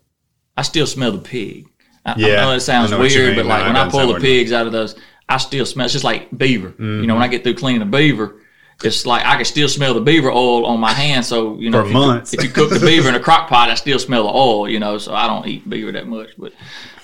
I 0.57 0.63
still 0.63 0.87
smell 0.87 1.13
the 1.13 1.19
pig. 1.19 1.69
I, 2.05 2.13
I 2.13 2.17
Yeah, 2.17 2.37
know 2.37 2.53
it 2.53 2.61
sounds 2.61 2.91
know 2.91 2.99
weird, 2.99 3.37
but 3.37 3.47
like 3.47 3.63
No, 3.63 3.67
when 3.69 3.77
I 3.77 3.89
pull 3.89 4.13
the 4.13 4.21
pigs 4.21 4.53
out 4.53 4.67
of 4.67 4.73
those, 4.73 4.97
I 5.29 5.37
still 5.37 5.67
smell. 5.67 5.85
It's 5.85 5.93
just 5.93 6.05
like 6.05 6.37
beaver. 6.37 6.75
You 6.79 7.07
know, 7.07 7.15
when 7.15 7.23
I 7.23 7.29
get 7.29 7.45
through 7.45 7.55
cleaning 7.55 7.81
the 7.81 7.87
beaver, 7.87 8.37
it's 8.85 9.05
like 9.07 9.25
I 9.25 9.37
can 9.37 9.45
still 9.45 9.69
smell 9.69 9.95
the 9.95 10.01
beaver 10.01 10.31
oil 10.31 10.65
on 10.67 10.79
my 10.81 10.93
hand. 10.93 11.25
So 11.27 11.57
you 11.59 11.71
know, 11.71 11.83
For 11.83 11.87
if 11.87 11.93
you 11.93 11.95
cook- 11.99 12.07
months. 12.07 12.33
if 12.35 12.43
you 12.45 12.51
cook 12.51 12.71
the 12.71 12.79
beaver 12.81 13.09
in 13.09 13.15
a 13.15 13.21
crock 13.29 13.49
pot, 13.49 13.71
I 13.71 13.75
still 13.75 13.99
smell 13.99 14.25
the 14.25 14.31
oil. 14.33 14.69
You 14.69 14.79
know, 14.81 14.99
so 14.99 15.15
I 15.15 15.27
don't 15.27 15.47
eat 15.47 15.69
beaver 15.69 15.93
that 15.93 16.07
much. 16.07 16.31
But 16.39 16.53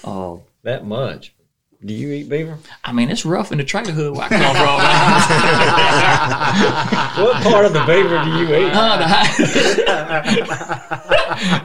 uh, 0.04 0.36
That 0.62 0.86
much? 0.86 1.32
Do 1.84 1.92
you 1.92 2.12
eat 2.14 2.28
beaver? 2.30 2.56
I 2.82 2.92
mean, 2.92 3.10
it's 3.10 3.26
rough 3.26 3.52
in 3.52 3.58
the 3.58 3.64
trailer 3.64 3.92
hood 3.92 4.16
where 4.16 4.24
I 4.24 4.28
come 4.28 4.40
from. 4.56 4.80
What 7.24 7.42
part 7.42 7.64
of 7.66 7.72
the 7.74 7.84
beaver 7.84 8.22
do 8.24 8.30
you 8.38 8.54
eat? 8.56 8.72
Uh, 8.72 8.96
the 8.96 9.04
high- 9.06 9.34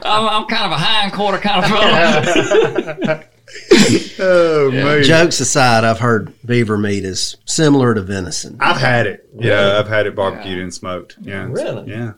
I'm, 0.04 0.28
I'm 0.28 0.46
kind 0.46 0.64
of 0.66 0.72
a 0.72 0.76
hind 0.76 1.12
quarter 1.12 1.38
kind 1.38 1.64
of 1.64 1.70
fella. 1.70 3.24
Oh, 4.22 4.70
man. 4.70 5.02
Jokes 5.02 5.40
aside, 5.40 5.82
I've 5.84 5.98
heard 6.00 6.32
beaver 6.44 6.76
meat 6.76 7.04
is 7.04 7.36
similar 7.46 7.94
to 7.94 8.02
venison. 8.02 8.56
I've 8.60 8.76
had 8.76 9.06
it. 9.06 9.28
Yeah, 9.38 9.78
I've 9.78 9.88
had 9.88 10.06
it 10.06 10.14
barbecued 10.14 10.58
and 10.58 10.72
smoked. 10.74 11.16
Yeah. 11.22 11.44
Really? 11.48 11.90
Yeah. 11.90 12.12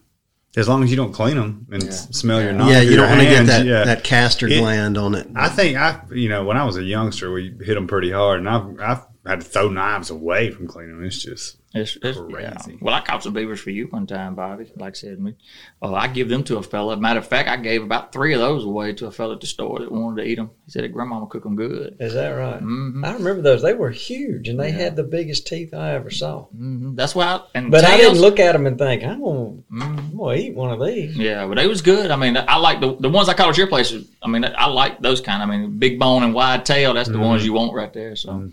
As 0.57 0.69
long 0.69 0.83
as 0.83 0.91
you 0.91 0.97
don't 0.97 1.13
clean 1.13 1.37
them 1.37 1.67
and 1.71 1.85
s- 1.85 2.09
smell 2.11 2.43
your 2.43 2.53
knife. 2.53 2.71
yeah, 2.71 2.81
you 2.81 2.97
don't 2.97 3.09
want 3.09 3.21
to 3.21 3.27
get 3.27 3.47
that, 3.47 3.65
yeah. 3.65 3.85
that 3.85 4.03
castor 4.05 4.49
It- 4.49 4.59
gland 4.59 4.99
on 4.99 5.15
it. 5.15 5.29
I 5.35 5.49
think 5.49 5.79
I, 5.79 6.01
you 6.13 6.29
know, 6.29 6.45
when 6.45 6.57
I 6.57 6.65
was 6.65 6.77
a 6.77 6.83
youngster, 6.83 7.33
we 7.33 7.55
hit 7.65 7.75
them 7.75 7.87
pretty 7.87 8.11
hard, 8.11 8.41
and 8.41 8.49
I've 8.49 8.79
I've 8.81 9.07
had 9.27 9.41
to 9.41 9.47
throw 9.47 9.69
knives 9.71 10.11
away 10.11 10.51
from 10.51 10.67
cleaning 10.67 10.97
them. 10.97 11.07
It's 11.07 11.23
just 11.23 11.57
It's, 11.75 11.97
it's 12.03 12.19
yeah. 12.29 12.55
Well, 12.83 12.95
I 12.95 13.01
caught 13.01 13.23
some 13.23 13.33
beavers 13.33 13.61
for 13.61 13.71
you 13.71 13.87
one 13.87 14.07
time, 14.07 14.35
Bobby. 14.35 14.71
Like 14.77 14.93
I 14.93 14.95
said, 14.95 15.19
me, 15.21 15.35
oh, 15.81 15.95
I 15.95 16.07
give 16.07 16.29
them 16.29 16.45
to 16.45 16.59
a 16.59 16.63
fella. 16.63 16.99
Matter 16.99 17.21
of 17.21 17.27
fact, 17.27 17.49
I 17.49 17.57
gave 17.57 17.83
about 17.83 18.13
three 18.13 18.35
of 18.35 18.41
those 18.41 18.65
away 18.65 18.93
to 18.93 19.07
a 19.07 19.11
fella 19.11 19.35
at 19.37 19.41
the 19.41 19.47
store 19.47 19.79
that 19.79 19.91
wanted 19.91 20.23
to 20.23 20.29
eat 20.29 20.35
them. 20.35 20.51
He 20.67 20.71
said, 20.71 20.85
that 20.85 20.89
"Grandmama 20.93 21.27
cook 21.29 21.45
them 21.45 21.57
good." 21.57 21.97
Is 21.99 22.13
that 22.13 22.29
right? 22.31 22.61
Mm-hmm. 22.61 23.05
I 23.05 23.13
remember 23.15 23.41
those. 23.41 23.63
They 23.63 23.73
were 23.73 23.91
huge, 23.91 24.49
and 24.49 24.61
they 24.61 24.71
had 24.71 24.97
the 24.97 25.03
biggest 25.03 25.47
teeth 25.47 25.73
I 25.73 25.93
ever 25.95 26.11
saw. 26.11 26.43
hmm 26.45 26.95
That's 26.95 27.15
why. 27.15 27.25
I, 27.27 27.41
and 27.55 27.71
But 27.71 27.85
I 27.85 27.97
didn't 27.97 28.21
look 28.21 28.39
at 28.39 28.53
them 28.53 28.67
and 28.67 28.77
think, 28.79 29.03
I'm 29.03 29.23
gonna, 29.23 29.63
I'm 29.81 30.17
gonna 30.17 30.35
eat 30.37 30.55
one 30.55 30.73
of 30.79 30.87
these. 30.87 31.17
Yeah, 31.17 31.47
but 31.47 31.57
they 31.57 31.67
was 31.67 31.81
good. 31.81 32.11
I 32.11 32.17
mean, 32.17 32.37
I 32.37 32.57
like 32.57 32.81
the 32.81 32.97
the 32.97 33.09
ones 33.09 33.31
I 33.31 33.35
caught 33.35 33.49
at 33.49 33.57
your 33.57 33.67
place. 33.67 33.95
I 34.23 34.29
mean, 34.29 34.45
I 34.45 34.67
like 34.67 35.01
those 35.01 35.23
kind. 35.23 35.43
I 35.43 35.47
mean, 35.47 35.79
big 35.79 35.99
bone 35.99 36.23
and 36.23 36.35
wide 36.35 36.67
tail. 36.67 36.93
That's 36.93 37.09
the 37.09 37.15
Mm-hmm. 37.15 37.25
ones 37.25 37.45
you 37.47 37.55
want 37.55 37.73
right 37.73 37.93
there. 37.95 38.15
So 38.15 38.51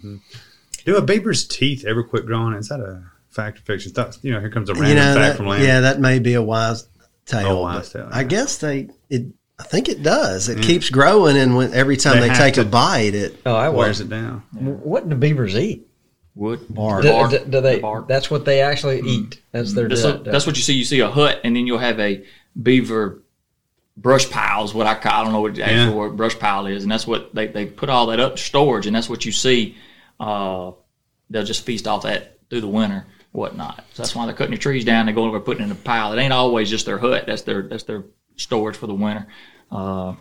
do 0.85 0.95
a 0.95 1.01
beaver's 1.01 1.45
teeth 1.47 1.83
ever 1.85 2.03
quit 2.03 2.25
growing? 2.25 2.53
Is 2.55 2.69
that 2.69 2.79
a 2.79 3.03
fact 3.29 3.59
or 3.59 3.62
fiction? 3.62 3.91
Thought, 3.91 4.17
you 4.21 4.31
know, 4.31 4.39
here 4.39 4.50
comes 4.50 4.69
a 4.69 4.74
random 4.74 4.89
you 4.89 4.95
know, 4.95 5.01
fact 5.13 5.15
that, 5.19 5.38
from 5.38 5.48
Landon. 5.48 5.67
yeah, 5.67 5.79
that 5.81 6.00
may 6.00 6.19
be 6.19 6.33
a 6.36 6.41
wise 6.41 6.88
tale. 7.25 7.59
A 7.59 7.62
wise 7.62 7.89
but 7.93 8.00
tale, 8.00 8.09
I 8.12 8.24
guess 8.24 8.57
they 8.57 8.89
it. 9.09 9.27
I 9.59 9.63
think 9.63 9.89
it 9.89 10.01
does. 10.03 10.48
It 10.48 10.61
keeps 10.61 10.89
growing, 10.89 11.35
and 11.35 11.57
when 11.57 11.74
every 11.74 11.98
time 11.98 12.22
They 12.22 12.29
they, 12.29 12.33
take 12.35 12.53
to- 12.53 12.61
a 12.61 12.65
bite, 12.65 13.13
it 13.13 13.42
Oh, 13.46 13.55
I 13.55 13.68
wears 13.68 14.00
it 14.00 14.09
down. 14.09 14.39
What 14.53 15.09
do 15.09 15.15
beavers 15.15 15.55
eat? 15.57 15.85
wood 16.35 16.61
Bark. 16.70 17.01
Do, 17.01 17.27
do- 17.39 17.44
do 17.46 17.59
they? 17.59 17.75
The 17.75 17.81
bark. 17.81 18.07
That's 18.07 18.31
what 18.31 18.46
they 18.46 18.61
actually 18.61 19.01
eat. 19.01 19.42
That's 19.51 19.74
their. 19.74 19.89
That's, 19.89 20.03
diet. 20.03 20.15
what, 20.22 20.24
that's 20.31 20.48
what 20.48 20.55
you 20.55 20.63
see. 20.63 20.74
You 20.75 20.85
see 20.85 21.01
a 21.01 21.09
hut, 21.09 21.42
and 21.44 21.55
then 21.55 21.68
you'll 21.68 21.77
have 21.79 22.00
a 22.00 22.24
beaver 22.61 23.22
brush 23.98 24.29
pile. 24.29 24.63
Is 24.63 24.74
what 24.74 24.87
I 24.87 24.96
call. 24.96 25.11
I 25.11 25.24
don't 25.25 25.33
know 25.33 25.42
what 25.42 25.55
the 25.55 25.63
actual 25.63 25.89
Yeah. 25.89 25.94
word 25.94 26.15
brush 26.15 26.39
pile 26.39 26.65
is, 26.68 26.83
and 26.83 26.92
that's 26.92 27.05
what 27.05 27.35
they, 27.35 27.48
they 27.48 27.65
put 27.65 27.89
all 27.89 28.05
that 28.07 28.22
up 28.22 28.39
storage, 28.39 28.87
and 28.87 28.96
that's 28.96 29.09
what 29.09 29.25
you 29.25 29.33
see. 29.33 29.75
Uh, 30.22 30.72
they'll 31.29 31.44
just 31.44 31.65
feast 31.65 31.85
off 31.85 32.03
that 32.03 32.37
through 32.50 32.61
the 32.61 32.68
winter, 32.70 33.05
whatnot. 33.31 33.85
So 33.94 34.03
that's 34.03 34.15
why 34.15 34.25
they're 34.25 34.35
cutting 34.35 34.53
the 34.53 34.59
trees 34.59 34.85
down. 34.85 35.05
They 35.05 35.11
go 35.11 35.25
over 35.25 35.37
and 35.37 35.46
putting 35.46 35.63
in 35.63 35.72
a 35.72 35.75
pile. 35.75 36.13
It 36.13 36.22
ain't 36.22 36.33
always 36.33 36.70
just 36.70 36.85
their 36.85 36.98
hut. 36.98 37.25
That's 37.27 37.44
their 37.44 37.63
that's 37.63 37.83
their 37.83 38.03
storage 38.35 38.75
for 38.77 38.87
the 38.87 38.94
winter. 38.94 39.27
Uh, 39.72 40.15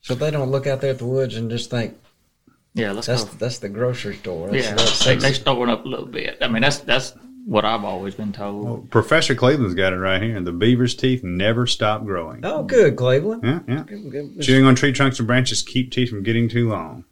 So 0.00 0.14
they 0.14 0.30
don't 0.30 0.50
look 0.50 0.66
out 0.66 0.80
there 0.80 0.90
at 0.92 0.98
the 0.98 1.06
woods 1.06 1.36
and 1.36 1.50
just 1.50 1.70
think 1.70 1.96
yeah, 2.74 2.92
let's 2.92 3.06
that's 3.06 3.24
go. 3.24 3.30
that's 3.38 3.58
the 3.58 3.68
grocery 3.68 4.16
store. 4.16 4.50
That's, 4.50 4.64
Yeah, 4.66 4.74
that's, 4.74 5.04
they, 5.04 5.16
they 5.16 5.32
storing 5.32 5.70
up 5.70 5.84
a 5.84 5.88
little 5.88 6.06
bit. 6.06 6.38
I 6.40 6.48
mean, 6.48 6.62
that's 6.62 6.78
that's 6.78 7.14
what 7.44 7.64
I've 7.64 7.84
always 7.84 8.14
been 8.14 8.32
told. 8.32 8.90
Professor 8.90 9.34
Cleveland's 9.34 9.74
got 9.74 9.92
it 9.92 9.96
right 9.96 10.22
here. 10.22 10.40
The 10.40 10.52
beaver's 10.52 10.94
teeth 10.94 11.24
never 11.24 11.66
stop 11.66 12.04
growing. 12.04 12.44
oh, 12.44 12.62
good, 12.62 12.94
Cleveland. 12.96 13.42
Yeah, 13.42 13.60
yeah. 13.66 13.84
It's, 13.88 14.46
Chewing 14.46 14.66
on 14.66 14.74
tree 14.74 14.92
trunks 14.92 15.18
and 15.18 15.26
branches 15.26 15.62
keep 15.62 15.90
teeth 15.90 16.10
from 16.10 16.22
getting 16.22 16.48
too 16.48 16.68
long. 16.68 17.04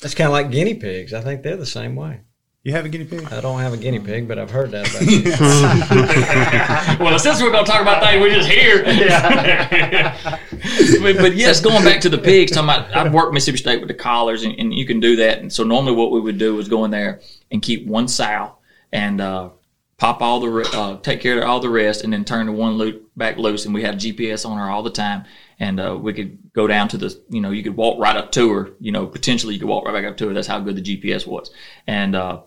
That's 0.00 0.14
kind 0.14 0.26
of 0.28 0.32
like 0.32 0.50
guinea 0.50 0.74
pigs. 0.74 1.12
I 1.14 1.22
think 1.22 1.42
they're 1.42 1.56
the 1.56 1.66
same 1.66 1.96
way. 1.96 2.20
You 2.64 2.72
have 2.72 2.84
a 2.84 2.88
guinea 2.88 3.04
pig? 3.04 3.24
I 3.32 3.40
don't 3.40 3.60
have 3.60 3.72
a 3.72 3.76
guinea 3.76 4.00
pig, 4.00 4.26
but 4.26 4.36
I've 4.36 4.50
heard 4.50 4.72
that 4.72 4.90
about 4.90 5.00
well, 7.00 7.16
since 7.18 7.40
we're 7.40 7.52
going 7.52 7.64
to 7.64 7.70
talk 7.70 7.82
about 7.82 8.02
things 8.02 8.20
we 8.20 8.30
just 8.30 8.48
hear. 8.48 8.82
but, 11.02 11.16
but 11.22 11.36
yes, 11.36 11.60
going 11.60 11.84
back 11.84 12.00
to 12.00 12.08
the 12.08 12.18
pigs, 12.18 12.50
talking 12.50 12.68
about, 12.68 12.96
I've 12.96 13.12
worked 13.12 13.32
Mississippi 13.32 13.58
State 13.58 13.78
with 13.78 13.86
the 13.86 13.94
collars, 13.94 14.42
and, 14.42 14.58
and 14.58 14.74
you 14.74 14.86
can 14.86 14.98
do 14.98 15.14
that. 15.16 15.38
And 15.38 15.52
so 15.52 15.62
normally 15.62 15.92
what 15.92 16.10
we 16.10 16.20
would 16.20 16.36
do 16.36 16.56
was 16.56 16.68
go 16.68 16.84
in 16.84 16.90
there 16.90 17.20
and 17.52 17.62
keep 17.62 17.86
one 17.86 18.08
sow 18.08 18.56
and 18.92 19.20
uh, 19.20 19.50
pop 19.98 20.22
all 20.22 20.40
the, 20.40 20.70
uh, 20.72 20.96
take 21.00 21.20
care 21.20 21.38
of 21.38 21.48
all 21.48 21.60
the 21.60 21.68
rest, 21.68 22.02
and 22.02 22.12
then 22.12 22.24
turn 22.24 22.46
the 22.46 22.52
one 22.52 22.74
loop 22.74 23.10
back 23.16 23.36
loose. 23.36 23.66
And 23.66 23.74
we 23.74 23.82
had 23.82 23.96
GPS 23.96 24.48
on 24.48 24.56
her 24.56 24.70
all 24.70 24.82
the 24.82 24.90
time. 24.90 25.24
And 25.60 25.80
uh, 25.80 25.98
we 26.00 26.14
could 26.14 26.52
go 26.52 26.68
down 26.68 26.88
to 26.88 26.96
the, 26.96 27.20
you 27.28 27.40
know, 27.40 27.50
you 27.50 27.64
could 27.64 27.76
walk 27.76 28.00
right 28.00 28.16
up 28.16 28.30
to 28.32 28.52
her. 28.52 28.70
You 28.78 28.92
know, 28.92 29.06
potentially 29.06 29.54
you 29.54 29.60
could 29.60 29.68
walk 29.68 29.84
right 29.84 29.92
back 29.92 30.04
up 30.04 30.16
to 30.18 30.28
her. 30.28 30.34
That's 30.34 30.46
how 30.46 30.60
good 30.60 30.76
the 30.76 30.96
GPS 30.96 31.26
was. 31.26 31.50
And 31.86 32.14
uh, 32.14 32.42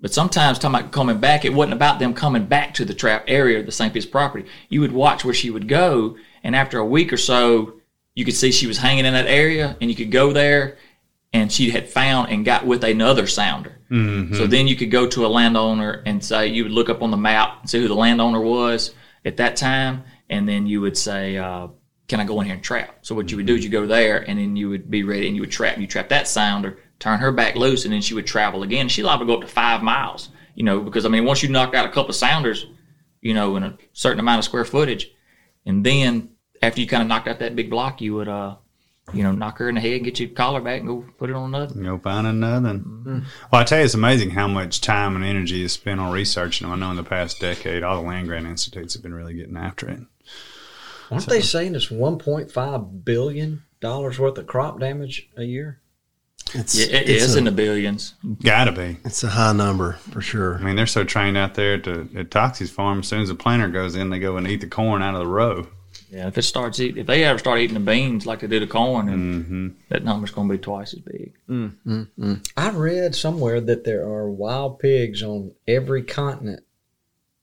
but 0.00 0.14
sometimes 0.14 0.58
talking 0.58 0.78
about 0.78 0.92
coming 0.92 1.18
back, 1.18 1.44
it 1.44 1.52
wasn't 1.52 1.74
about 1.74 1.98
them 1.98 2.14
coming 2.14 2.46
back 2.46 2.74
to 2.74 2.84
the 2.84 2.94
trap 2.94 3.24
area 3.26 3.58
of 3.58 3.66
the 3.66 3.72
St. 3.72 3.92
Peter's 3.92 4.06
property. 4.06 4.48
You 4.68 4.80
would 4.80 4.92
watch 4.92 5.24
where 5.24 5.34
she 5.34 5.50
would 5.50 5.66
go, 5.66 6.16
and 6.44 6.54
after 6.54 6.78
a 6.78 6.86
week 6.86 7.12
or 7.12 7.16
so, 7.16 7.74
you 8.14 8.24
could 8.24 8.34
see 8.34 8.52
she 8.52 8.68
was 8.68 8.78
hanging 8.78 9.06
in 9.06 9.14
that 9.14 9.26
area, 9.26 9.76
and 9.80 9.90
you 9.90 9.96
could 9.96 10.12
go 10.12 10.32
there, 10.32 10.78
and 11.32 11.52
she 11.52 11.70
had 11.70 11.88
found 11.88 12.30
and 12.30 12.44
got 12.44 12.66
with 12.66 12.82
another 12.84 13.26
sounder. 13.26 13.80
So 14.34 14.46
then 14.46 14.66
you 14.66 14.76
could 14.76 14.90
go 14.90 15.06
to 15.08 15.26
a 15.26 15.28
landowner 15.28 16.02
and 16.06 16.22
say 16.24 16.48
you 16.48 16.64
would 16.64 16.72
look 16.72 16.88
up 16.88 17.02
on 17.02 17.10
the 17.10 17.16
map 17.16 17.60
and 17.60 17.70
see 17.70 17.80
who 17.80 17.88
the 17.88 17.94
landowner 17.94 18.40
was 18.40 18.94
at 19.24 19.36
that 19.38 19.56
time, 19.56 20.04
and 20.30 20.48
then 20.48 20.66
you 20.66 20.80
would 20.80 20.96
say, 20.96 21.36
uh, 21.38 21.68
"Can 22.06 22.20
I 22.20 22.24
go 22.24 22.40
in 22.40 22.46
here 22.46 22.54
and 22.54 22.62
trap?" 22.62 22.98
So 23.02 23.14
what 23.14 23.30
you 23.30 23.36
would 23.38 23.46
do 23.46 23.54
is 23.54 23.64
you 23.64 23.70
go 23.70 23.86
there, 23.86 24.18
and 24.28 24.38
then 24.38 24.56
you 24.56 24.68
would 24.70 24.90
be 24.90 25.02
ready, 25.04 25.26
and 25.26 25.36
you 25.36 25.42
would 25.42 25.50
trap. 25.50 25.78
You 25.78 25.86
trap 25.86 26.08
that 26.10 26.28
sounder, 26.28 26.78
turn 26.98 27.18
her 27.20 27.32
back 27.32 27.56
loose, 27.56 27.84
and 27.84 27.92
then 27.92 28.02
she 28.02 28.14
would 28.14 28.26
travel 28.26 28.62
again. 28.62 28.88
She'd 28.88 29.04
liable 29.04 29.26
to 29.26 29.32
go 29.32 29.36
up 29.36 29.42
to 29.42 29.48
five 29.48 29.82
miles, 29.82 30.30
you 30.54 30.64
know, 30.64 30.80
because 30.80 31.04
I 31.06 31.08
mean, 31.08 31.24
once 31.24 31.42
you 31.42 31.48
knock 31.48 31.74
out 31.74 31.86
a 31.86 31.90
couple 31.90 32.10
of 32.10 32.16
sounders, 32.16 32.66
you 33.20 33.34
know, 33.34 33.56
in 33.56 33.62
a 33.62 33.76
certain 33.92 34.20
amount 34.20 34.38
of 34.38 34.44
square 34.44 34.64
footage, 34.64 35.10
and 35.66 35.84
then 35.84 36.30
after 36.62 36.80
you 36.80 36.86
kind 36.86 37.02
of 37.02 37.08
knocked 37.08 37.28
out 37.28 37.38
that 37.38 37.56
big 37.56 37.70
block, 37.70 38.00
you 38.00 38.14
would, 38.14 38.28
uh, 38.28 38.56
you 39.12 39.22
know, 39.22 39.32
knock 39.32 39.58
her 39.58 39.68
in 39.68 39.74
the 39.74 39.80
head, 39.80 40.04
get 40.04 40.20
your 40.20 40.28
collar 40.30 40.60
back, 40.60 40.80
and 40.80 40.88
go 40.88 41.04
put 41.18 41.30
it 41.30 41.36
on 41.36 41.54
another. 41.54 41.74
Go 41.74 41.98
find 41.98 42.26
another. 42.26 42.74
Mm-hmm. 42.74 43.18
Well, 43.50 43.60
I 43.60 43.64
tell 43.64 43.78
you, 43.78 43.84
it's 43.84 43.94
amazing 43.94 44.30
how 44.30 44.48
much 44.48 44.80
time 44.80 45.16
and 45.16 45.24
energy 45.24 45.62
is 45.62 45.72
spent 45.72 46.00
on 46.00 46.12
researching 46.12 46.68
them. 46.68 46.74
I 46.74 46.86
know 46.86 46.90
in 46.90 46.96
the 46.96 47.04
past 47.04 47.40
decade, 47.40 47.82
all 47.82 48.00
the 48.00 48.08
land 48.08 48.28
grant 48.28 48.46
institutes 48.46 48.94
have 48.94 49.02
been 49.02 49.14
really 49.14 49.34
getting 49.34 49.56
after 49.56 49.88
it. 49.88 50.00
Aren't 51.10 51.26
they 51.26 51.40
saying 51.40 51.74
it's 51.74 51.86
1.5 51.86 53.04
billion 53.04 53.62
dollars 53.80 54.18
worth 54.18 54.36
of 54.38 54.46
crop 54.46 54.80
damage 54.80 55.28
a 55.36 55.44
year? 55.44 55.80
it's 56.54 56.74
Yeah, 56.74 56.96
it 56.96 57.08
it's 57.08 57.24
is 57.24 57.34
a, 57.34 57.38
in 57.38 57.44
the 57.44 57.52
billions. 57.52 58.14
Gotta 58.42 58.72
be. 58.72 58.98
it's 59.04 59.24
a 59.24 59.28
high 59.28 59.52
number 59.52 59.94
for 59.94 60.20
sure. 60.20 60.56
I 60.56 60.62
mean, 60.62 60.76
they're 60.76 60.86
so 60.86 61.04
trained 61.04 61.36
out 61.36 61.54
there 61.54 61.74
at, 61.74 61.84
the, 61.84 62.08
at 62.16 62.30
Toxie's 62.30 62.70
farm. 62.70 63.00
As 63.00 63.08
soon 63.08 63.22
as 63.22 63.28
the 63.28 63.34
planter 63.34 63.68
goes 63.68 63.96
in, 63.96 64.10
they 64.10 64.18
go 64.18 64.36
and 64.36 64.46
eat 64.48 64.60
the 64.60 64.66
corn 64.66 65.02
out 65.02 65.14
of 65.14 65.20
the 65.20 65.26
row. 65.26 65.66
Yeah, 66.10 66.26
if 66.28 66.38
it 66.38 66.42
starts 66.42 66.80
eat, 66.80 66.96
if 66.96 67.06
they 67.06 67.24
ever 67.24 67.38
start 67.38 67.58
eating 67.60 67.74
the 67.74 67.80
beans 67.80 68.24
like 68.26 68.40
they 68.40 68.46
do 68.46 68.60
the 68.60 68.66
corn, 68.66 69.06
then 69.06 69.18
Mm-hmm. 69.44 69.68
that 69.90 70.04
number's 70.04 70.30
going 70.30 70.48
to 70.48 70.54
be 70.54 70.58
twice 70.58 70.94
as 70.94 71.00
big. 71.00 71.34
I 72.56 72.70
read 72.70 73.14
somewhere 73.14 73.60
that 73.60 73.84
there 73.84 74.02
are 74.04 74.30
wild 74.30 74.78
pigs 74.78 75.22
on 75.22 75.52
every 75.66 76.02
continent 76.02 76.64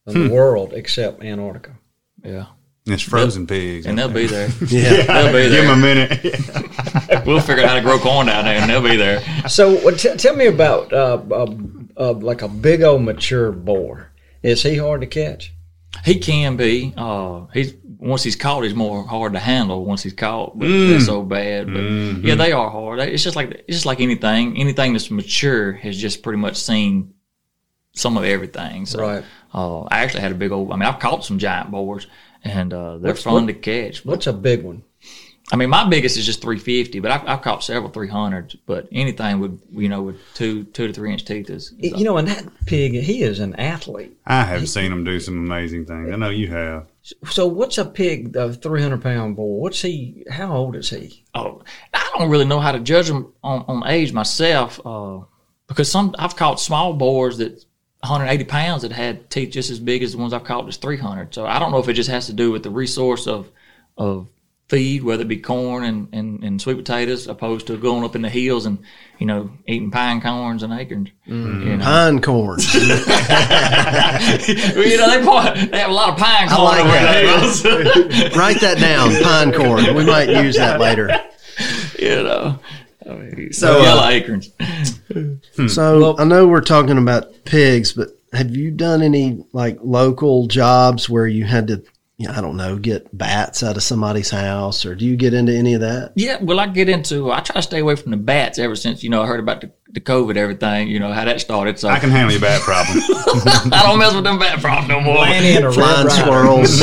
of 0.08 0.14
Hmm. 0.14 0.28
the 0.28 0.34
world 0.34 0.74
except 0.74 1.24
Antarctica. 1.24 1.78
Yeah. 2.24 2.46
It's 2.88 3.02
frozen 3.02 3.48
pigs. 3.48 3.86
And 3.88 3.98
they'll 3.98 4.10
be 4.10 4.28
there. 4.28 4.50
Yeah. 4.68 5.02
They'll 5.32 5.34
be 5.34 5.50
Give 5.50 5.66
them 5.66 5.78
a 5.80 5.82
minute. 5.82 7.26
We'll 7.26 7.42
figure 7.42 7.64
out 7.64 7.70
how 7.70 7.76
to 7.76 7.82
grow 7.82 7.98
corn 8.00 8.28
down 8.28 8.46
there, 8.46 8.60
and 8.60 8.70
they'll 8.70 8.82
be 8.82 8.96
there. 8.96 9.22
So, 9.50 9.92
t- 9.92 10.16
tell 10.16 10.36
me 10.36 10.46
about 10.48 10.94
uh, 10.94 11.22
uh, 11.32 11.56
uh, 11.98 12.14
like 12.14 12.42
a 12.44 12.48
big 12.48 12.84
old 12.84 13.02
mature 13.02 13.52
boar. 13.52 14.12
Is 14.44 14.62
he 14.64 14.78
hard 14.78 15.02
to 15.02 15.08
catch? 15.08 15.52
He 16.04 16.20
can 16.20 16.56
be. 16.56 16.94
Uh, 16.96 17.46
he's 17.54 17.74
once 18.06 18.24
he's 18.24 18.36
caught, 18.36 18.64
he's 18.64 18.76
more 18.76 19.06
hard 19.06 19.34
to 19.34 19.40
handle. 19.40 19.84
Once 19.84 20.04
he's 20.04 20.14
caught, 20.14 20.58
but 20.58 20.68
they're 20.68 21.00
so 21.00 21.24
bad. 21.24 21.68
But 21.74 21.82
yeah, 22.24 22.36
they 22.36 22.52
are 22.52 22.70
hard. 22.70 23.00
It's 23.00 23.24
just 23.24 23.36
like 23.36 23.52
it's 23.52 23.78
just 23.78 23.86
like 23.86 24.00
anything. 24.00 24.58
Anything 24.58 24.94
that's 24.94 25.10
mature 25.12 25.74
has 25.74 25.98
just 25.98 26.24
pretty 26.24 26.38
much 26.40 26.56
seen 26.56 27.14
some 27.94 28.18
of 28.18 28.24
everything. 28.24 28.86
So, 28.86 29.00
Right. 29.02 29.24
Uh, 29.54 29.82
I 29.84 30.00
actually 30.04 30.22
had 30.22 30.32
a 30.34 30.36
big 30.36 30.52
old. 30.52 30.72
I 30.72 30.76
mean, 30.76 30.84
I've 30.84 31.00
caught 31.00 31.24
some 31.24 31.40
giant 31.40 31.72
boars, 31.72 32.08
and 32.44 32.74
uh, 32.74 32.98
they're 32.98 33.12
What's- 33.12 33.24
fun 33.24 33.34
what- 33.34 33.48
to 33.48 33.54
catch. 33.54 34.06
What's 34.06 34.28
a 34.28 34.34
big 34.34 34.64
one? 34.64 34.84
I 35.52 35.58
mean, 35.58 35.70
my 35.70 35.88
biggest 35.88 36.18
is 36.18 36.26
just 36.26 36.42
350, 36.42 37.00
but 37.02 37.12
I've, 37.12 37.28
I've 37.28 37.42
caught 37.44 37.64
several 37.64 37.92
300s. 37.92 38.58
But 38.66 38.88
anything 38.92 39.40
with 39.40 39.62
you 39.72 39.90
know 39.90 40.02
with 40.02 40.18
two 40.34 40.64
two 40.66 40.88
to 40.88 40.94
three 40.94 41.12
inch 41.12 41.24
teeth 41.24 41.50
is, 41.50 41.74
is 41.80 41.94
You 41.94 42.04
know, 42.04 42.18
and 42.18 42.28
that 42.28 42.46
pig, 42.66 42.94
he 42.94 43.22
is 43.22 43.40
an 43.40 43.56
athlete. 43.56 44.18
I 44.26 44.44
have 44.44 44.68
seen 44.68 44.92
him 44.92 45.04
do 45.04 45.20
some 45.20 45.38
amazing 45.38 45.86
things. 45.86 46.12
I 46.12 46.16
know 46.16 46.30
you 46.30 46.48
have. 46.48 46.88
So, 47.30 47.46
what's 47.46 47.78
a 47.78 47.86
pig, 47.86 48.36
a 48.36 48.54
three 48.54 48.82
hundred 48.82 49.04
pound 49.04 49.36
boar? 49.36 49.62
What's 49.62 49.82
he? 49.82 50.26
How 50.32 50.56
old 50.56 50.76
is 50.76 50.90
he? 50.90 51.24
Oh, 51.36 51.62
I 51.94 52.10
don't 52.18 52.30
really 52.30 52.46
know 52.46 52.60
how 52.60 52.72
to 52.72 52.80
judge 52.80 53.08
them 53.08 53.32
on, 53.44 53.66
on 53.68 53.88
age 53.88 54.14
myself, 54.14 54.80
uh, 54.84 55.20
because 55.68 55.92
some 55.92 56.16
I've 56.18 56.36
caught 56.36 56.60
small 56.60 56.94
boars 56.94 57.38
that 57.38 57.64
180 58.00 58.46
pounds 58.46 58.82
that 58.82 58.92
had 58.92 59.30
teeth 59.30 59.52
just 59.52 59.70
as 59.70 59.80
big 59.80 60.02
as 60.02 60.14
the 60.14 60.18
ones 60.18 60.34
I've 60.34 60.44
caught 60.44 60.66
that's 60.66 60.78
300. 60.78 61.34
So 61.34 61.46
I 61.46 61.60
don't 61.60 61.72
know 61.72 61.80
if 61.80 61.88
it 61.88 61.94
just 61.94 62.10
has 62.10 62.28
to 62.28 62.34
do 62.34 62.52
with 62.52 62.64
the 62.64 62.70
resource 62.72 63.28
of 63.28 63.52
of 63.98 64.28
feed, 64.68 65.04
whether 65.04 65.22
it 65.22 65.28
be 65.28 65.38
corn 65.38 65.84
and, 65.84 66.08
and, 66.12 66.44
and 66.44 66.60
sweet 66.62 66.76
potatoes, 66.78 67.28
opposed 67.28 67.68
to 67.68 67.78
going 67.78 68.04
up 68.04 68.16
in 68.16 68.22
the 68.24 68.30
hills 68.30 68.66
and 68.66 68.80
you 69.20 69.26
know 69.28 69.52
eating 69.68 69.92
pine 69.92 70.20
corns 70.22 70.64
and 70.64 70.74
acorns. 70.74 71.10
You 71.26 71.78
know, 71.78 71.84
Pine 71.84 72.22
corn. 72.22 72.60
Well, 73.56 74.86
you 74.88 74.98
know 74.98 75.10
they, 75.10 75.22
probably, 75.24 75.66
they 75.66 75.80
have 75.80 75.90
a 75.90 75.94
lot 75.94 76.10
of 76.10 76.18
pine 76.18 76.50
corn 76.50 76.64
like 76.64 76.80
over 76.82 76.92
that. 76.92 77.24
in 77.24 77.26
the 77.26 78.12
hills. 78.22 78.36
Write 78.38 78.62
that 78.62 78.78
down. 78.80 79.12
Pine 79.24 79.52
corn. 79.54 79.96
We 79.96 80.06
might 80.06 80.30
use 80.30 80.56
that 80.58 80.80
later. 80.80 81.10
you 82.00 82.24
know. 82.24 82.60
I 83.08 83.14
mean, 83.14 83.54
So, 83.54 83.82
uh, 83.84 84.10
acorns. 84.10 84.52
So 85.68 86.16
I 86.18 86.24
know 86.24 86.48
we're 86.48 86.62
talking 86.62 86.98
about 86.98 87.46
pigs, 87.46 87.94
but 87.94 88.10
have 88.34 88.56
you 88.56 88.72
done 88.72 89.02
any 89.02 89.46
like 89.54 89.78
local 89.82 90.48
jobs 90.48 91.10
where 91.10 91.28
you 91.28 91.46
had 91.46 91.68
to, 91.68 91.84
you 92.18 92.28
know, 92.28 92.34
I 92.34 92.42
don't 92.42 92.56
know, 92.56 92.78
get 92.78 93.16
bats 93.16 93.62
out 93.62 93.76
of 93.76 93.84
somebody's 93.84 94.30
house, 94.30 94.86
or 94.86 94.96
do 94.96 95.06
you 95.06 95.18
get 95.18 95.34
into 95.34 95.54
any 95.54 95.74
of 95.74 95.82
that? 95.82 96.14
Yeah, 96.16 96.38
well, 96.42 96.62
I 96.62 96.68
get 96.68 96.88
into. 96.88 97.30
I 97.30 97.42
try 97.42 97.56
to 97.56 97.62
stay 97.62 97.80
away 97.80 97.96
from 97.98 98.12
the 98.12 98.18
bats 98.18 98.58
ever 98.58 98.76
since 98.76 99.04
you 99.04 99.10
know 99.10 99.22
I 99.22 99.28
heard 99.28 99.42
about 99.42 99.62
the, 99.62 99.72
the 99.92 100.00
COVID 100.00 100.38
everything. 100.38 100.88
You 100.88 101.00
know 101.00 101.12
how 101.12 101.26
that 101.26 101.42
started. 101.42 101.78
So 101.78 101.90
I 101.90 102.00
can 102.00 102.12
handle 102.12 102.32
your 102.32 102.40
bat 102.40 102.62
problem. 102.62 103.00
I 103.74 103.84
don't 103.84 104.00
mess 104.00 104.16
with 104.16 104.24
them 104.24 104.40
bat 104.40 104.62
problems 104.62 104.88
no 104.88 105.02
more. 105.02 105.18
Lanny 105.18 105.58
and 105.58 105.66
a 105.66 105.72
Flying 105.74 106.10
squirrels. 106.10 106.82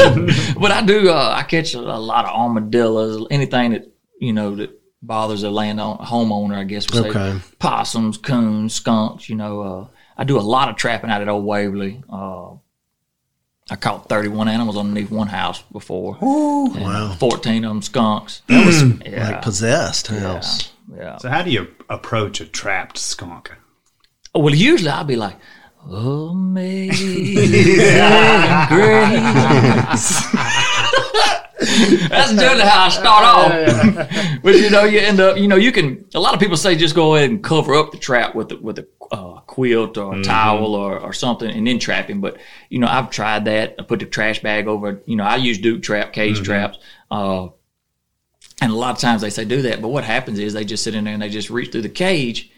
But 0.60 0.70
I 0.70 0.84
do. 0.84 1.08
Uh, 1.08 1.34
I 1.34 1.44
catch 1.44 1.74
a, 1.74 1.80
a 1.80 1.80
lot 1.80 2.26
of 2.26 2.32
armadillos. 2.32 3.26
Anything 3.30 3.72
that 3.72 3.90
you 4.20 4.34
know 4.34 4.54
that 4.56 4.78
bothers 5.00 5.44
a 5.44 5.50
land 5.50 5.80
on, 5.80 5.96
homeowner, 5.98 6.56
I 6.56 6.64
guess. 6.64 6.92
Would 6.92 7.04
say. 7.04 7.08
Okay. 7.08 7.38
Possums, 7.58 8.18
coons, 8.18 8.74
skunks. 8.74 9.30
You 9.30 9.36
know, 9.36 9.60
uh, 9.62 9.86
I 10.18 10.24
do 10.24 10.38
a 10.38 10.40
lot 10.40 10.68
of 10.68 10.76
trapping 10.76 11.08
out 11.08 11.22
at 11.22 11.28
Old 11.28 11.46
Waverly. 11.46 12.02
Uh, 12.12 12.56
I 13.72 13.76
caught 13.76 14.06
31 14.11 14.48
animals 14.48 14.76
underneath 14.76 15.11
one 15.11 15.28
house 15.28 15.62
before. 15.72 16.18
And 16.20 16.74
Wow. 16.85 17.16
14 17.18 17.64
of 17.64 17.70
them 17.70 17.80
skunks. 17.80 18.42
That 18.48 18.66
mm. 18.66 19.11
yeah. 19.11 19.30
like 19.30 19.40
possessed 19.40 20.08
house. 20.08 20.72
yeah. 20.94 21.16
so, 21.16 21.30
how 21.30 21.40
do 21.40 21.50
you 21.50 21.68
approach 21.88 22.42
a 22.42 22.44
trapped 22.44 22.98
skunk? 22.98 23.50
Oh, 24.35 24.40
well, 24.40 24.54
usually 24.54 24.90
I'll 24.90 25.04
be 25.04 25.16
like, 25.16 25.37
amazing 25.88 27.35
grace. 28.68 30.22
That's 32.09 32.33
generally 32.33 32.62
how 32.62 32.85
I 32.85 32.88
start 32.88 33.25
off. 33.25 34.40
but 34.42 34.55
you 34.55 34.70
know, 34.70 34.85
you 34.85 35.01
end 35.01 35.20
up, 35.20 35.37
you 35.37 35.48
know, 35.48 35.57
you 35.57 35.72
can. 35.72 36.05
A 36.14 36.20
lot 36.20 36.35
of 36.35 36.40
people 36.40 36.57
say 36.57 36.77
just 36.77 36.94
go 36.94 37.14
ahead 37.14 37.31
and 37.31 37.42
cover 37.42 37.75
up 37.75 37.90
the 37.92 37.98
trap 37.98 38.35
with 38.35 38.51
the, 38.51 38.57
with 38.59 38.79
a 38.79 38.87
uh, 39.11 39.40
quilt 39.40 39.98
or 39.98 40.16
a 40.16 40.22
towel 40.22 40.75
or, 40.75 40.98
or 40.98 41.12
something, 41.12 41.51
and 41.51 41.66
then 41.66 41.79
trap 41.79 42.09
him. 42.09 42.20
But 42.20 42.38
you 42.68 42.79
know, 42.79 42.87
I've 42.87 43.11
tried 43.11 43.44
that. 43.44 43.77
I 43.79 43.83
put 43.83 44.01
the 44.01 44.07
trash 44.07 44.40
bag 44.42 44.66
over. 44.66 45.03
You 45.07 45.16
know, 45.16 45.25
I 45.25 45.37
use 45.37 45.59
Duke 45.59 45.83
trap, 45.83 46.12
cage 46.12 46.42
traps. 46.42 46.79
Uh, 47.11 47.48
and 48.61 48.70
a 48.70 48.77
lot 48.77 48.94
of 48.94 49.01
times 49.01 49.22
they 49.22 49.31
say 49.31 49.44
do 49.44 49.62
that, 49.62 49.83
but 49.83 49.88
what 49.88 50.05
happens 50.05 50.38
is 50.38 50.53
they 50.53 50.64
just 50.64 50.85
sit 50.85 50.94
in 50.94 51.05
there 51.05 51.14
and 51.14 51.22
they 51.22 51.29
just 51.29 51.51
reach 51.51 51.72
through 51.72 51.83
the 51.83 51.88
cage 51.88 52.51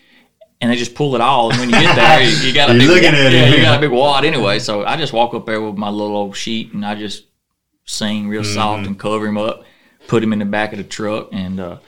and 0.60 0.70
they 0.70 0.76
just 0.76 0.94
pull 0.94 1.14
it 1.14 1.20
all. 1.20 1.50
And 1.50 1.60
when 1.60 1.70
you 1.70 1.80
get 1.80 1.96
there, 1.96 2.22
you, 2.28 2.48
you 2.48 2.54
got 2.54 2.70
a 2.70 2.72
You're 2.72 2.80
big 2.80 2.88
looking 2.88 3.12
wa- 3.12 3.26
at 3.26 3.32
yeah, 3.32 3.46
you 3.48 3.62
got 3.62 3.78
a 3.78 3.80
big 3.80 3.90
wad 3.90 4.24
anyway. 4.24 4.58
So 4.58 4.84
I 4.84 4.96
just 4.96 5.12
walk 5.12 5.34
up 5.34 5.46
there 5.46 5.60
with 5.60 5.76
my 5.76 5.88
little 5.88 6.16
old 6.16 6.36
sheet 6.36 6.72
and 6.72 6.84
I 6.84 6.94
just 6.94 7.24
sing 7.84 8.28
real 8.28 8.42
Mm-hmm. 8.42 8.54
soft 8.54 8.86
and 8.86 8.98
cover 8.98 9.26
him 9.26 9.38
up, 9.38 9.64
put 10.08 10.22
him 10.22 10.32
in 10.32 10.38
the 10.38 10.44
back 10.44 10.72
of 10.72 10.78
the 10.78 10.84
truck, 10.84 11.28
and 11.32 11.60
uh, 11.60 11.78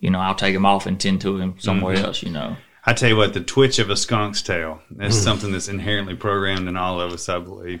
you 0.00 0.10
know 0.10 0.18
I'll 0.20 0.34
take 0.34 0.54
him 0.54 0.66
off 0.66 0.86
and 0.86 1.00
tend 1.00 1.20
to 1.22 1.36
him 1.38 1.54
somewhere 1.58 1.96
Mm-hmm. 1.96 2.04
else. 2.04 2.22
You 2.22 2.30
know. 2.30 2.56
I 2.84 2.92
tell 2.94 3.08
you 3.08 3.16
what, 3.16 3.32
the 3.32 3.40
twitch 3.40 3.78
of 3.78 3.90
a 3.90 3.96
skunk's 3.96 4.42
tail, 4.42 4.80
that's 4.90 5.16
something 5.16 5.52
that's 5.52 5.68
inherently 5.68 6.16
programmed 6.16 6.66
in 6.68 6.76
all 6.76 7.00
of 7.00 7.12
us, 7.12 7.28
I 7.28 7.38
believe. 7.38 7.80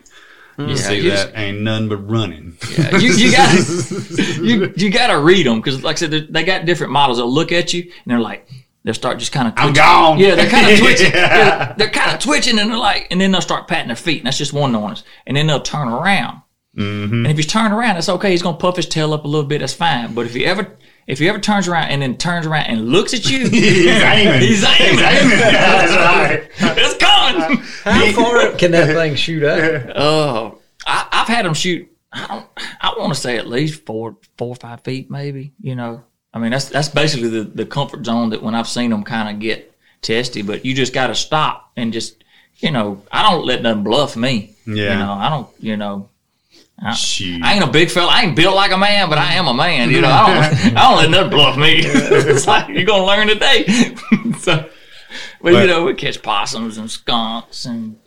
You 0.58 0.66
Yeah, 0.68 0.74
see 0.76 1.00
you 1.00 1.10
that, 1.10 1.32
ain't 1.36 1.62
none 1.62 1.88
but 1.88 1.96
running. 2.08 2.56
Yeah, 2.78 2.98
you, 2.98 3.12
you 3.14 3.32
got 3.36 3.90
you 4.38 4.72
you 4.76 4.90
got 4.90 5.08
to 5.08 5.18
read 5.18 5.46
them 5.46 5.56
because, 5.60 5.82
like 5.82 5.96
I 5.96 5.98
said, 5.98 6.10
they- 6.12 6.26
they 6.26 6.44
got 6.44 6.66
different 6.66 6.92
models. 6.92 7.18
They'll 7.18 7.32
look 7.32 7.50
at 7.52 7.72
you 7.72 7.82
and 7.82 7.90
they're 8.06 8.20
like, 8.20 8.46
they'll 8.84 8.94
start 8.94 9.18
just 9.18 9.32
kind 9.32 9.48
of. 9.48 9.54
I'm 9.56 9.72
gone. 9.72 10.18
Yeah, 10.20 10.34
they're 10.36 10.48
kind 10.50 10.70
of 10.70 10.78
twitching. 10.78 11.10
Yeah. 11.12 11.36
yeah, 11.36 11.72
they're 11.76 11.90
kind 11.90 12.12
of 12.14 12.20
twitching, 12.20 12.58
and 12.60 12.70
they're 12.70 12.78
like, 12.78 13.08
and 13.10 13.20
then 13.20 13.32
they'll 13.32 13.40
start 13.40 13.66
patting 13.66 13.88
their 13.88 13.96
feet, 13.96 14.18
and 14.18 14.26
that's 14.26 14.38
just 14.38 14.52
one 14.52 14.70
noise. 14.72 15.02
And 15.26 15.36
then 15.36 15.46
they'll 15.48 15.62
turn 15.62 15.88
around, 15.88 16.41
Mm-hmm. 16.76 17.12
and 17.14 17.26
if 17.26 17.36
he's 17.36 17.46
turned 17.46 17.74
around, 17.74 17.98
it's 17.98 18.08
okay. 18.08 18.30
He's 18.30 18.42
gonna 18.42 18.56
puff 18.56 18.76
his 18.76 18.86
tail 18.86 19.12
up 19.12 19.24
a 19.24 19.28
little 19.28 19.46
bit. 19.46 19.58
That's 19.58 19.74
fine. 19.74 20.14
But 20.14 20.24
if 20.26 20.34
he 20.34 20.46
ever 20.46 20.76
if 21.06 21.18
he 21.18 21.28
ever 21.28 21.38
turns 21.38 21.68
around 21.68 21.90
and 21.90 22.00
then 22.00 22.16
turns 22.16 22.46
around 22.46 22.66
and 22.66 22.88
looks 22.88 23.12
at 23.12 23.28
you, 23.30 23.38
He's 23.50 23.86
aiming. 23.86 24.40
he's 24.40 24.64
aiming. 24.64 24.96
That's 24.98 25.92
right. 25.92 26.48
it's 26.78 26.96
coming. 26.96 27.58
How 27.84 28.12
far 28.12 28.52
can 28.56 28.70
that 28.70 28.94
thing 28.94 29.16
shoot 29.16 29.42
up? 29.44 29.92
Oh, 29.96 30.58
I, 30.86 31.08
I've 31.12 31.28
had 31.28 31.44
them 31.44 31.54
shoot. 31.54 31.88
I 32.12 32.26
don't. 32.26 32.46
I 32.80 32.94
want 32.98 33.14
to 33.14 33.20
say 33.20 33.36
at 33.36 33.46
least 33.48 33.84
four, 33.84 34.16
four 34.38 34.48
or 34.48 34.56
five 34.56 34.80
feet, 34.82 35.10
maybe. 35.10 35.52
You 35.60 35.74
know, 35.74 36.04
I 36.32 36.38
mean 36.38 36.52
that's 36.52 36.70
that's 36.70 36.88
basically 36.88 37.28
the 37.28 37.42
the 37.44 37.66
comfort 37.66 38.06
zone 38.06 38.30
that 38.30 38.42
when 38.42 38.54
I've 38.54 38.68
seen 38.68 38.90
them 38.90 39.02
kind 39.04 39.28
of 39.28 39.40
get 39.40 39.74
testy. 40.00 40.40
But 40.40 40.64
you 40.64 40.74
just 40.74 40.92
got 40.94 41.08
to 41.08 41.14
stop 41.14 41.70
and 41.76 41.92
just, 41.92 42.24
you 42.56 42.70
know, 42.70 43.02
I 43.12 43.30
don't 43.30 43.44
let 43.44 43.62
them 43.62 43.84
bluff 43.84 44.16
me. 44.16 44.54
Yeah. 44.66 44.92
You 44.94 44.98
know, 45.00 45.12
I 45.12 45.28
don't. 45.28 45.48
You 45.58 45.76
know. 45.76 46.08
I, 46.78 46.96
I 47.42 47.54
ain't 47.54 47.64
a 47.64 47.70
big 47.70 47.90
fella. 47.90 48.10
I 48.10 48.22
ain't 48.22 48.36
built 48.36 48.56
like 48.56 48.72
a 48.72 48.78
man, 48.78 49.08
but 49.08 49.18
I 49.18 49.34
am 49.34 49.46
a 49.46 49.54
man. 49.54 49.90
You 49.90 50.00
know, 50.00 50.08
I 50.08 50.50
don't. 50.50 50.76
I 50.76 50.88
don't 50.88 50.96
let 50.96 51.10
nothing 51.10 51.30
bluff 51.30 51.56
me. 51.56 51.80
it's 51.84 52.46
like 52.46 52.68
you're 52.68 52.84
gonna 52.84 53.04
learn 53.04 53.28
today. 53.28 53.64
so, 54.38 54.68
but, 55.40 55.52
you 55.52 55.66
know, 55.66 55.84
we 55.84 55.94
catch 55.94 56.22
possums 56.22 56.78
and 56.78 56.90
skunks 56.90 57.66
and 57.66 57.98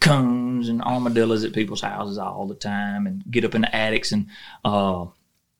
coons 0.00 0.68
and 0.68 0.82
armadillos 0.82 1.44
at 1.44 1.52
people's 1.52 1.80
houses 1.80 2.18
all 2.18 2.46
the 2.46 2.54
time, 2.54 3.06
and 3.06 3.22
get 3.30 3.44
up 3.44 3.54
in 3.54 3.62
the 3.62 3.74
attics 3.74 4.10
and 4.10 4.26
uh, 4.64 5.06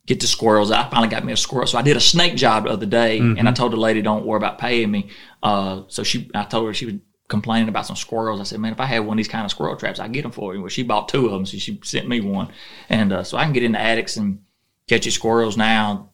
get 0.07 0.21
the 0.21 0.27
squirrels. 0.27 0.71
I 0.73 0.89
finally 0.89 1.09
got 1.09 1.25
me 1.25 1.33
a 1.33 1.37
squirrel, 1.37 1.67
so 1.67 1.79
I 1.79 1.83
did 1.83 1.97
a 1.97 2.01
snake 2.01 2.35
job 2.37 2.65
the 2.65 2.71
other 2.71 2.87
day, 2.87 3.19
and 3.19 3.49
I 3.49 3.53
told 3.53 3.73
the 3.73 3.77
lady, 3.77 4.03
"Don't 4.03 4.27
worry 4.27 4.39
about 4.39 4.59
paying 4.59 4.91
me." 4.91 5.11
Uh, 5.43 5.83
so 5.89 6.03
she, 6.03 6.31
I 6.35 6.45
told 6.45 6.67
her 6.67 6.75
she 6.75 6.87
was 6.87 6.95
complaining 7.35 7.69
about 7.69 7.87
some 7.87 7.97
squirrels. 7.97 8.41
I 8.41 8.45
said, 8.45 8.61
"Man, 8.61 8.73
if 8.73 8.81
I 8.81 8.87
had 8.87 9.01
one 9.01 9.15
of 9.15 9.19
these 9.19 9.29
kind 9.29 9.45
of 9.45 9.51
squirrel 9.51 9.77
traps, 9.77 10.01
I'd 10.01 10.13
get 10.13 10.23
them 10.23 10.31
for 10.33 10.55
you." 10.55 10.61
Well, 10.61 10.69
she 10.71 10.83
bought 10.83 11.09
two 11.09 11.27
of 11.27 11.33
them, 11.33 11.45
so 11.47 11.59
she 11.59 11.79
sent 11.83 12.09
me 12.09 12.21
one, 12.21 12.49
and 12.89 13.13
uh, 13.13 13.23
so 13.25 13.37
I 13.37 13.45
can 13.45 13.53
get 13.53 13.63
in 13.63 13.73
the 13.73 13.81
attics 13.81 14.17
and 14.17 14.39
catch 14.89 15.11
squirrels 15.13 15.57
now 15.57 16.09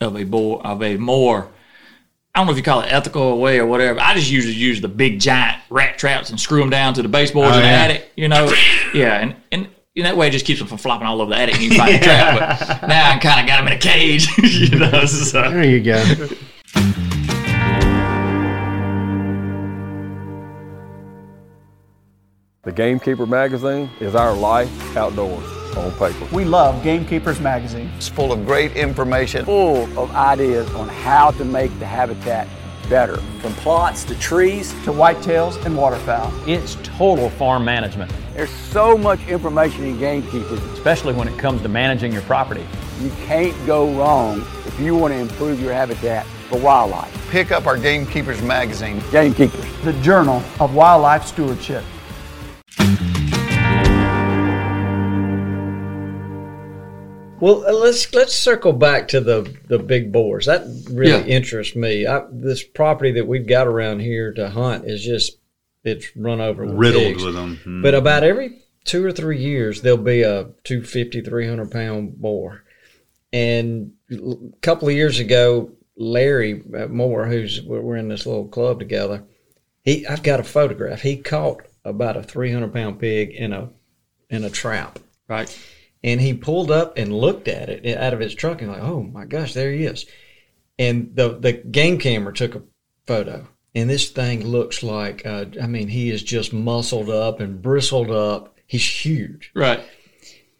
of 0.00 0.16
a 0.16 0.24
bo- 0.24 0.60
of 0.60 0.82
a 0.82 0.96
more. 0.96 1.48
I 2.34 2.40
don't 2.40 2.46
know 2.46 2.52
if 2.52 2.58
you 2.58 2.62
call 2.64 2.80
it 2.82 2.92
ethical 2.92 3.38
way 3.40 3.58
or 3.58 3.66
whatever. 3.66 3.98
I 3.98 4.12
just 4.14 4.30
usually 4.30 4.54
use 4.54 4.80
the 4.82 4.88
big 4.88 5.20
giant 5.20 5.58
rat 5.70 5.96
traps 5.98 6.28
and 6.30 6.38
screw 6.38 6.60
them 6.60 6.68
down 6.70 6.92
to 6.94 7.02
the 7.02 7.08
baseboards 7.08 7.54
Oh, 7.54 7.56
in 7.58 7.62
the 7.62 7.68
yeah. 7.68 7.82
attic. 7.82 8.12
You 8.16 8.28
know, 8.28 8.52
yeah, 8.94 9.18
and 9.20 9.36
and. 9.52 9.68
In 9.94 10.02
that 10.02 10.14
way, 10.14 10.28
it 10.28 10.32
just 10.32 10.44
keeps 10.44 10.58
them 10.58 10.68
from 10.68 10.76
flopping 10.76 11.06
all 11.06 11.22
over 11.22 11.30
the 11.30 11.38
attic 11.38 11.54
and 11.54 11.64
you 11.64 11.74
find 11.78 11.94
the 11.94 11.98
trap. 12.00 12.60
But 12.60 12.82
now 12.86 13.12
I 13.12 13.18
kind 13.18 13.40
of 13.40 13.46
got 13.46 13.56
them 13.64 13.68
in 13.68 13.72
a 13.72 13.80
cage, 13.80 14.28
you 14.42 14.78
know. 14.78 15.06
So. 15.06 15.50
There 15.50 15.64
you 15.64 15.80
go. 15.80 17.05
The 22.66 22.72
Gamekeeper 22.72 23.26
magazine 23.26 23.88
is 24.00 24.16
our 24.16 24.34
life 24.34 24.96
outdoors 24.96 25.46
on 25.76 25.92
paper. 25.92 26.26
We 26.34 26.44
love 26.44 26.82
Gamekeepers 26.82 27.38
Magazine. 27.38 27.88
It's 27.96 28.08
full 28.08 28.32
of 28.32 28.44
great 28.44 28.72
information. 28.72 29.44
Full 29.44 29.84
of 29.96 30.10
ideas 30.10 30.68
on 30.74 30.88
how 30.88 31.30
to 31.30 31.44
make 31.44 31.70
the 31.78 31.86
habitat 31.86 32.48
better. 32.88 33.18
From 33.40 33.52
plots 33.52 34.02
to 34.06 34.18
trees 34.18 34.72
to 34.82 34.90
whitetails 34.90 35.64
and 35.64 35.76
waterfowl. 35.76 36.32
It's 36.48 36.76
total 36.82 37.30
farm 37.30 37.64
management. 37.64 38.12
There's 38.34 38.50
so 38.50 38.98
much 38.98 39.24
information 39.28 39.84
in 39.84 39.96
Gamekeepers, 40.00 40.60
especially 40.72 41.14
when 41.14 41.28
it 41.28 41.38
comes 41.38 41.62
to 41.62 41.68
managing 41.68 42.12
your 42.12 42.22
property. 42.22 42.66
You 43.00 43.10
can't 43.26 43.54
go 43.64 43.96
wrong 43.96 44.44
if 44.66 44.80
you 44.80 44.96
want 44.96 45.14
to 45.14 45.20
improve 45.20 45.60
your 45.60 45.72
habitat 45.72 46.26
for 46.48 46.58
wildlife. 46.58 47.30
Pick 47.30 47.52
up 47.52 47.68
our 47.68 47.78
Gamekeepers 47.78 48.42
magazine. 48.42 49.00
Gamekeepers, 49.12 49.64
the 49.84 49.92
journal 50.02 50.42
of 50.58 50.74
wildlife 50.74 51.24
stewardship. 51.24 51.84
Well, 57.38 57.66
uh, 57.66 57.72
let's 57.72 58.14
let's 58.14 58.34
circle 58.34 58.72
back 58.72 59.08
to 59.08 59.20
the 59.20 59.54
the 59.68 59.78
big 59.78 60.10
boars. 60.10 60.46
That 60.46 60.66
really 60.90 61.28
yeah. 61.28 61.36
interests 61.36 61.76
me. 61.76 62.06
I, 62.06 62.22
this 62.30 62.62
property 62.62 63.12
that 63.12 63.26
we've 63.26 63.46
got 63.46 63.66
around 63.66 64.00
here 64.00 64.32
to 64.34 64.48
hunt 64.48 64.86
is 64.86 65.04
just 65.04 65.38
it's 65.84 66.16
run 66.16 66.40
over 66.40 66.64
with 66.64 66.74
riddled 66.74 67.04
pigs. 67.04 67.24
with 67.24 67.34
them. 67.34 67.60
Mm. 67.64 67.82
But 67.82 67.94
about 67.94 68.24
every 68.24 68.62
two 68.84 69.04
or 69.04 69.12
three 69.12 69.38
years, 69.38 69.82
there'll 69.82 69.98
be 69.98 70.22
a 70.22 70.44
250, 70.64 71.20
300 71.20 71.70
pound 71.70 72.16
boar. 72.16 72.64
And 73.32 73.92
a 74.10 74.36
couple 74.62 74.88
of 74.88 74.94
years 74.94 75.18
ago, 75.18 75.72
Larry 75.96 76.62
Moore, 76.88 77.26
who's 77.26 77.60
we're 77.62 77.96
in 77.96 78.08
this 78.08 78.24
little 78.24 78.48
club 78.48 78.78
together, 78.78 79.24
he 79.82 80.06
I've 80.06 80.22
got 80.22 80.40
a 80.40 80.44
photograph. 80.44 81.02
He 81.02 81.18
caught 81.18 81.66
about 81.84 82.16
a 82.16 82.22
300 82.22 82.72
pound 82.72 82.98
pig 82.98 83.30
in 83.30 83.52
a 83.52 83.68
in 84.30 84.42
a 84.44 84.50
trap. 84.50 84.98
Right 85.28 85.54
and 86.06 86.20
he 86.20 86.32
pulled 86.32 86.70
up 86.70 86.96
and 86.96 87.12
looked 87.12 87.48
at 87.48 87.68
it 87.68 87.98
out 87.98 88.14
of 88.14 88.20
his 88.20 88.34
truck 88.34 88.62
and 88.62 88.70
like, 88.70 88.80
oh 88.80 89.02
my 89.02 89.26
gosh, 89.26 89.52
there 89.52 89.72
he 89.72 89.84
is. 89.84 90.06
And 90.78 91.10
the 91.14 91.36
the 91.36 91.52
game 91.52 91.98
camera 91.98 92.32
took 92.32 92.54
a 92.54 92.62
photo, 93.06 93.46
and 93.74 93.90
this 93.90 94.08
thing 94.10 94.46
looks 94.46 94.82
like, 94.82 95.26
uh, 95.26 95.46
I 95.60 95.66
mean, 95.66 95.88
he 95.88 96.10
is 96.10 96.22
just 96.22 96.52
muscled 96.52 97.10
up 97.10 97.40
and 97.40 97.60
bristled 97.60 98.10
up. 98.10 98.56
He's 98.66 98.86
huge, 98.86 99.50
right? 99.54 99.80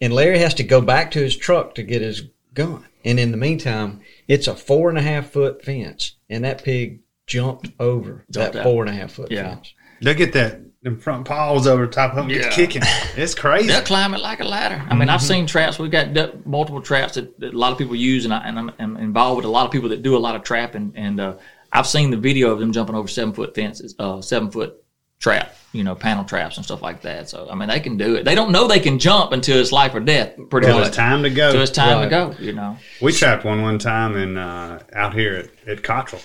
And 0.01 0.13
Larry 0.13 0.39
has 0.39 0.55
to 0.55 0.65
go 0.65 0.81
back 0.81 1.13
to 1.13 1.21
his 1.21 1.37
truck 1.37 1.75
to 1.77 1.83
get 1.83 2.03
his 2.03 2.23
gun. 2.53 2.85
And 3.05 3.21
in 3.21 3.31
the 3.31 3.37
meantime, 3.37 4.01
it's 4.27 4.49
a 4.49 4.55
four 4.57 4.89
and 4.89 4.99
a 4.99 5.03
half 5.03 5.31
foot 5.31 5.65
fence, 5.65 6.17
and 6.29 6.45
that 6.45 6.65
pig 6.65 7.01
jumped 7.27 7.71
over 7.79 8.25
jumped 8.31 8.55
that 8.55 8.57
out. 8.57 8.65
four 8.65 8.83
and 8.85 8.91
a 8.91 8.99
half 8.99 9.13
foot 9.13 9.31
yeah. 9.31 9.55
fence. 9.55 9.75
Look 10.01 10.21
at 10.21 10.33
that 10.33 10.61
them 10.83 10.99
front 10.99 11.27
paws 11.27 11.67
over 11.67 11.87
the 11.87 11.93
top 11.93 12.11
of 12.11 12.17
them, 12.17 12.31
yeah. 12.31 12.51
kicking. 12.51 12.83
It's 13.17 13.35
crazy. 13.35 13.69
They'll 13.69 13.83
climb 13.83 14.15
it 14.15 14.21
like 14.21 14.41
a 14.41 14.45
ladder. 14.45 14.77
I 14.77 14.95
mean, 14.95 15.03
mm-hmm. 15.03 15.11
I've 15.11 15.23
seen 15.23 15.47
traps. 15.47 15.79
We've 15.79 15.91
got 15.91 16.47
multiple 16.47 16.81
traps 16.81 17.15
that, 17.15 17.39
that, 17.41 17.55
a 17.55 17.59
lot 17.59 17.73
of 17.73 17.79
people 17.79 17.97
use, 17.97 18.25
and, 18.25 18.33
I, 18.33 18.47
am 18.47 18.97
involved 18.97 19.39
with 19.39 19.47
a 19.47 19.51
lot 19.51 19.67
of 19.67 19.73
people 19.73 19.89
that 19.89 20.03
do 20.03 20.17
a 20.17 20.19
lot 20.19 20.37
of 20.37 20.43
trapping. 20.43 20.93
And 20.95 21.19
uh, 21.21 21.37
I've 21.73 21.87
seen 21.87 22.11
the 22.11 22.17
video 22.17 22.53
of 22.53 22.61
them 22.61 22.73
jumping 22.73 22.95
over 22.95 23.09
seven 23.09 23.33
foot 23.33 23.55
fences, 23.55 23.95
uh, 23.99 24.21
seven 24.21 24.51
foot 24.51 24.83
trap, 25.19 25.55
you 25.73 25.83
know, 25.83 25.95
panel 25.95 26.25
traps 26.25 26.57
and 26.57 26.65
stuff 26.65 26.83
like 26.83 27.03
that. 27.03 27.29
So 27.29 27.49
I 27.51 27.55
mean, 27.55 27.69
they 27.69 27.81
can 27.81 27.97
do 27.97 28.15
it. 28.17 28.25
They 28.25 28.35
don't 28.35 28.53
know 28.53 28.69
they 28.69 28.81
can 28.81 28.99
jump 28.99 29.33
until 29.33 29.59
it's 29.59 29.73
life 29.73 29.95
or 29.95 30.01
death. 30.01 30.37
Pretty 30.51 30.67
well, 30.67 30.79
much. 30.79 30.89
It's 30.89 30.97
time 30.97 31.23
to 31.23 31.31
go. 31.31 31.53
So 31.53 31.61
it's 31.61 31.71
time 31.71 31.99
right. 31.99 32.05
to 32.05 32.11
go. 32.11 32.35
You 32.39 32.53
know. 32.53 32.77
We 33.01 33.13
trapped 33.13 33.45
one 33.45 33.63
one 33.63 33.79
time 33.79 34.15
and 34.17 34.39
uh, 34.39 34.81
out 34.93 35.15
here 35.15 35.35
at, 35.35 35.69
at 35.69 35.83
Cottrell 35.83 36.23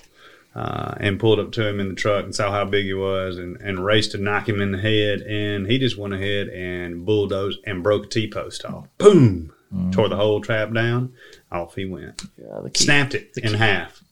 uh, 0.56 0.96
and 1.00 1.20
pulled 1.20 1.40
up 1.40 1.52
to 1.54 1.68
him 1.68 1.80
in 1.80 1.90
the 1.90 1.96
truck 1.96 2.26
and 2.26 2.36
saw 2.36 2.52
how 2.52 2.66
big 2.66 2.86
he 2.86 2.94
was 2.94 3.38
and, 3.38 3.58
and 3.58 3.84
raced 3.86 4.12
to 4.12 4.18
knock 4.18 4.50
him 4.50 4.62
in 4.62 4.72
the 4.72 4.78
head. 4.78 5.22
And 5.22 5.68
he 5.68 5.78
just 5.78 5.98
went 5.98 6.14
ahead 6.14 6.50
and 6.50 7.06
bulldozed 7.06 7.60
and 7.66 7.84
broke 7.84 8.06
a 8.06 8.10
T 8.10 8.30
post 8.30 8.66
off. 8.66 8.88
Boom! 8.98 9.54
Mm. 9.74 9.92
Tore 9.92 10.10
the 10.10 10.18
whole 10.18 10.42
trap 10.42 10.74
down. 10.74 11.14
Off 11.52 11.76
he 11.76 11.86
went. 11.86 12.24
Yeah, 12.38 12.68
key, 12.74 12.84
Snapped 12.84 13.14
it 13.14 13.32
in 13.38 13.52
key, 13.52 13.58
half. 13.58 14.04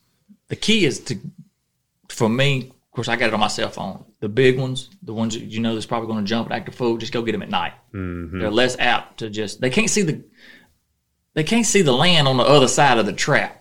The 0.47 0.55
key 0.55 0.85
is 0.85 0.99
to, 1.01 1.17
for 2.07 2.29
me, 2.29 2.67
of 2.69 2.91
course, 2.95 3.07
I 3.07 3.17
got 3.17 3.27
it 3.27 3.33
on 3.33 3.39
my 3.39 3.47
cell 3.47 3.69
phone. 3.69 4.05
The 4.19 4.29
big 4.29 4.57
ones, 4.57 4.89
the 5.03 5.13
ones 5.13 5.33
that 5.33 5.43
you 5.43 5.59
know 5.59 5.73
that's 5.73 5.85
probably 5.85 6.07
going 6.07 6.23
to 6.23 6.29
jump 6.29 6.47
and 6.47 6.55
act 6.55 6.69
a 6.69 6.71
fool, 6.71 6.97
just 6.97 7.13
go 7.13 7.21
get 7.21 7.33
them 7.33 7.43
at 7.43 7.49
night. 7.49 7.73
Mm-hmm. 7.93 8.39
They're 8.39 8.49
less 8.49 8.77
apt 8.79 9.19
to 9.19 9.29
just, 9.29 9.61
they 9.61 9.69
can't 9.69 9.89
see 9.89 10.01
the, 10.01 10.23
they 11.33 11.43
can't 11.43 11.65
see 11.65 11.81
the 11.81 11.93
land 11.93 12.27
on 12.27 12.37
the 12.37 12.43
other 12.43 12.67
side 12.67 12.97
of 12.97 13.05
the 13.05 13.13
trap. 13.13 13.58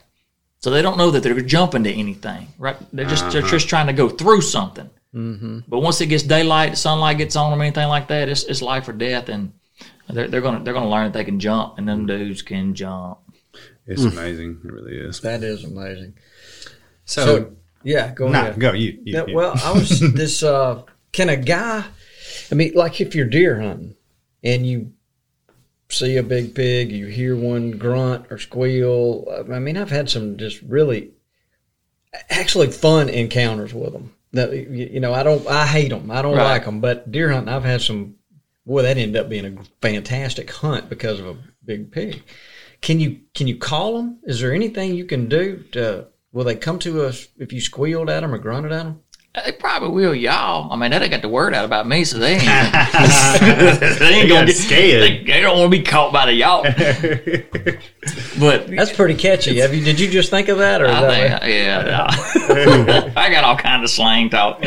So 0.60 0.70
they 0.70 0.82
don't 0.82 0.98
know 0.98 1.10
that 1.10 1.22
they're 1.22 1.40
jumping 1.40 1.84
to 1.84 1.92
anything, 1.92 2.48
right? 2.58 2.76
They're 2.92 3.06
just 3.06 3.24
uh-huh. 3.24 3.32
they're 3.32 3.42
just 3.42 3.68
trying 3.68 3.86
to 3.86 3.92
go 3.92 4.08
through 4.08 4.40
something. 4.40 4.90
Mm-hmm. 5.14 5.60
But 5.68 5.80
once 5.80 6.00
it 6.00 6.06
gets 6.06 6.24
daylight, 6.24 6.76
sunlight 6.76 7.18
gets 7.18 7.36
on 7.36 7.50
them, 7.50 7.60
anything 7.60 7.88
like 7.88 8.08
that, 8.08 8.28
it's, 8.28 8.44
it's 8.44 8.60
life 8.60 8.88
or 8.88 8.92
death, 8.92 9.28
and 9.28 9.52
they're, 10.10 10.28
they're 10.28 10.40
gonna 10.40 10.62
they're 10.64 10.74
gonna 10.74 10.90
learn 10.90 11.04
that 11.04 11.12
they 11.12 11.24
can 11.24 11.40
jump, 11.40 11.78
and 11.78 11.88
them 11.88 12.06
dudes 12.06 12.42
can 12.42 12.74
jump. 12.74 13.18
It's 13.86 14.02
mm. 14.02 14.12
amazing. 14.12 14.60
It 14.64 14.72
really 14.72 14.96
is. 14.96 15.20
That 15.20 15.42
is 15.42 15.64
amazing. 15.64 16.14
So, 17.04 17.24
so 17.24 17.52
yeah, 17.84 18.12
go 18.12 18.28
nah, 18.28 18.40
ahead. 18.40 18.60
Go 18.60 18.72
you. 18.72 18.90
you, 18.90 19.00
yeah, 19.04 19.26
you. 19.26 19.36
Well, 19.36 19.54
I 19.62 19.72
was 19.72 20.00
this. 20.14 20.42
Uh, 20.42 20.82
can 21.12 21.28
a 21.28 21.36
guy? 21.36 21.84
I 22.50 22.54
mean, 22.54 22.72
like 22.74 23.00
if 23.00 23.14
you're 23.14 23.26
deer 23.26 23.60
hunting 23.60 23.94
and 24.42 24.66
you 24.66 24.92
see 25.88 26.16
a 26.16 26.22
big 26.22 26.54
pig, 26.54 26.92
you 26.92 27.06
hear 27.06 27.36
one 27.36 27.72
grunt 27.72 28.26
or 28.30 28.38
squeal. 28.38 29.44
I 29.52 29.58
mean, 29.58 29.76
I've 29.76 29.90
had 29.90 30.10
some 30.10 30.36
just 30.36 30.60
really, 30.62 31.12
actually 32.30 32.68
fun 32.68 33.08
encounters 33.08 33.72
with 33.72 33.92
them. 33.92 34.14
That 34.32 34.52
you 34.52 35.00
know, 35.00 35.14
I 35.14 35.22
don't, 35.22 35.46
I 35.46 35.66
hate 35.66 35.88
them. 35.88 36.10
I 36.10 36.20
don't 36.20 36.36
right. 36.36 36.44
like 36.44 36.64
them. 36.64 36.80
But 36.80 37.10
deer 37.10 37.30
hunting, 37.32 37.52
I've 37.52 37.64
had 37.64 37.80
some. 37.80 38.16
Boy, 38.66 38.82
that 38.82 38.98
ended 38.98 39.16
up 39.16 39.30
being 39.30 39.46
a 39.46 39.64
fantastic 39.80 40.50
hunt 40.50 40.90
because 40.90 41.20
of 41.20 41.26
a 41.26 41.36
big 41.64 41.90
pig. 41.90 42.22
Can 42.82 43.00
you 43.00 43.20
can 43.34 43.46
you 43.46 43.56
call 43.56 43.96
them? 43.96 44.18
Is 44.24 44.40
there 44.40 44.52
anything 44.52 44.94
you 44.94 45.06
can 45.06 45.28
do 45.28 45.64
to? 45.72 46.08
Will 46.32 46.44
they 46.44 46.54
come 46.54 46.78
to 46.80 47.04
us 47.04 47.28
if 47.38 47.52
you 47.52 47.62
squealed 47.62 48.10
at 48.10 48.20
them 48.20 48.34
or 48.34 48.38
grunted 48.38 48.72
at 48.72 48.84
them? 48.84 49.02
They 49.34 49.52
probably 49.52 49.90
will, 49.90 50.14
y'all. 50.14 50.72
I 50.72 50.76
mean, 50.76 50.90
they 50.90 51.08
got 51.08 51.22
the 51.22 51.28
word 51.28 51.54
out 51.54 51.64
about 51.64 51.86
me, 51.86 52.02
so 52.04 52.18
they 52.18 52.34
ain't. 52.34 52.42
they 53.98 54.14
ain't 54.14 54.28
gonna 54.28 54.46
get 54.46 54.56
scared. 54.56 55.02
They, 55.02 55.22
they 55.22 55.40
don't 55.40 55.58
want 55.58 55.72
to 55.72 55.78
be 55.78 55.84
caught 55.84 56.12
by 56.12 56.26
the 56.26 56.32
y'all. 56.32 56.62
but 58.40 58.68
that's 58.68 58.92
pretty 58.92 59.14
catchy. 59.14 59.58
Have 59.58 59.74
you? 59.74 59.84
Did 59.84 60.00
you 60.00 60.08
just 60.08 60.30
think 60.30 60.48
of 60.48 60.58
that, 60.58 60.80
or 60.80 60.88
that 60.88 61.42
think, 61.42 61.52
yeah? 61.52 61.82
No. 61.82 63.12
I 63.16 63.30
got 63.30 63.44
all 63.44 63.56
kind 63.56 63.84
of 63.84 63.90
slang 63.90 64.30
talk. 64.30 64.60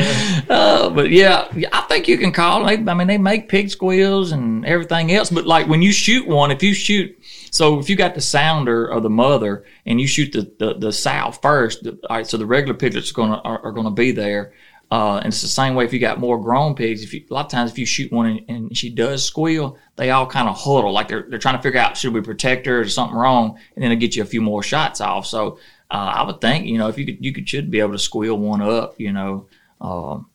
Uh, 0.48 0.90
but 0.90 1.10
yeah, 1.10 1.48
I 1.72 1.80
think 1.82 2.06
you 2.06 2.16
can 2.16 2.32
call. 2.32 2.64
Them. 2.64 2.88
I 2.88 2.94
mean, 2.94 3.08
they 3.08 3.18
make 3.18 3.48
pig 3.48 3.68
squeals 3.68 4.32
and 4.32 4.64
everything 4.64 5.12
else. 5.12 5.30
But 5.30 5.44
like 5.44 5.66
when 5.66 5.82
you 5.82 5.92
shoot 5.92 6.26
one, 6.26 6.50
if 6.50 6.62
you 6.62 6.72
shoot 6.72 7.18
so 7.52 7.78
if 7.78 7.90
you 7.90 7.96
got 7.96 8.14
the 8.14 8.20
sounder 8.22 8.86
of 8.86 9.02
the 9.02 9.10
mother 9.10 9.66
and 9.84 10.00
you 10.00 10.06
shoot 10.06 10.32
the, 10.32 10.50
the, 10.58 10.74
the 10.78 10.90
sow 10.90 11.30
first, 11.30 11.86
all 11.86 11.94
right, 12.08 12.26
so 12.26 12.38
the 12.38 12.46
regular 12.46 12.72
piglets 12.72 13.10
are 13.10 13.14
gonna 13.14 13.40
are, 13.44 13.60
are 13.66 13.72
gonna 13.72 13.90
be 13.90 14.10
there. 14.10 14.54
Uh, 14.90 15.18
and 15.18 15.26
it's 15.26 15.42
the 15.42 15.48
same 15.48 15.74
way 15.74 15.84
if 15.84 15.92
you 15.92 15.98
got 15.98 16.18
more 16.18 16.40
grown 16.40 16.74
pigs. 16.74 17.02
If 17.02 17.12
you, 17.12 17.24
a 17.30 17.34
lot 17.34 17.44
of 17.44 17.50
times 17.50 17.70
if 17.70 17.78
you 17.78 17.84
shoot 17.84 18.10
one 18.10 18.26
and, 18.26 18.40
and 18.48 18.76
she 18.76 18.88
does 18.88 19.22
squeal, 19.24 19.78
they 19.96 20.10
all 20.10 20.26
kind 20.26 20.48
of 20.48 20.56
huddle 20.58 20.92
like 20.92 21.08
they're 21.08 21.26
they're 21.28 21.38
trying 21.38 21.56
to 21.56 21.62
figure 21.62 21.80
out 21.80 21.96
should 21.96 22.14
we 22.14 22.22
protect 22.22 22.64
her 22.64 22.80
or 22.80 22.88
something 22.88 23.16
wrong, 23.16 23.58
and 23.74 23.84
then 23.84 23.92
it'll 23.92 24.00
get 24.00 24.16
you 24.16 24.22
a 24.22 24.26
few 24.26 24.40
more 24.40 24.62
shots 24.62 25.02
off. 25.02 25.26
So 25.26 25.58
uh, 25.90 26.12
I 26.16 26.22
would 26.22 26.40
think 26.40 26.64
you 26.66 26.78
know 26.78 26.88
if 26.88 26.96
you 26.96 27.04
could 27.04 27.22
you 27.22 27.34
could 27.34 27.46
should 27.46 27.70
be 27.70 27.80
able 27.80 27.92
to 27.92 27.98
squeal 27.98 28.38
one 28.38 28.62
up. 28.62 28.98
You 28.98 29.12
know, 29.12 29.46
um, 29.82 30.30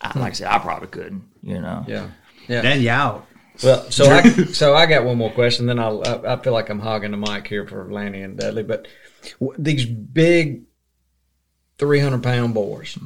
I, 0.00 0.18
like 0.18 0.32
I 0.32 0.34
said, 0.34 0.48
I 0.48 0.58
probably 0.58 0.88
couldn't. 0.88 1.22
You 1.40 1.60
know, 1.60 1.84
yeah, 1.86 2.08
yeah. 2.48 2.62
Then 2.62 2.82
you 2.82 2.90
out. 2.90 3.26
Well, 3.62 3.90
so 3.90 4.10
I 4.10 4.22
so 4.46 4.74
I 4.74 4.86
got 4.86 5.04
one 5.04 5.18
more 5.18 5.30
question. 5.30 5.66
Then 5.66 5.78
I'll 5.78 6.02
I, 6.06 6.34
I 6.34 6.42
feel 6.42 6.52
like 6.52 6.68
I'm 6.68 6.80
hogging 6.80 7.10
the 7.10 7.16
mic 7.16 7.46
here 7.46 7.66
for 7.66 7.92
Lanny 7.92 8.22
and 8.22 8.38
Dudley, 8.38 8.62
but 8.62 8.88
these 9.58 9.84
big 9.84 10.62
300 11.78 12.22
pound 12.22 12.54
boars. 12.54 12.98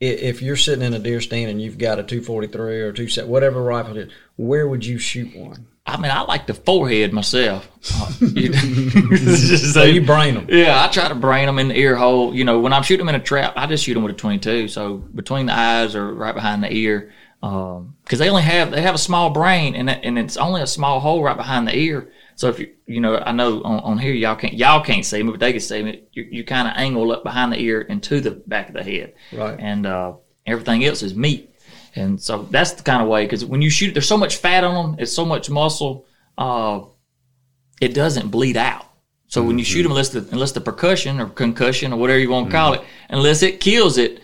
If 0.00 0.42
you're 0.42 0.56
sitting 0.56 0.84
in 0.84 0.92
a 0.92 0.98
deer 0.98 1.20
stand 1.20 1.50
and 1.50 1.62
you've 1.62 1.78
got 1.78 1.98
a 1.98 2.02
243 2.02 2.80
or 2.80 2.92
two 2.92 3.08
set 3.08 3.26
whatever 3.26 3.62
rifle 3.62 3.96
it 3.96 4.08
is, 4.08 4.12
where 4.36 4.68
would 4.68 4.84
you 4.84 4.98
shoot 4.98 5.34
one? 5.34 5.66
I 5.86 5.98
mean, 5.98 6.10
I 6.10 6.22
like 6.22 6.46
the 6.46 6.54
forehead 6.54 7.12
myself. 7.12 7.70
so 7.82 9.84
you 9.84 10.04
brain 10.04 10.34
them? 10.34 10.46
Yeah, 10.48 10.82
I 10.82 10.88
try 10.88 11.08
to 11.08 11.14
brain 11.14 11.46
them 11.46 11.58
in 11.58 11.68
the 11.68 11.78
ear 11.78 11.94
hole. 11.94 12.34
You 12.34 12.44
know, 12.44 12.58
when 12.58 12.72
I'm 12.72 12.82
shooting 12.82 13.06
them 13.06 13.14
in 13.14 13.20
a 13.20 13.24
trap, 13.24 13.52
I 13.56 13.66
just 13.66 13.84
shoot 13.84 13.94
them 13.94 14.02
with 14.02 14.14
a 14.14 14.18
22. 14.18 14.68
So 14.68 14.96
between 14.96 15.46
the 15.46 15.54
eyes 15.54 15.94
or 15.94 16.12
right 16.12 16.34
behind 16.34 16.64
the 16.64 16.72
ear 16.72 17.12
because 17.44 17.78
um, 17.80 18.18
they 18.18 18.30
only 18.30 18.42
have 18.42 18.70
they 18.70 18.80
have 18.80 18.94
a 18.94 18.98
small 18.98 19.28
brain 19.28 19.74
and 19.74 19.90
and 19.90 20.18
it's 20.18 20.38
only 20.38 20.62
a 20.62 20.66
small 20.66 20.98
hole 20.98 21.22
right 21.22 21.36
behind 21.36 21.68
the 21.68 21.76
ear. 21.76 22.10
So 22.36 22.48
if 22.48 22.58
you 22.58 22.72
you 22.86 23.00
know 23.00 23.18
I 23.18 23.32
know 23.32 23.62
on, 23.62 23.80
on 23.80 23.98
here 23.98 24.14
y'all 24.14 24.34
can't 24.34 24.54
y'all 24.54 24.82
can't 24.82 25.04
see 25.04 25.22
me, 25.22 25.30
but 25.30 25.40
they 25.40 25.52
can 25.52 25.60
see 25.60 25.82
me. 25.82 26.04
You, 26.12 26.26
you 26.30 26.44
kind 26.44 26.66
of 26.66 26.74
angle 26.76 27.12
up 27.12 27.22
behind 27.22 27.52
the 27.52 27.60
ear 27.60 27.84
and 27.86 28.02
to 28.04 28.22
the 28.22 28.30
back 28.30 28.68
of 28.68 28.74
the 28.74 28.82
head, 28.82 29.12
right? 29.30 29.58
And 29.60 29.84
uh, 29.84 30.14
everything 30.46 30.86
else 30.86 31.02
is 31.02 31.14
meat. 31.14 31.50
And 31.94 32.20
so 32.20 32.48
that's 32.50 32.72
the 32.72 32.82
kind 32.82 33.02
of 33.02 33.08
way 33.08 33.26
because 33.26 33.44
when 33.44 33.60
you 33.60 33.68
shoot, 33.68 33.90
it 33.90 33.94
there's 33.94 34.08
so 34.08 34.16
much 34.16 34.36
fat 34.36 34.64
on 34.64 34.92
them, 34.92 35.00
it's 35.00 35.12
so 35.12 35.26
much 35.26 35.50
muscle, 35.50 36.06
uh, 36.38 36.80
it 37.78 37.92
doesn't 37.92 38.28
bleed 38.30 38.56
out. 38.56 38.86
So 39.28 39.40
mm-hmm. 39.40 39.48
when 39.48 39.58
you 39.58 39.64
shoot 39.66 39.82
them, 39.82 39.92
unless 39.92 40.08
the 40.08 40.26
unless 40.32 40.52
the 40.52 40.62
percussion 40.62 41.20
or 41.20 41.26
concussion 41.26 41.92
or 41.92 41.98
whatever 41.98 42.20
you 42.20 42.30
want 42.30 42.50
to 42.50 42.56
mm-hmm. 42.56 42.64
call 42.64 42.72
it, 42.72 42.80
unless 43.10 43.42
it 43.42 43.60
kills 43.60 43.98
it, 43.98 44.20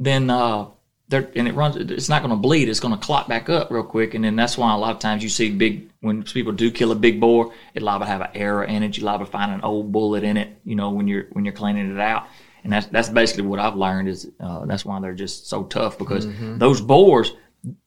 then 0.00 0.28
uh, 0.28 0.66
and 1.10 1.46
it 1.48 1.54
runs. 1.54 1.76
It's 1.76 2.08
not 2.08 2.22
going 2.22 2.30
to 2.30 2.36
bleed. 2.36 2.68
It's 2.68 2.80
going 2.80 2.94
to 2.94 3.00
clot 3.00 3.28
back 3.28 3.48
up 3.48 3.70
real 3.70 3.82
quick, 3.84 4.14
and 4.14 4.24
then 4.24 4.36
that's 4.36 4.56
why 4.58 4.72
a 4.74 4.78
lot 4.78 4.92
of 4.92 4.98
times 4.98 5.22
you 5.22 5.28
see 5.28 5.50
big 5.50 5.90
when 6.00 6.22
people 6.22 6.52
do 6.52 6.70
kill 6.70 6.92
a 6.92 6.94
big 6.94 7.20
boar, 7.20 7.52
it 7.74 7.82
liable 7.82 8.06
to 8.06 8.10
have 8.12 8.20
an 8.22 8.30
error 8.34 8.64
in 8.64 8.82
it. 8.82 8.96
You 8.96 9.04
liable 9.04 9.26
to 9.26 9.30
find 9.30 9.52
an 9.52 9.60
old 9.62 9.92
bullet 9.92 10.24
in 10.24 10.36
it. 10.36 10.58
You 10.64 10.74
know 10.76 10.90
when 10.90 11.06
you're 11.08 11.26
when 11.32 11.44
you're 11.44 11.54
cleaning 11.54 11.92
it 11.94 12.00
out, 12.00 12.26
And 12.64 12.72
that's 12.72 12.86
that's 12.86 13.08
basically 13.10 13.44
what 13.44 13.60
I've 13.60 13.76
learned 13.76 14.08
is 14.08 14.30
uh, 14.40 14.64
that's 14.66 14.84
why 14.84 14.98
they're 15.00 15.14
just 15.14 15.48
so 15.48 15.64
tough 15.64 15.98
because 15.98 16.26
Mhm. 16.26 16.58
those 16.58 16.80
boars 16.80 17.32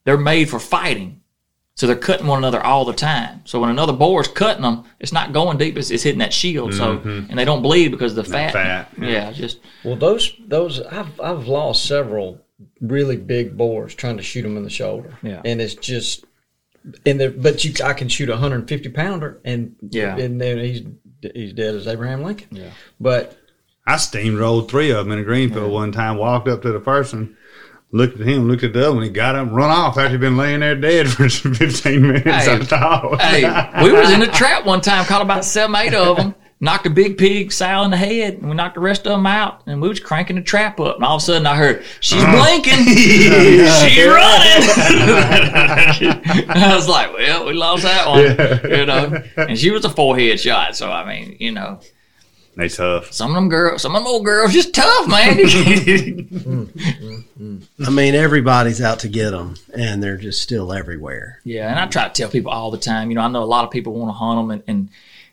they're 0.04 0.16
made 0.16 0.48
for 0.48 0.58
fighting. 0.60 1.20
So 1.76 1.86
they're 1.86 1.94
cutting 1.94 2.26
one 2.26 2.38
another 2.38 2.60
all 2.60 2.84
the 2.84 2.92
time. 2.92 3.42
So 3.44 3.60
when 3.60 3.70
another 3.70 3.92
boar 3.92 4.20
is 4.20 4.26
cutting 4.26 4.62
them, 4.62 4.82
it's 4.98 5.12
not 5.12 5.32
going 5.32 5.58
deep; 5.58 5.76
it's, 5.78 5.90
it's 5.92 6.02
hitting 6.02 6.18
that 6.18 6.32
shield. 6.32 6.74
So 6.74 6.98
Mhm. 6.98 7.30
and 7.30 7.38
they 7.38 7.44
don't 7.44 7.62
bleed 7.62 7.88
because 7.92 8.16
of 8.18 8.24
the 8.26 8.32
fat. 8.32 8.52
fat, 8.52 8.88
Yeah, 9.00 9.06
yeah. 9.08 9.32
just 9.32 9.58
Well, 9.84 9.94
those 9.96 10.32
those 10.48 10.80
I've 10.80 11.20
I've 11.20 11.46
lost 11.46 11.84
several 11.84 12.40
really 12.80 13.16
big 13.16 13.56
boars 13.56 13.94
trying 13.94 14.16
to 14.16 14.22
shoot 14.22 14.42
them 14.42 14.56
in 14.56 14.64
the 14.64 14.70
shoulder. 14.70 15.16
Yeah. 15.22 15.42
and 15.44 15.60
it's 15.60 15.74
just 15.74 16.24
and 17.04 17.20
there, 17.20 17.30
but 17.30 17.64
you 17.64 17.72
I 17.84 17.92
can 17.92 18.08
shoot 18.08 18.28
a 18.28 18.32
150 18.32 18.88
pounder 18.90 19.40
and 19.44 19.76
Yeah. 19.90 20.16
and 20.16 20.40
then 20.40 20.58
he's 20.58 20.82
he's 21.34 21.52
dead 21.52 21.74
as 21.74 21.86
Abraham 21.86 22.22
Lincoln. 22.22 22.48
Yeah, 22.50 22.70
but 23.00 23.36
I 23.86 23.94
steamrolled 23.94 24.68
three 24.68 24.90
of 24.90 25.04
them 25.04 25.12
in 25.12 25.18
a 25.18 25.24
greenfield 25.24 25.72
one 25.72 25.92
time. 25.92 26.16
Walked 26.16 26.48
up 26.48 26.62
to 26.62 26.72
the 26.72 26.80
first 26.80 27.12
one, 27.14 27.36
looked 27.90 28.20
at 28.20 28.26
him, 28.26 28.46
looked 28.48 28.62
at 28.62 28.72
the 28.72 28.86
other 28.86 28.94
one. 28.94 29.02
He 29.02 29.08
got 29.10 29.34
up, 29.34 29.46
and 29.48 29.56
run 29.56 29.70
off 29.70 29.96
after 29.98 30.10
he'd 30.10 30.20
been 30.20 30.36
laying 30.36 30.60
there 30.60 30.76
dead 30.76 31.08
for 31.10 31.28
fifteen 31.28 32.02
minutes. 32.02 32.24
Hey, 32.24 32.52
I 32.54 32.58
thought. 32.64 33.20
hey, 33.20 33.82
we 33.84 33.92
was 33.92 34.10
in 34.10 34.22
a 34.22 34.26
trap 34.28 34.64
one 34.64 34.80
time, 34.80 35.04
caught 35.06 35.22
about 35.22 35.44
seven, 35.44 35.74
eight 35.76 35.94
of 35.94 36.16
them. 36.16 36.34
Knocked 36.60 36.86
a 36.86 36.90
big 36.90 37.16
pig 37.18 37.52
sow 37.52 37.82
in 37.84 37.92
the 37.92 37.96
head, 37.96 38.34
and 38.34 38.48
we 38.50 38.56
knocked 38.56 38.74
the 38.74 38.80
rest 38.80 39.06
of 39.06 39.12
them 39.12 39.26
out. 39.26 39.62
And 39.66 39.80
we 39.80 39.88
was 39.88 40.00
cranking 40.00 40.34
the 40.34 40.42
trap 40.42 40.80
up, 40.80 40.96
and 40.96 41.04
all 41.04 41.14
of 41.16 41.22
a 41.22 41.24
sudden 41.24 41.46
I 41.46 41.54
heard, 41.54 41.84
"She's 42.00 42.20
Uh-huh. 42.20 42.36
blinking, 42.36 42.84
she's 42.96 44.06
running." 44.06 44.64
I 46.48 46.72
was 46.74 46.88
like, 46.88 47.12
"Well, 47.12 47.46
we 47.46 47.52
lost 47.52 47.84
that 47.84 48.08
one," 48.08 48.22
Yeah. 48.24 48.76
you 48.78 48.86
know. 48.86 49.22
And 49.36 49.56
she 49.58 49.70
was 49.70 49.84
a 49.84 49.88
forehead 49.90 50.40
shot, 50.40 50.76
so 50.76 50.90
I 50.90 51.04
mean, 51.06 51.36
you 51.38 51.52
know, 51.52 51.78
they 52.56 52.68
tough. 52.68 53.12
some 53.12 53.30
of 53.30 53.34
them 53.36 53.48
girls, 53.48 53.82
some 53.82 53.94
of 53.94 54.02
them 54.02 54.08
old 54.12 54.24
girls, 54.24 54.52
just 54.52 54.74
tough, 54.74 55.06
man. 55.06 55.36
Mm, 55.38 56.68
mm, 57.40 57.62
I 57.86 57.90
mean, 57.90 58.14
everybody's 58.16 58.80
out 58.82 58.98
to 59.00 59.08
get 59.08 59.30
them, 59.30 59.54
and 59.74 60.02
they're 60.02 60.16
just 60.16 60.42
still 60.42 60.72
everywhere. 60.72 61.40
Yeah, 61.44 61.70
and 61.70 61.78
I 61.78 61.86
try 61.86 62.08
to 62.08 62.12
tell 62.12 62.28
people 62.30 62.50
all 62.50 62.70
the 62.72 62.78
time. 62.78 63.10
You 63.10 63.14
know, 63.14 63.20
I 63.22 63.28
know 63.28 63.42
a 63.42 63.44
lot 63.44 63.64
of 63.64 63.70
people 63.70 63.92
want 63.94 64.08
to 64.08 64.14
hunt 64.14 64.38
them, 64.40 64.50
and 64.50 64.62
and, 64.66 64.88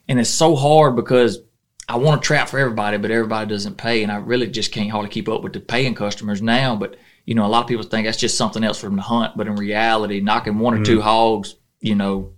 and 0.08 0.20
it's 0.20 0.30
so 0.30 0.56
hard 0.56 0.96
because 0.96 1.40
I 1.88 1.98
want 1.98 2.22
to 2.22 2.26
trap 2.26 2.50
for 2.50 2.60
everybody, 2.60 2.98
but 2.98 3.12
everybody 3.12 3.48
doesn't 3.50 3.78
pay, 3.78 4.04
and 4.04 4.12
I 4.12 4.16
really 4.18 4.48
just 4.48 4.72
can't 4.72 4.90
hardly 4.90 5.10
keep 5.10 5.30
up 5.30 5.44
with 5.44 5.54
the 5.54 5.60
paying 5.60 5.94
customers 5.96 6.42
now. 6.42 6.76
But 6.76 6.98
you 7.26 7.36
know, 7.36 7.46
a 7.46 7.48
lot 7.48 7.62
of 7.62 7.68
people 7.68 7.84
think 7.86 8.06
that's 8.06 8.18
just 8.18 8.38
something 8.38 8.64
else 8.64 8.80
for 8.80 8.88
them 8.88 8.98
to 8.98 9.02
hunt, 9.02 9.36
but 9.36 9.48
in 9.48 9.56
reality, 9.56 10.20
knocking 10.20 10.60
one 10.60 10.80
or 10.80 10.84
two 10.84 11.00
Mhm. 11.00 11.04
hogs, 11.04 11.56
you 11.82 11.96
know, 11.96 12.32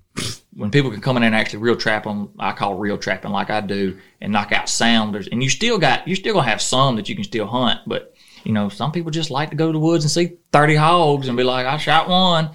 when 0.55 0.71
people 0.71 0.89
can 0.91 1.01
come 1.01 1.17
in 1.17 1.23
and 1.23 1.35
actually 1.35 1.59
real 1.59 1.75
trap 1.75 2.05
them, 2.05 2.29
I 2.39 2.51
call 2.53 2.73
real 2.75 2.97
trapping 2.97 3.31
like 3.31 3.49
I 3.49 3.61
do, 3.61 3.97
and 4.21 4.31
knock 4.33 4.51
out 4.51 4.67
sounders, 4.69 5.27
and 5.27 5.43
you 5.43 5.49
still 5.49 5.77
got 5.77 6.07
you're 6.07 6.15
still 6.15 6.33
gonna 6.33 6.47
have 6.47 6.61
some 6.61 6.95
that 6.95 7.07
you 7.09 7.15
can 7.15 7.23
still 7.23 7.45
hunt, 7.47 7.81
but 7.85 8.13
you 8.43 8.53
know, 8.53 8.69
some 8.69 8.91
people 8.93 9.11
just 9.11 9.29
like 9.29 9.49
to 9.49 9.55
go 9.57 9.67
to 9.67 9.73
the 9.73 9.79
woods 9.79 10.03
and 10.05 10.11
see 10.11 10.37
thirty 10.53 10.75
hogs 10.75 11.27
and 11.27 11.35
be 11.37 11.43
like, 11.43 11.65
I 11.65 11.77
shot 11.77 12.07
one. 12.09 12.49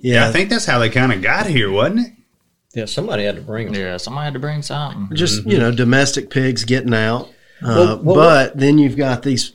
Yeah, 0.00 0.28
I 0.28 0.32
think 0.32 0.48
that's 0.50 0.64
how 0.66 0.78
they 0.78 0.88
kind 0.88 1.12
of 1.12 1.20
got 1.20 1.46
here, 1.46 1.70
wasn't 1.70 2.06
it? 2.06 2.12
Yeah, 2.76 2.84
somebody 2.84 3.24
had 3.24 3.36
to 3.36 3.42
bring 3.42 3.72
them. 3.72 3.74
Yeah, 3.74 3.96
somebody 3.96 4.26
had 4.26 4.34
to 4.34 4.38
bring 4.38 4.60
something. 4.60 5.16
Just 5.16 5.46
you 5.46 5.56
know, 5.58 5.72
domestic 5.72 6.28
pigs 6.28 6.64
getting 6.64 6.92
out. 6.92 7.30
Uh, 7.62 7.74
Well, 7.74 7.98
well, 8.02 8.14
but 8.16 8.58
then 8.58 8.76
you've 8.76 8.98
got 8.98 9.22
these 9.22 9.52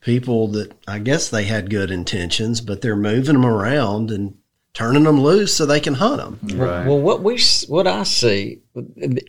people 0.00 0.48
that 0.48 0.72
I 0.88 0.98
guess 0.98 1.28
they 1.28 1.44
had 1.44 1.68
good 1.68 1.90
intentions, 1.90 2.62
but 2.62 2.80
they're 2.80 2.96
moving 2.96 3.34
them 3.34 3.44
around 3.44 4.10
and 4.10 4.34
turning 4.72 5.02
them 5.02 5.20
loose 5.20 5.54
so 5.54 5.66
they 5.66 5.78
can 5.78 5.92
hunt 5.92 6.22
them. 6.22 6.58
Well, 6.58 6.84
well, 6.86 6.98
what 7.00 7.22
we 7.22 7.38
what 7.68 7.86
I 7.86 8.04
see, 8.04 8.62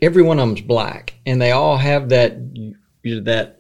every 0.01 0.23
one 0.23 0.39
of 0.39 0.47
them's 0.47 0.61
black, 0.61 1.15
and 1.25 1.41
they 1.41 1.51
all 1.51 1.75
have 1.75 2.07
that 2.09 2.37
that 3.03 3.58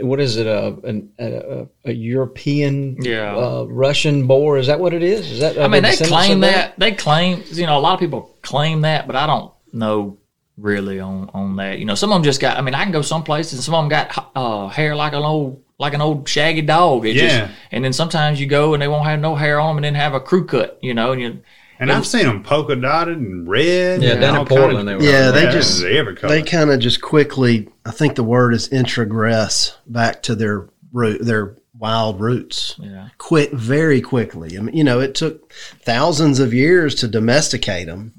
what 0.00 0.20
is 0.20 0.36
it 0.36 0.46
a 0.46 0.76
an- 0.84 1.10
a, 1.18 1.66
a 1.84 1.92
European 1.92 2.96
Yeah. 3.00 3.36
uh, 3.36 3.64
Russian 3.68 4.26
boar? 4.26 4.58
Is 4.58 4.66
that 4.68 4.80
what 4.80 4.92
it 4.94 5.02
is? 5.02 5.30
Is 5.30 5.40
that 5.40 5.58
I 5.58 5.68
mean, 5.68 5.82
they 5.82 5.96
claim 5.96 6.42
of 6.44 6.50
that. 6.50 6.78
They 6.78 6.92
claim, 6.92 7.42
you 7.52 7.66
know, 7.66 7.78
a 7.78 7.80
lot 7.80 7.94
of 7.94 8.00
people 8.00 8.30
claim 8.42 8.82
that, 8.82 9.06
but 9.06 9.16
I 9.16 9.26
don't 9.26 9.52
know 9.72 10.18
really 10.56 11.00
on 11.00 11.30
on 11.34 11.56
that. 11.56 11.78
You 11.78 11.84
know, 11.84 11.94
some 11.94 12.10
of 12.10 12.14
them 12.16 12.22
just 12.24 12.40
got. 12.40 12.56
I 12.56 12.60
mean, 12.60 12.74
I 12.74 12.82
can 12.84 12.92
go 12.92 13.02
some 13.02 13.22
places, 13.24 13.54
and 13.54 13.62
some 13.62 13.74
of 13.74 13.82
them 13.82 13.88
got 13.88 14.30
uh, 14.34 14.68
hair 14.68 14.94
like 14.94 15.12
an 15.12 15.22
old 15.22 15.62
like 15.78 15.94
an 15.94 16.00
old 16.02 16.28
shaggy 16.28 16.62
dog. 16.62 17.06
It 17.06 17.16
Yeah. 17.16 17.22
Just, 17.46 17.52
and 17.72 17.84
then 17.84 17.92
sometimes 17.92 18.38
you 18.40 18.46
go 18.46 18.74
and 18.74 18.82
they 18.82 18.88
won't 18.88 19.04
have 19.06 19.20
no 19.20 19.34
hair 19.34 19.58
on 19.58 19.68
them, 19.76 19.78
and 19.78 19.84
then 19.86 19.94
have 19.94 20.14
a 20.14 20.20
crew 20.20 20.44
cut. 20.46 20.78
You 20.82 20.94
know, 20.94 21.12
and 21.12 21.20
you. 21.20 21.40
And 21.80 21.90
I've 21.90 22.06
seen 22.06 22.26
them 22.26 22.42
polka 22.42 22.76
dotted 22.76 23.18
and 23.18 23.48
red. 23.48 24.02
Yeah, 24.02 24.10
and 24.12 24.20
down 24.20 24.34
in 24.34 24.36
all 24.40 24.44
kind 24.46 24.76
of- 24.78 24.86
they 24.86 24.94
were. 24.96 25.02
Yeah, 25.02 25.30
they 25.30 25.44
Yeah, 25.44 25.50
just 25.50 25.82
every 25.82 26.14
color. 26.14 26.34
they 26.34 26.42
kind 26.42 26.70
of 26.70 26.78
just 26.78 27.00
quickly. 27.00 27.68
I 27.86 27.90
think 27.90 28.14
the 28.14 28.22
word 28.22 28.52
is 28.54 28.68
introgress 28.68 29.72
back 29.86 30.22
to 30.24 30.34
their 30.34 30.66
root, 30.92 31.24
their 31.24 31.56
wild 31.78 32.20
roots. 32.20 32.74
Yeah. 32.78 33.08
Quick, 33.16 33.52
very 33.52 34.02
quickly. 34.02 34.58
I 34.58 34.60
mean, 34.60 34.76
you 34.76 34.84
know, 34.84 35.00
it 35.00 35.14
took 35.14 35.50
thousands 35.82 36.38
of 36.38 36.52
years 36.52 36.94
to 36.96 37.08
domesticate 37.08 37.86
them, 37.86 38.12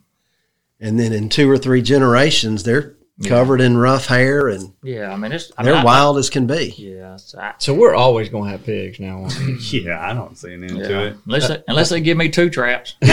and 0.79 0.99
then 0.99 1.13
in 1.13 1.29
two 1.29 1.49
or 1.49 1.59
three 1.59 1.83
generations, 1.83 2.63
they're 2.63 2.95
covered 3.27 3.61
in 3.61 3.77
rough 3.77 4.07
hair 4.07 4.47
and 4.47 4.73
Yeah, 4.83 5.11
I 5.11 5.17
mean, 5.17 5.31
it's. 5.31 5.51
I 5.57 5.63
they're 5.63 5.73
mean, 5.73 5.81
I- 5.81 5.85
wild 5.85 6.17
as 6.17 6.29
can 6.29 6.47
be. 6.47 6.73
Yeah, 6.77 7.17
so, 7.17 7.39
I, 7.39 7.53
So 7.59 7.73
we're 7.73 7.93
always 7.93 8.29
going 8.29 8.45
to 8.45 8.51
have 8.51 8.63
pigs 8.65 8.99
now. 8.99 9.27
yeah, 9.71 9.99
I 10.01 10.13
don't 10.13 10.37
see 10.37 10.53
an 10.53 10.63
end 10.63 10.77
yeah. 10.79 10.87
to 10.87 11.05
it. 11.07 11.17
Unless 11.25 11.47
they, 11.49 11.63
unless 11.67 11.89
they 11.89 12.01
give 12.01 12.17
me 12.17 12.29
two 12.29 12.49
traps. 12.49 12.95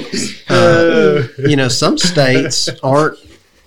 Uh, 0.50 1.22
you 1.38 1.54
know, 1.54 1.68
some 1.68 1.96
states 1.96 2.68
aren't 2.82 3.16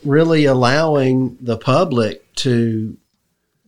really 0.04 0.44
allowing 0.46 1.38
the 1.40 1.58
public 1.58 2.34
to 2.36 2.98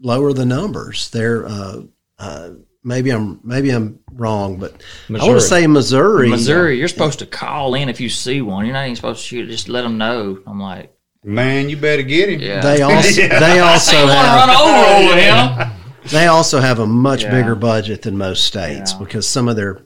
lower 0.01 0.33
the 0.33 0.45
numbers. 0.45 1.09
They're 1.11 1.45
uh, 1.47 1.83
uh, 2.19 2.49
maybe 2.85 3.09
I'm 3.09 3.41
maybe 3.43 3.71
I'm 3.71 3.99
wrong, 4.13 4.57
but 4.57 4.81
I 5.09 5.13
want 5.13 5.23
to 5.33 5.41
say 5.41 5.67
Missouri. 5.67 6.29
Missouri, 6.29 6.77
you're 6.79 6.87
supposed 6.87 7.19
to 7.19 7.25
call 7.25 7.73
in 7.75 7.89
if 7.89 7.99
you 7.99 8.07
see 8.07 8.41
one. 8.41 8.65
You're 8.65 8.73
not 8.73 8.83
even 8.85 8.95
supposed 8.95 9.21
to 9.23 9.27
shoot. 9.27 9.49
Just 9.49 9.67
let 9.67 9.81
them 9.81 9.97
know. 9.97 10.39
I'm 10.47 10.61
like, 10.61 10.95
Man, 11.23 11.69
you 11.69 11.75
better 11.75 12.03
get 12.03 12.29
him. 12.29 12.39
yeah. 12.39 12.61
They 12.61 12.81
also 12.83 13.21
Yeah. 13.21 13.39
they 13.39 13.59
also 13.59 13.97
Ain't 13.97 14.07
wanna 14.07 14.19
run 14.29 14.49
have 14.49 14.61
over 14.61 15.11
over 15.11 15.19
him. 15.19 15.71
they 16.11 16.27
also 16.27 16.59
have 16.61 16.79
a 16.79 16.85
much 16.87 17.23
Yeah. 17.23 17.31
bigger 17.31 17.55
budget 17.55 18.03
than 18.03 18.17
most 18.17 18.45
states 18.45 18.93
Yeah. 18.93 18.99
because 18.99 19.27
some 19.27 19.47
of 19.49 19.55
their 19.55 19.81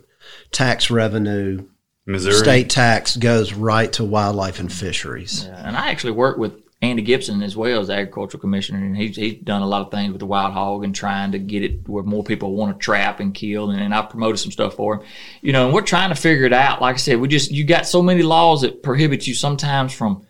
tax 0.51 0.91
revenue, 0.91 1.63
Missouri. 2.05 2.33
state 2.33 2.69
tax 2.69 3.15
goes 3.15 3.53
right 3.53 3.91
to 3.93 4.03
wildlife 4.03 4.59
and 4.59 4.71
fisheries. 4.71 5.45
Yeah, 5.47 5.67
and 5.67 5.77
I 5.77 5.89
actually 5.91 6.11
work 6.13 6.37
with 6.37 6.53
Andy 6.81 7.03
Gipson 7.03 7.43
as 7.43 7.57
well 7.57 7.81
as 7.81 7.89
agricultural 7.89 8.39
commissioner, 8.39 8.79
and 8.79 8.95
he's 8.95 9.17
he's 9.17 9.35
done 9.43 9.61
a 9.61 9.67
lot 9.67 9.81
of 9.81 9.91
things 9.91 10.13
with 10.13 10.19
the 10.19 10.25
wild 10.25 10.53
hog 10.53 10.85
and 10.85 10.95
trying 10.95 11.33
to 11.33 11.39
get 11.39 11.61
it 11.61 11.87
where 11.89 12.03
more 12.03 12.23
people 12.23 12.55
want 12.55 12.73
to 12.73 12.83
trap 12.83 13.19
and 13.19 13.33
kill. 13.33 13.71
And, 13.71 13.81
and 13.81 13.93
I've 13.93 14.09
promoted 14.09 14.39
some 14.39 14.51
stuff 14.51 14.75
for 14.75 14.95
him, 14.95 15.01
you 15.41 15.51
know. 15.51 15.65
And 15.65 15.73
we're 15.73 15.81
trying 15.81 16.09
to 16.09 16.15
figure 16.15 16.45
it 16.45 16.53
out. 16.53 16.81
Like 16.81 16.95
I 16.95 16.97
said, 16.97 17.19
we 17.19 17.27
just 17.27 17.51
you 17.51 17.65
got 17.65 17.85
so 17.85 18.01
many 18.01 18.23
laws 18.23 18.61
that 18.61 18.81
prohibit 18.81 19.27
you 19.27 19.33
sometimes 19.33 19.93
from 19.93 20.25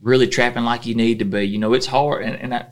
really 0.00 0.28
trapping 0.28 0.62
like 0.62 0.86
you 0.86 0.94
need 0.94 1.18
to 1.18 1.24
be. 1.24 1.42
You 1.42 1.58
know, 1.58 1.72
it's 1.72 1.86
hard, 1.86 2.22
and, 2.22 2.36
and 2.36 2.54
I, 2.54 2.66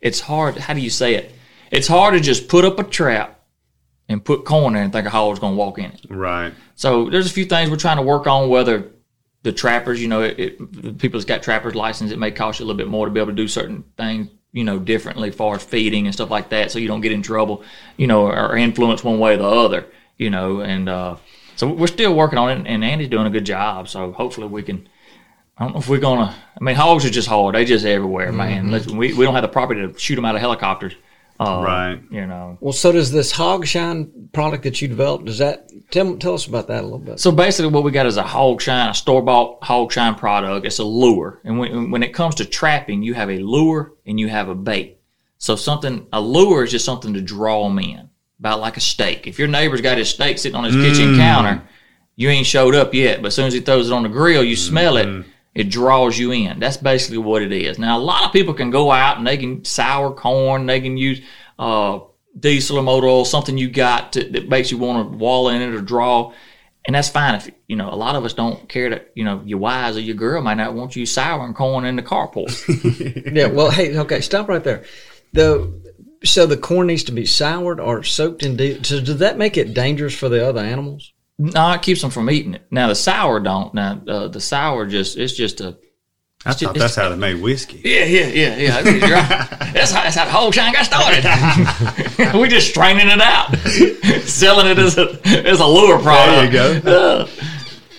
it's 0.00 0.20
hard. 0.20 0.56
How 0.56 0.72
do 0.72 0.80
you 0.80 0.90
say 0.90 1.14
it? 1.14 1.32
It's 1.70 1.88
hard 1.88 2.14
to 2.14 2.20
just 2.20 2.48
put 2.48 2.64
up 2.64 2.78
a 2.78 2.84
trap 2.84 3.38
and 4.08 4.24
put 4.24 4.46
corn 4.46 4.72
there 4.72 4.82
and 4.82 4.92
think 4.92 5.06
a 5.06 5.10
hog's 5.10 5.40
going 5.40 5.54
to 5.54 5.58
walk 5.58 5.78
in 5.78 5.86
it. 5.86 6.00
Right. 6.08 6.54
So 6.74 7.10
there's 7.10 7.26
a 7.26 7.32
few 7.32 7.44
things 7.44 7.70
we're 7.70 7.76
trying 7.76 7.96
to 7.96 8.02
work 8.02 8.26
on. 8.26 8.48
Whether 8.48 8.92
the 9.42 9.52
trappers, 9.52 10.00
you 10.02 10.08
know, 10.08 10.22
it, 10.22 10.38
it, 10.38 10.82
the 10.82 10.92
people 10.92 11.18
that's 11.18 11.28
got 11.28 11.42
trappers 11.42 11.74
license, 11.74 12.10
it 12.10 12.18
may 12.18 12.30
cost 12.30 12.58
you 12.58 12.64
a 12.64 12.66
little 12.66 12.78
bit 12.78 12.88
more 12.88 13.06
to 13.06 13.12
be 13.12 13.20
able 13.20 13.30
to 13.30 13.36
do 13.36 13.48
certain 13.48 13.84
things, 13.96 14.28
you 14.52 14.64
know, 14.64 14.78
differently 14.78 15.28
as 15.28 15.34
far 15.34 15.54
as 15.54 15.64
feeding 15.64 16.06
and 16.06 16.14
stuff 16.14 16.30
like 16.30 16.48
that, 16.48 16.70
so 16.70 16.78
you 16.78 16.88
don't 16.88 17.00
get 17.00 17.12
in 17.12 17.22
trouble, 17.22 17.62
you 17.96 18.06
know, 18.06 18.26
or 18.26 18.56
influence 18.56 19.04
one 19.04 19.18
way 19.18 19.34
or 19.34 19.38
the 19.38 19.44
other, 19.44 19.86
you 20.16 20.30
know. 20.30 20.60
And 20.60 20.88
uh, 20.88 21.16
so 21.56 21.68
we're 21.68 21.86
still 21.86 22.14
working 22.14 22.38
on 22.38 22.50
it, 22.50 22.66
and 22.66 22.84
Andy's 22.84 23.08
doing 23.08 23.26
a 23.26 23.30
good 23.30 23.46
job. 23.46 23.88
So 23.88 24.12
hopefully 24.12 24.48
we 24.48 24.62
can. 24.62 24.88
I 25.58 25.64
don't 25.64 25.72
know 25.72 25.80
if 25.80 25.88
we're 25.88 26.00
gonna. 26.00 26.34
I 26.60 26.64
mean, 26.64 26.74
hogs 26.74 27.04
are 27.06 27.10
just 27.10 27.28
hard. 27.28 27.54
They 27.54 27.64
just 27.64 27.86
everywhere, 27.86 28.30
man. 28.32 28.70
Listen, 28.70 28.96
we 28.96 29.14
we 29.14 29.24
don't 29.24 29.34
have 29.34 29.42
the 29.42 29.48
property 29.48 29.80
to 29.86 29.98
shoot 29.98 30.16
them 30.16 30.24
out 30.24 30.34
of 30.34 30.40
helicopters. 30.40 30.94
Uh, 31.38 31.62
Right. 31.64 32.00
You 32.10 32.26
know. 32.26 32.56
Well, 32.60 32.72
so 32.72 32.92
does 32.92 33.12
this 33.12 33.30
hog 33.32 33.66
shine 33.66 34.28
product 34.32 34.64
that 34.64 34.80
you 34.80 34.88
developed? 34.88 35.26
Does 35.26 35.38
that 35.38 35.70
tell 35.90 36.16
tell 36.16 36.34
us 36.34 36.46
about 36.46 36.68
that 36.68 36.80
a 36.80 36.82
little 36.82 36.98
bit? 36.98 37.20
So 37.20 37.30
basically, 37.30 37.70
what 37.72 37.84
we 37.84 37.90
got 37.90 38.06
is 38.06 38.16
a 38.16 38.22
hog 38.22 38.60
shine, 38.62 38.88
a 38.90 38.94
store 38.94 39.22
bought 39.22 39.62
hog 39.62 39.92
shine 39.92 40.14
product. 40.14 40.64
It's 40.66 40.78
a 40.78 40.84
lure, 40.84 41.40
and 41.44 41.58
when, 41.58 41.90
when 41.90 42.02
it 42.02 42.14
comes 42.14 42.34
to 42.36 42.44
trapping, 42.44 43.02
you 43.02 43.14
have 43.14 43.30
a 43.30 43.38
lure 43.38 43.92
and 44.06 44.18
you 44.18 44.28
have 44.28 44.48
a 44.48 44.54
bait. 44.54 44.98
So 45.38 45.56
something 45.56 46.06
a 46.12 46.20
lure 46.20 46.64
is 46.64 46.70
just 46.70 46.84
something 46.86 47.12
to 47.14 47.20
draw 47.20 47.68
them 47.68 47.78
in, 47.78 48.08
about 48.40 48.60
like 48.60 48.76
a 48.78 48.80
steak. 48.80 49.26
If 49.26 49.38
your 49.38 49.48
neighbor's 49.48 49.82
got 49.82 49.98
his 49.98 50.08
steak 50.08 50.38
sitting 50.38 50.56
on 50.56 50.64
his 50.64 50.74
kitchen 50.74 51.14
Mm. 51.14 51.18
counter, 51.18 51.62
you 52.16 52.30
ain't 52.30 52.46
showed 52.46 52.74
up 52.74 52.94
yet, 52.94 53.20
but 53.20 53.26
as 53.28 53.34
soon 53.34 53.46
as 53.46 53.52
he 53.52 53.60
throws 53.60 53.90
it 53.90 53.92
on 53.92 54.04
the 54.04 54.08
grill, 54.08 54.42
you 54.42 54.56
smell 54.56 54.96
it. 54.96 55.24
It 55.56 55.70
draws 55.70 56.18
you 56.18 56.32
in. 56.32 56.60
That's 56.60 56.76
basically 56.76 57.16
what 57.16 57.40
it 57.40 57.50
is. 57.50 57.78
Now, 57.78 57.96
a 57.96 57.98
lot 57.98 58.24
of 58.24 58.32
people 58.32 58.52
can 58.52 58.70
go 58.70 58.90
out 58.90 59.16
and 59.16 59.26
they 59.26 59.38
can 59.38 59.64
sour 59.64 60.12
corn. 60.12 60.66
They 60.66 60.82
can 60.82 60.98
use 60.98 61.22
uh, 61.58 62.00
diesel 62.38 62.78
or 62.78 62.82
motor 62.82 63.06
oil, 63.06 63.24
something 63.24 63.56
you 63.56 63.70
got 63.70 64.12
to, 64.12 64.28
that 64.32 64.50
makes 64.50 64.70
you 64.70 64.76
want 64.76 65.10
to 65.10 65.16
wall 65.16 65.48
in 65.48 65.62
it 65.62 65.74
or 65.74 65.80
draw 65.80 66.34
And 66.84 66.94
that's 66.94 67.08
fine 67.08 67.36
if 67.36 67.50
you 67.68 67.76
know 67.76 67.88
a 67.90 67.96
lot 67.96 68.16
of 68.16 68.24
us 68.26 68.34
don't 68.34 68.68
care 68.68 68.90
that 68.90 69.12
you 69.14 69.24
know 69.24 69.40
your 69.46 69.58
wives 69.58 69.96
or 69.96 70.00
your 70.00 70.14
girl 70.14 70.42
might 70.42 70.58
not 70.58 70.74
want 70.74 70.94
you 70.94 71.06
souring 71.06 71.54
corn 71.54 71.86
in 71.86 71.96
the 71.96 72.02
carport. 72.02 72.52
yeah. 73.34 73.46
Well, 73.46 73.70
hey, 73.70 73.96
okay, 73.98 74.20
stop 74.20 74.48
right 74.48 74.62
there. 74.62 74.84
The 75.32 75.72
so 76.22 76.44
the 76.44 76.58
corn 76.58 76.88
needs 76.88 77.04
to 77.04 77.12
be 77.12 77.24
soured 77.24 77.80
or 77.80 78.02
soaked 78.02 78.42
in. 78.42 78.56
De- 78.56 78.84
so 78.84 79.00
does 79.00 79.20
that 79.20 79.38
make 79.38 79.56
it 79.56 79.72
dangerous 79.72 80.14
for 80.14 80.28
the 80.28 80.46
other 80.46 80.60
animals? 80.60 81.12
No, 81.38 81.72
it 81.72 81.82
keeps 81.82 82.00
them 82.00 82.10
from 82.10 82.30
eating 82.30 82.54
it. 82.54 82.66
Now 82.70 82.88
the 82.88 82.94
sour 82.94 83.40
don't. 83.40 83.74
Now 83.74 84.00
uh, 84.08 84.28
the 84.28 84.40
sour 84.40 84.86
just 84.86 85.16
it's 85.16 85.32
just 85.34 85.60
a 85.60 85.76
I 86.44 86.50
It's 86.50 86.60
ju- 86.60 86.66
thought 86.66 86.76
that's 86.76 86.94
how 86.94 87.08
they 87.08 87.16
made 87.16 87.42
whiskey. 87.42 87.80
Yeah, 87.84 88.04
yeah, 88.04 88.26
yeah, 88.26 88.56
yeah. 88.56 88.76
Right. 88.76 89.72
That's 89.72 89.90
how, 89.90 90.02
that's 90.04 90.16
how 90.16 90.24
the 90.26 90.30
whole 90.30 90.52
shine 90.52 90.72
got 90.72 90.84
started. 90.86 91.24
we 92.40 92.48
just 92.48 92.68
straining 92.68 93.08
it 93.08 93.20
out, 93.20 93.56
selling 94.22 94.66
it 94.68 94.78
as 94.78 94.96
a 94.96 95.18
as 95.26 95.60
a 95.60 95.66
lure 95.66 95.98
product. 95.98 96.52
There 96.52 96.74
you 96.74 96.80
go. 96.82 96.90
Uh, 96.90 97.28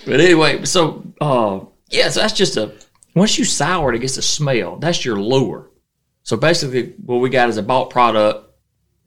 but 0.06 0.20
anyway, 0.20 0.64
so 0.64 1.04
uh, 1.20 1.60
yeah, 1.90 2.08
so 2.08 2.20
that's 2.20 2.32
just 2.32 2.56
a 2.56 2.72
once 3.14 3.38
you 3.38 3.44
sour 3.44 3.92
it, 3.92 3.96
it 3.96 4.00
gets 4.00 4.16
a 4.16 4.22
smell. 4.22 4.76
That's 4.76 5.04
your 5.04 5.20
lure. 5.20 5.70
So 6.22 6.36
basically, 6.36 6.94
what 7.04 7.16
we 7.16 7.30
got 7.30 7.48
is 7.50 7.56
a 7.58 7.62
bought 7.62 7.90
product. 7.90 8.47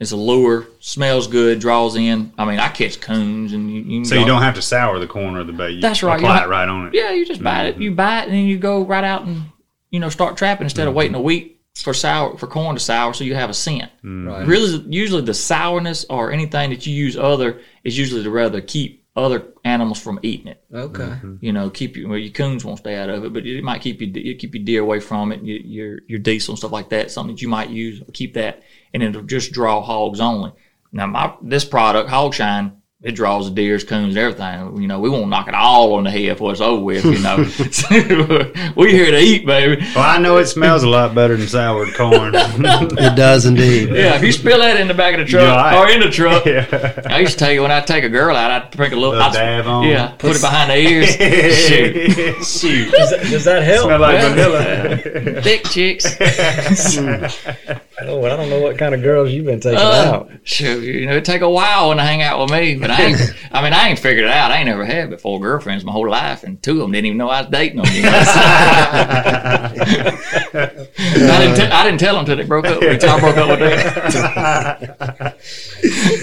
It's 0.02 0.12
a 0.12 0.18
lure, 0.18 0.66
smells 0.80 1.28
good, 1.28 1.60
draws 1.60 1.96
in. 1.96 2.34
I 2.36 2.46
mean, 2.46 2.58
I 2.58 2.70
catch 2.70 3.00
coons, 3.00 3.54
and 3.54 3.72
you, 3.72 3.82
you 3.82 4.04
So 4.04 4.16
you 4.16 4.26
don't 4.26 4.42
have 4.42 4.56
to 4.56 4.62
sour 4.62 4.98
the 4.98 5.06
corner 5.06 5.42
of 5.42 5.46
the 5.46 5.54
bait. 5.54 5.74
You 5.74 5.82
That's 5.82 6.02
right. 6.02 6.20
You 6.20 6.26
Apply 6.26 6.40
don't- 6.40 6.48
it 6.48 6.52
right 6.52 6.68
on 6.68 6.88
it. 6.88 6.96
Yeah, 6.96 7.12
you 7.12 7.24
just 7.24 7.44
buy 7.44 7.66
it. 7.66 7.74
Mm-hmm. 7.74 7.82
You 7.84 7.92
bite 7.92 8.22
it, 8.22 8.24
and 8.24 8.34
then 8.34 8.46
you 8.46 8.58
go 8.58 8.84
right 8.84 9.04
out 9.04 9.28
and 9.28 9.44
you 9.92 10.00
know 10.00 10.10
start 10.10 10.38
trapping 10.38 10.66
instead 10.66 10.88
of 10.88 10.94
mm-hmm. 10.94 10.98
waiting 10.98 11.16
a 11.16 11.22
week 11.22 11.62
for 11.76 11.94
sour 11.94 12.36
for 12.40 12.48
corn 12.48 12.76
to 12.76 12.82
sour, 12.82 13.14
so 13.14 13.24
you 13.24 13.36
have 13.36 13.52
a 13.52 13.54
scent. 13.54 13.92
Mm-hmm. 13.98 14.28
Right. 14.28 14.48
Really, 14.48 14.84
usually 14.90 15.22
the 15.22 15.36
sourness 15.36 16.04
or 16.10 16.32
anything 16.32 16.72
that 16.72 16.88
you 16.88 16.96
use 16.96 17.16
other 17.16 17.62
is 17.84 17.96
usually 17.96 18.24
to 18.24 18.32
rather 18.32 18.60
keep 18.60 19.01
other 19.16 19.48
animals 19.66 20.02
from 20.02 20.20
eating 20.24 20.48
it. 20.48 20.64
Okay. 20.74 21.04
Mm-hmm. 21.04 21.36
You 21.42 21.52
know, 21.52 21.70
keep 21.70 21.98
you 21.98 22.08
well, 22.08 22.18
your 22.18 22.32
coons 22.32 22.64
won't 22.64 22.80
stay 22.80 22.96
out 22.96 23.10
of 23.10 23.26
it, 23.26 23.34
but 23.34 23.46
it 23.46 23.64
might 23.64 23.82
keep 23.82 24.02
you 24.02 24.12
it 24.14 24.40
keep 24.40 24.56
your 24.56 24.64
deer 24.64 24.82
away 24.82 25.00
from 25.00 25.32
it. 25.32 25.44
Your 25.44 25.60
your, 25.60 26.00
your 26.08 26.20
diesel 26.20 26.54
and 26.54 26.60
stuff 26.60 26.72
like 26.72 26.90
that, 26.90 27.12
something 27.12 27.36
that 27.36 27.42
you 27.42 27.50
might 27.50 27.70
use, 27.70 28.02
keep 28.14 28.34
that, 28.36 28.64
and 28.94 29.04
it'll 29.04 29.24
just 29.24 29.52
draw 29.52 29.82
hogs 29.82 30.20
only. 30.20 30.54
Now, 30.92 31.08
my 31.08 31.34
this 31.42 31.66
product, 31.66 32.10
Hog 32.10 32.34
Shine, 32.34 32.81
it 33.04 33.14
draws 33.16 33.50
the 33.50 33.56
deers, 33.56 33.84
coons, 33.84 34.16
everything. 34.16 34.80
You 34.80 34.88
know, 34.88 35.00
we 35.00 35.10
won't 35.10 35.30
knock 35.30 35.48
it 35.48 35.56
all 35.56 35.94
on 35.96 36.04
the 36.04 36.12
head 36.12 36.34
before 36.36 36.52
it's 36.52 36.62
over 36.62 36.84
with. 36.84 37.04
You 37.04 37.18
know, 37.20 37.38
we 38.76 38.92
here 38.92 39.10
to 39.10 39.18
eat, 39.20 39.44
baby. 39.46 39.82
Well, 39.96 40.04
I 40.08 40.20
know 40.20 40.38
it 40.38 40.46
smells 40.46 40.84
a 40.84 40.88
lot 40.90 41.16
better 41.16 41.36
than 41.36 41.48
soured 41.48 41.96
corn. 41.96 42.36
It 43.02 43.16
does 43.16 43.46
indeed. 43.48 43.90
Yeah, 43.90 44.16
if 44.16 44.22
you 44.24 44.32
spill 44.32 44.60
that 44.60 44.80
in 44.80 44.88
the 44.88 44.94
back 44.94 45.16
of 45.16 45.22
the 45.22 45.26
truck 45.26 45.44
right. 45.56 45.76
or 45.76 45.90
in 45.90 46.00
the 46.02 46.10
truck, 46.12 46.46
Yeah. 46.46 47.02
I 47.08 47.20
used 47.20 47.34
to 47.34 47.38
tell 47.40 47.52
you 47.52 47.64
when 47.64 47.72
I 47.72 47.82
take 47.82 48.04
a 48.04 48.10
girl 48.10 48.36
out. 48.36 48.52
I'd 48.52 48.70
drink 48.72 48.94
a 48.94 48.96
little, 48.96 49.12
Little 49.12 49.26
I'd- 49.26 49.36
dab 49.38 49.66
on. 49.66 49.88
yeah, 49.88 50.10
put 50.20 50.36
it 50.36 50.42
behind 50.42 50.70
the 50.70 50.78
ears. 50.78 51.10
Shoot, 51.56 52.46
shoot, 52.46 52.92
Does 52.92 53.10
that, 53.10 53.22
does 53.32 53.46
that 53.46 53.64
help? 53.64 53.86
Smell 53.86 54.00
like 54.00 54.14
Yeah. 54.22 54.30
vanilla. 54.96 55.42
thick 55.42 55.64
chicks. 55.66 56.06
Oh, 58.04 58.26
I 58.26 58.36
don't 58.36 58.50
know 58.50 58.60
what 58.62 58.78
kind 58.78 58.94
of 58.96 59.02
girls 59.04 59.32
you've 59.32 59.46
been 59.46 59.60
taking 59.60 59.78
Uh, 59.78 59.82
out. 59.82 60.32
shoot, 60.44 60.82
you 60.84 61.06
know, 61.06 61.18
it 61.18 61.26
take 61.26 61.42
a 61.42 61.50
while 61.50 61.90
when 61.90 61.98
to 61.98 62.04
hang 62.04 62.22
out 62.22 62.40
with 62.42 62.52
me, 62.52 62.76
but 62.76 62.91
I 62.92 63.02
ain't. 63.04 63.36
I 63.52 63.62
mean, 63.64 63.74
I 63.74 63.90
ain't 63.90 64.00
figured 64.00 64.26
it 64.26 64.32
out. 64.32 64.52
I 64.52 64.58
ain't 64.58 64.68
never 64.68 64.86
had 64.86 65.10
but 65.10 65.22
four 65.22 65.40
girlfriends 65.40 65.84
my 65.84 65.92
whole 65.92 66.10
life, 66.10 66.44
and 66.44 66.62
two 66.62 66.74
of 66.74 66.80
them 66.80 66.92
didn't 66.92 67.08
even 67.08 67.18
know 67.18 67.30
I 67.30 67.42
was 67.42 67.50
dating 67.50 67.82
them. 67.82 67.94
You 67.94 68.04
know? 68.04 68.12
I 70.54 71.38
didn't. 71.40 71.56
T- 71.56 71.64
I 71.64 71.84
didn't 71.84 72.00
tell 72.00 72.16
them 72.16 72.26
till 72.26 72.36
they 72.36 72.46
broke 72.46 72.66
up. 72.66 72.82
Until 72.82 73.10
I 73.10 73.20
broke 73.20 73.38
up 73.38 73.50
with 73.50 73.60
them. 73.60 73.76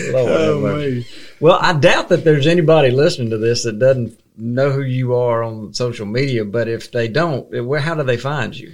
Lord, 0.12 0.41
have 0.41 0.61
mercy. 0.61 1.07
Well, 1.41 1.59
I 1.61 1.73
doubt 1.75 2.09
that 2.09 2.25
there's 2.25 2.47
anybody 2.47 2.91
listening 2.91 3.31
to 3.31 3.39
this 3.39 3.64
that 3.64 3.79
doesn't 3.79 4.19
know 4.37 4.71
who 4.71 4.83
you 4.83 5.14
are 5.14 5.43
on 5.43 5.75
social 5.75 6.07
media. 6.07 6.45
But 6.45 6.69
if 6.69 6.91
they 6.91 7.09
don't, 7.09 7.53
eh, 7.55 7.61
where 7.61 7.81
how 7.81 7.95
do 7.95 8.03
they 8.03 8.16
find 8.16 8.57
you? 8.57 8.73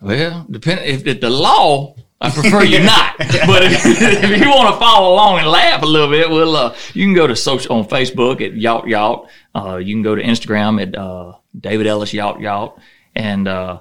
Well, 0.00 0.46
depend 0.50 0.80
if, 0.84 1.06
if 1.06 1.20
the 1.20 1.30
law. 1.30 1.96
I 2.24 2.30
prefer 2.30 2.64
you 2.64 2.80
not, 2.84 3.18
but 3.18 3.64
if, 3.64 3.84
if 3.84 4.40
you 4.40 4.48
want 4.48 4.74
to 4.74 4.80
follow 4.80 5.12
along 5.12 5.40
and 5.40 5.48
laugh 5.48 5.82
a 5.82 5.86
little 5.86 6.08
bit, 6.08 6.30
well, 6.30 6.56
uh, 6.56 6.76
you 6.94 7.04
can 7.04 7.14
go 7.14 7.26
to 7.26 7.36
social 7.36 7.76
on 7.76 7.84
Facebook 7.86 8.40
at 8.40 8.56
Yacht 8.56 8.86
Yacht. 8.88 9.28
Uh, 9.54 9.76
you 9.76 9.94
can 9.94 10.02
go 10.02 10.14
to 10.14 10.22
Instagram 10.22 10.80
at 10.80 10.96
uh, 10.96 11.34
David 11.58 11.86
Ellis 11.86 12.14
Yacht 12.14 12.40
Yacht, 12.40 12.78
and 13.14 13.46
uh, 13.46 13.80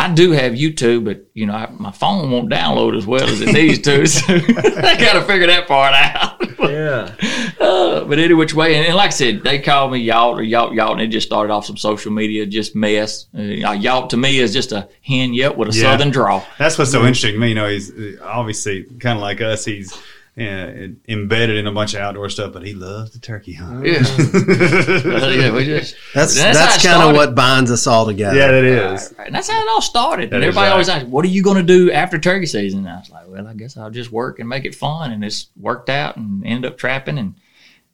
I 0.00 0.14
do 0.14 0.30
have 0.30 0.52
YouTube, 0.52 1.04
but 1.04 1.26
you 1.34 1.44
know 1.46 1.54
I, 1.54 1.68
my 1.76 1.90
phone 1.90 2.30
won't 2.30 2.50
download 2.50 2.96
as 2.96 3.04
well 3.06 3.24
as 3.24 3.40
it 3.40 3.52
needs 3.52 3.80
to, 3.80 4.06
so 4.06 4.22
I 4.32 4.96
got 4.98 5.14
to 5.14 5.22
figure 5.22 5.48
that 5.48 5.66
part 5.66 5.94
out. 5.94 6.44
Yeah. 6.68 7.14
Uh, 7.60 8.04
but 8.04 8.18
any 8.18 8.34
which 8.34 8.52
way, 8.52 8.74
and, 8.74 8.86
and 8.86 8.94
like 8.96 9.06
I 9.08 9.10
said, 9.10 9.42
they 9.42 9.58
call 9.60 9.88
me 9.88 10.00
Yacht 10.00 10.38
or 10.38 10.42
Yacht 10.42 10.74
Yacht, 10.74 10.92
and 10.92 11.00
it 11.00 11.06
just 11.08 11.26
started 11.26 11.52
off 11.52 11.64
some 11.64 11.76
social 11.76 12.12
media 12.12 12.44
just 12.46 12.74
mess. 12.76 13.26
Uh, 13.36 13.42
yacht 13.42 14.10
to 14.10 14.16
me 14.16 14.38
is 14.38 14.52
just 14.52 14.72
a 14.72 14.88
hen 15.02 15.32
yet 15.34 15.56
with 15.56 15.68
a 15.68 15.72
Yeah. 15.76 15.82
southern 15.92 16.10
draw. 16.10 16.44
That's 16.58 16.76
what's 16.76 16.90
so 16.90 16.98
interesting 17.00 17.34
to 17.34 17.38
me. 17.38 17.50
You 17.50 17.54
know, 17.54 17.68
he's 17.68 17.90
uh, 17.92 18.16
obviously 18.22 18.84
kind 19.00 19.16
of 19.16 19.22
like 19.22 19.40
us. 19.40 19.64
He's 19.64 19.96
uh, 20.38 20.88
embedded 21.08 21.56
in 21.56 21.66
a 21.66 21.72
bunch 21.72 21.94
of 21.94 22.00
outdoor 22.00 22.28
stuff, 22.28 22.52
but 22.52 22.64
he 22.64 22.72
loves 22.74 23.12
the 23.12 23.18
turkey 23.18 23.54
hunt. 23.54 23.84
Yeah. 23.86 24.02
Uh, 25.18 25.30
yeah, 25.30 25.52
we 25.52 25.64
just 25.64 25.96
That's 26.14 26.34
That's 26.34 26.56
that's, 26.56 26.86
kind 26.86 27.02
of 27.02 27.16
what 27.16 27.34
binds 27.34 27.70
us 27.70 27.86
all 27.86 28.06
together. 28.06 28.36
yeah, 28.36 28.48
that 28.48 28.64
is. 28.64 29.14
Right, 29.18 29.26
And 29.26 29.34
that's 29.34 29.48
how 29.48 29.60
it 29.60 29.68
all 29.68 29.80
started. 29.80 30.30
That 30.30 30.36
and 30.36 30.44
is 30.44 30.48
everybody 30.48 30.66
right. 30.66 30.72
always 30.72 30.88
asks, 30.88 31.08
"What 31.08 31.24
are 31.24 31.28
you 31.28 31.42
going 31.42 31.56
to 31.56 31.62
do 31.62 31.90
after 31.90 32.18
turkey 32.18 32.46
season?" 32.46 32.80
And 32.80 32.88
I 32.88 32.98
was 32.98 33.10
like, 33.10 33.28
"Well, 33.28 33.46
I 33.46 33.54
guess 33.54 33.76
I'll 33.76 33.90
just 33.90 34.12
work 34.12 34.38
and 34.38 34.48
make 34.48 34.64
it 34.64 34.74
fun." 34.74 35.12
And 35.12 35.24
it's 35.24 35.48
worked 35.56 35.90
out, 35.90 36.16
and 36.16 36.44
ended 36.46 36.70
up 36.70 36.78
trapping 36.78 37.18
and 37.18 37.34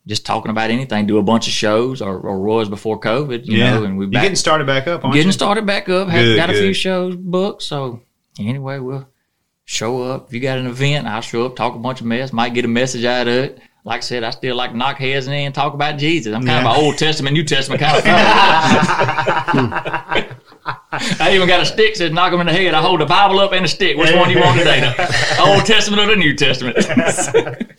just 0.07 0.27
talking 0.27 0.51
about 0.51 0.71
anything. 0.71 1.07
Do 1.07 1.19
a 1.19 1.23
bunch 1.23 1.47
of 1.47 1.53
shows, 1.53 2.03
or, 2.03 2.19
or 2.19 2.41
was 2.41 2.69
before 2.69 3.01
COVID, 3.01 3.47
you 3.47 3.59
yeah, 3.59 3.75
know. 3.75 3.85
And 3.85 3.97
we 3.99 4.07
you 4.07 4.11
back, 4.11 4.23
getting 4.23 4.37
started 4.37 4.67
back 4.67 4.87
up, 4.87 5.05
aren't 5.05 5.15
getting 5.15 5.29
you? 5.29 5.33
started 5.33 5.67
back 5.67 5.89
up. 5.89 6.09
Have, 6.09 6.23
Good, 6.23 6.37
got 6.37 6.51
a 6.51 6.55
few 6.55 6.75
shows 6.75 7.17
booked. 7.17 7.63
So 7.63 8.03
anyway, 8.39 8.79
we'll 8.79 9.09
show 9.65 10.03
up. 10.03 10.29
If 10.29 10.35
you 10.35 10.41
got 10.41 10.59
an 10.59 10.67
event, 10.67 11.07
I'll 11.07 11.21
show 11.21 11.47
up, 11.47 11.57
talk 11.57 11.75
a 11.75 11.79
bunch 11.79 12.01
of 12.01 12.07
mess. 12.07 12.33
Might 12.33 12.55
get 12.55 12.65
a 12.65 12.69
message 12.69 13.05
out 13.05 13.29
of 13.29 13.35
it. 13.35 13.61
Like 13.87 13.99
I 13.99 14.01
said, 14.01 14.25
I 14.25 14.31
still 14.31 14.57
like 14.57 14.75
knock 14.75 14.97
heads 14.97 15.27
in 15.27 15.35
and 15.35 15.55
talk 15.55 15.75
about 15.75 15.99
Jesus. 15.99 16.33
I'm 16.35 16.47
kind 16.47 16.67
of 16.67 16.73
Yeah. 16.73 16.79
an 16.79 16.85
Old 16.85 16.97
Testament, 16.97 17.35
New 17.35 17.45
Testament 17.45 17.83
kind 17.83 17.99
of 17.99 18.03
fellow. 18.05 18.25
I 20.91 21.33
even 21.35 21.47
got 21.49 21.61
a 21.61 21.67
stick 21.67 21.93
that 21.95 21.99
says 21.99 22.13
knock 22.13 22.31
them 22.31 22.41
in 22.41 22.47
the 22.47 22.53
head. 22.55 22.73
I 22.73 22.81
hold 22.81 23.01
the 23.01 23.05
Bible 23.07 23.41
up 23.41 23.53
and 23.53 23.63
a 23.65 23.69
stick. 23.69 23.97
Which 23.99 24.11
one 24.15 24.29
do 24.29 24.35
you 24.35 24.41
want 24.41 24.57
today? 24.59 24.81
The 24.81 25.45
Old 25.47 25.67
Testament 25.67 26.01
or 26.03 26.07
the 26.07 26.17
New 26.17 26.35
Testament? 26.35 26.79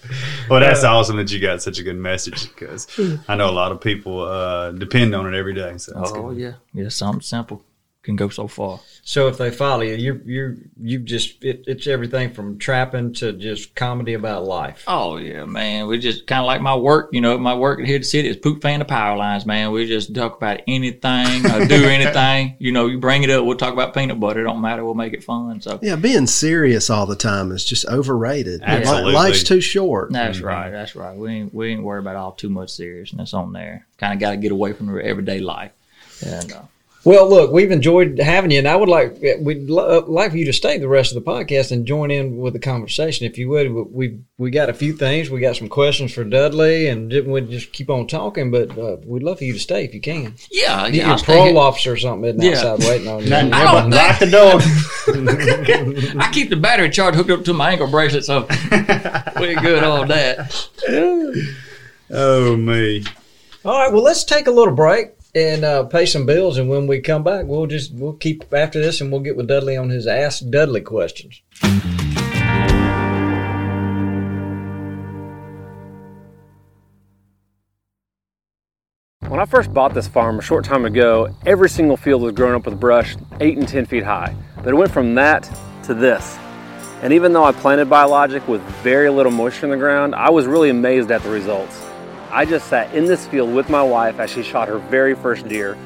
Well, 0.48 0.60
that's 0.60 0.84
awesome 0.84 1.18
that 1.18 1.32
you 1.32 1.40
got 1.40 1.64
such 1.64 1.80
a 1.80 1.84
good 1.84 1.96
message 1.98 2.50
because 2.54 2.88
I 3.28 3.36
know 3.36 3.50
a 3.50 3.52
lot 3.52 3.72
of 3.72 3.82
people 3.82 4.22
uh, 4.22 4.70
depend 4.72 5.16
on 5.16 5.34
it 5.34 5.36
every 5.36 5.56
day. 5.56 5.78
So 5.80 5.94
that's 5.96 6.12
oh 6.12 6.30
good. 6.30 6.38
yeah, 6.38 6.52
yeah. 6.74 6.90
Something 6.90 7.22
simple 7.22 7.64
can 8.04 8.16
go 8.16 8.30
so 8.30 8.48
far. 8.48 8.80
So 9.08 9.28
if 9.28 9.38
they 9.38 9.52
follow 9.52 9.84
you, 9.84 9.94
you're 9.94 10.22
you're 10.26 10.56
you 10.82 10.98
just 10.98 11.44
it, 11.44 11.66
it's 11.68 11.86
everything 11.86 12.34
from 12.34 12.58
trapping 12.58 13.14
to 13.14 13.34
just 13.34 13.76
comedy 13.76 14.16
about 14.16 14.46
life. 14.46 14.84
Oh 14.88 15.18
yeah, 15.18 15.46
man. 15.46 15.86
We 15.86 16.00
just 16.00 16.26
kind 16.26 16.40
of 16.40 16.48
like 16.48 16.60
my 16.60 16.76
work. 16.76 17.10
You 17.12 17.22
know, 17.22 17.38
my 17.38 17.54
work 17.54 17.80
at 17.80 17.86
Here 17.86 18.00
to 18.00 18.04
City 18.04 18.30
is 18.30 18.36
poop 18.36 18.64
fan 18.64 18.80
the 18.80 18.86
power 18.86 19.16
lines, 19.16 19.46
man. 19.46 19.70
We 19.72 19.86
just 19.86 20.16
talk 20.16 20.38
about 20.38 20.62
anything, 20.68 21.46
or 21.46 21.68
do 21.68 21.86
anything. 21.88 22.56
You 22.58 22.72
know, 22.72 22.88
you 22.88 22.98
bring 22.98 23.22
it 23.22 23.30
up, 23.30 23.46
we'll 23.46 23.58
talk 23.58 23.74
about 23.74 23.94
peanut 23.94 24.20
butter. 24.20 24.42
It 24.42 24.46
don't 24.46 24.60
matter. 24.60 24.84
We'll 24.84 24.96
make 24.96 25.14
it 25.14 25.24
fun. 25.24 25.62
So 25.62 25.78
Yeah, 25.84 25.98
being 25.98 26.26
serious 26.26 26.90
all 26.90 27.06
the 27.06 27.16
time 27.16 27.52
is 27.52 27.64
just 27.64 27.86
overrated. 27.86 28.64
Absolutely. 28.64 29.14
Life's 29.14 29.44
too 29.44 29.62
short. 29.62 30.12
that's 30.14 30.40
right. 30.40 30.72
That's 30.72 30.96
right. 30.96 31.16
We 31.16 31.32
ain't 31.32 31.54
we 31.54 31.74
ain't 31.74 31.84
worried 31.84 32.02
about 32.02 32.16
all 32.16 32.32
too 32.32 32.50
much 32.50 32.72
seriousness 32.72 33.36
on 33.36 33.54
there. 33.54 33.86
Kind 34.00 34.14
of 34.16 34.20
got 34.20 34.32
to 34.32 34.38
get 34.38 34.52
away 34.52 34.74
from 34.74 34.88
the 34.88 35.06
everyday 35.06 35.42
life. 35.42 35.74
And 36.26 36.52
uh, 36.52 36.62
Well, 37.06 37.30
look, 37.30 37.52
we've 37.52 37.70
enjoyed 37.72 38.18
having 38.20 38.50
you, 38.50 38.58
and 38.58 38.68
I 38.68 38.76
would 38.76 38.90
like 38.90 39.22
we'd 39.40 39.70
lo- 39.70 40.00
uh, 40.00 40.06
like 40.08 40.32
for 40.32 40.38
you 40.38 40.46
to 40.46 40.54
stay 40.54 40.80
the 40.80 40.88
rest 40.88 41.16
of 41.16 41.24
the 41.24 41.32
podcast 41.32 41.72
and 41.72 41.86
join 41.86 42.10
in 42.10 42.38
with 42.38 42.54
the 42.54 42.60
conversation, 42.60 43.28
if 43.28 43.38
you 43.38 43.48
would. 43.50 43.72
We 43.72 44.22
we 44.40 44.50
got 44.50 44.70
a 44.72 44.74
few 44.74 44.92
things. 44.94 45.30
We 45.30 45.40
got 45.40 45.56
some 45.56 45.70
questions 45.70 46.12
for 46.14 46.24
Dudley, 46.24 46.88
and 46.88 47.12
ju- 47.12 47.24
we'd 47.32 47.52
just 47.52 47.72
keep 47.74 47.92
on 47.92 48.08
talking. 48.08 48.50
But 48.50 48.76
uh, 48.76 48.98
we'd 49.06 49.22
love 49.22 49.38
for 49.38 49.44
you 49.44 49.54
to 49.54 49.60
stay 49.60 49.86
if 49.86 49.94
you 49.94 50.02
can. 50.02 50.34
yeah, 50.50 50.90
Get 50.90 50.96
yeah. 50.96 51.04
I'll 51.04 51.10
your 51.10 51.18
stay 51.20 51.34
parole 51.34 51.58
officer 51.60 51.92
or 51.94 51.98
something 51.98 52.28
isn't 52.30 52.42
Yeah. 52.42 52.72
outside 52.72 52.90
waiting 52.90 53.08
on 53.08 53.24
you. 53.24 53.30
Nothing- 53.30 53.54
I 53.54 53.64
don't 53.82 53.90
Lock 53.92 54.20
the 54.20 54.26
door. 54.26 54.60
I 56.24 56.32
keep 56.32 56.50
the 56.50 56.56
battery 56.56 56.90
charge 56.90 57.14
hooked 57.14 57.30
up 57.30 57.44
to 57.46 57.54
my 57.54 57.72
ankle 57.72 57.88
bracelet, 57.88 58.26
so 58.26 58.48
we're 59.40 59.60
good 59.62 59.84
on 59.84 60.08
that. 60.08 60.70
oh 62.10 62.58
me. 62.58 63.04
All 63.64 63.80
right, 63.80 63.92
well, 63.94 64.02
let's 64.04 64.24
take 64.24 64.48
a 64.48 64.52
little 64.52 64.74
break 64.74 65.10
and 65.36 65.66
uh, 65.66 65.84
pay 65.84 66.06
some 66.06 66.26
bills, 66.26 66.58
and 66.58 66.70
when 66.70 66.88
we 66.88 67.02
come 67.02 67.24
back, 67.24 67.46
we'll 67.46 67.68
just 67.68 67.94
we'll 67.94 68.14
keep 68.14 68.52
after 68.54 68.82
this, 68.82 69.02
and 69.02 69.12
we'll 69.12 69.22
get 69.22 69.36
with 69.36 69.48
Dudley 69.48 69.76
on 69.76 69.90
his 69.90 70.08
Ask 70.08 70.50
Dudley 70.50 70.82
questions. 70.82 71.42
When 79.28 79.42
I 79.42 79.46
first 79.46 79.74
bought 79.74 79.94
this 79.94 80.08
farm 80.08 80.40
a 80.40 80.42
short 80.42 80.64
time 80.64 80.86
ago, 80.86 81.36
every 81.46 81.68
single 81.68 81.98
field 81.98 82.22
was 82.22 82.32
grown 82.32 82.56
up 82.56 82.66
with 82.66 82.80
brush 82.80 83.18
8 83.42 83.58
and 83.58 83.68
10 83.68 83.86
feet 83.86 84.04
high. 84.04 84.34
But 84.58 84.68
it 84.68 84.76
went 84.76 84.92
from 84.92 85.16
that 85.16 85.44
to 85.84 85.94
this. 85.94 86.38
And 87.02 87.12
even 87.12 87.34
though 87.34 87.44
I 87.44 87.52
planted 87.52 87.90
biologic 87.90 88.48
with 88.48 88.62
very 88.82 89.10
little 89.10 89.34
moisture 89.34 89.66
in 89.66 89.72
the 89.72 89.78
ground, 89.78 90.16
I 90.16 90.30
was 90.30 90.46
really 90.46 90.70
amazed 90.70 91.12
at 91.12 91.22
the 91.22 91.30
results. 91.30 91.85
I 92.36 92.44
just 92.44 92.68
sat 92.68 92.94
in 92.94 93.06
this 93.06 93.26
field 93.26 93.56
with 93.56 93.70
my 93.70 93.82
wife 93.82 94.20
as 94.20 94.30
she 94.30 94.44
shot 94.44 94.68
her 94.68 94.78
very 94.78 95.16
first 95.16 95.48
deer. 95.48 95.78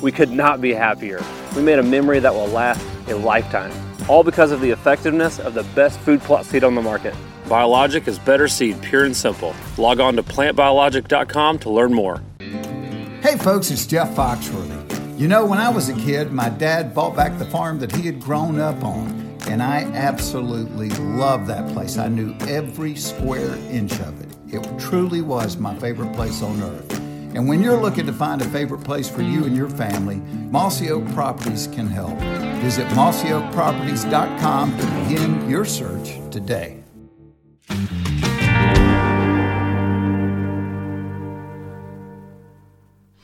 We 0.00 0.10
could 0.10 0.30
not 0.30 0.62
be 0.62 0.72
happier. 0.72 1.22
We 1.54 1.60
made 1.60 1.78
a 1.78 1.82
memory 1.82 2.20
that 2.20 2.32
will 2.32 2.46
last 2.46 2.82
a 3.06 3.16
lifetime, 3.16 3.70
all 4.08 4.24
because 4.24 4.50
of 4.50 4.62
the 4.62 4.70
effectiveness 4.70 5.38
of 5.38 5.52
the 5.52 5.64
best 5.74 6.00
food 6.00 6.22
plot 6.22 6.46
seed 6.46 6.64
on 6.64 6.74
the 6.74 6.80
market. 6.80 7.14
Biologic 7.50 8.08
is 8.08 8.18
better 8.18 8.48
seed, 8.48 8.80
pure 8.80 9.04
and 9.04 9.14
simple. 9.14 9.54
Log 9.76 10.00
on 10.00 10.16
to 10.16 10.22
plantbiologic.com 10.22 11.58
to 11.58 11.68
learn 11.68 11.92
more. 11.92 12.22
Hey 13.20 13.36
folks, 13.36 13.70
it's 13.70 13.84
Jeff 13.84 14.08
Foxworthy. 14.16 15.20
You 15.20 15.28
know, 15.28 15.44
when 15.44 15.58
I 15.58 15.68
was 15.68 15.90
a 15.90 15.94
kid, 15.96 16.32
my 16.32 16.48
dad 16.48 16.94
bought 16.94 17.14
back 17.14 17.38
the 17.38 17.44
farm 17.44 17.78
that 17.80 17.94
he 17.94 18.06
had 18.06 18.22
grown 18.22 18.58
up 18.58 18.82
on, 18.82 19.36
and 19.48 19.62
I 19.62 19.82
absolutely 19.92 20.88
loved 20.88 21.46
that 21.48 21.70
place. 21.74 21.98
I 21.98 22.08
knew 22.08 22.34
every 22.48 22.96
square 22.96 23.54
inch 23.70 23.92
of 24.00 24.18
it. 24.22 24.31
It 24.52 24.62
truly 24.78 25.22
was 25.22 25.56
my 25.56 25.74
favorite 25.76 26.14
place 26.14 26.42
on 26.42 26.62
earth. 26.62 26.92
And 27.34 27.48
when 27.48 27.62
you're 27.62 27.80
looking 27.80 28.04
to 28.04 28.12
find 28.12 28.42
a 28.42 28.44
favorite 28.50 28.84
place 28.84 29.08
for 29.08 29.22
you 29.22 29.44
and 29.46 29.56
your 29.56 29.70
family, 29.70 30.16
Mossy 30.50 30.90
Oak 30.90 31.10
Properties 31.14 31.68
can 31.68 31.86
help. 31.86 32.18
Visit 32.60 32.86
mossyoakproperties.com 32.88 34.76
to 34.76 34.84
begin 34.84 35.48
your 35.48 35.64
search 35.64 36.18
today. 36.30 36.84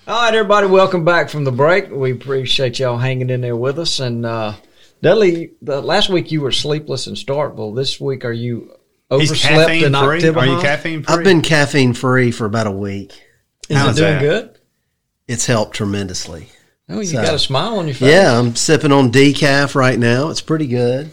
All 0.06 0.22
right, 0.22 0.34
everybody, 0.34 0.66
welcome 0.66 1.04
back 1.04 1.28
from 1.28 1.44
the 1.44 1.52
break. 1.52 1.90
We 1.90 2.12
appreciate 2.12 2.78
y'all 2.78 2.96
hanging 2.96 3.28
in 3.28 3.42
there 3.42 3.54
with 3.54 3.78
us. 3.78 4.00
And 4.00 4.24
uh, 4.24 4.54
Dudley, 5.02 5.52
the, 5.60 5.82
last 5.82 6.08
week 6.08 6.32
you 6.32 6.40
were 6.40 6.52
sleepless 6.52 7.06
in 7.06 7.12
Starkville. 7.12 7.76
This 7.76 8.00
week, 8.00 8.24
are 8.24 8.32
you 8.32 8.77
overslept 9.10 9.70
in 9.70 9.94
October? 9.94 10.38
Are 10.40 10.46
you 10.46 10.60
caffeine 10.60 11.02
free? 11.02 11.14
I've 11.14 11.24
been 11.24 11.42
caffeine 11.42 11.94
free 11.94 12.30
for 12.30 12.44
about 12.46 12.66
a 12.66 12.70
week. 12.72 13.12
Is 13.68 13.76
How's 13.76 13.98
it 13.98 14.02
doing 14.02 14.12
that? 14.14 14.20
good? 14.20 14.58
It's 15.26 15.46
helped 15.46 15.76
tremendously. 15.76 16.48
Oh, 16.88 17.00
you 17.00 17.06
So- 17.06 17.22
got 17.22 17.34
a 17.34 17.38
smile 17.38 17.78
on 17.78 17.86
your 17.86 17.94
face. 17.94 18.08
Yeah, 18.08 18.38
I'm 18.38 18.56
sipping 18.56 18.92
on 18.92 19.12
decaf 19.12 19.74
right 19.74 19.98
now. 19.98 20.30
It's 20.30 20.40
pretty 20.40 20.66
good. 20.66 21.10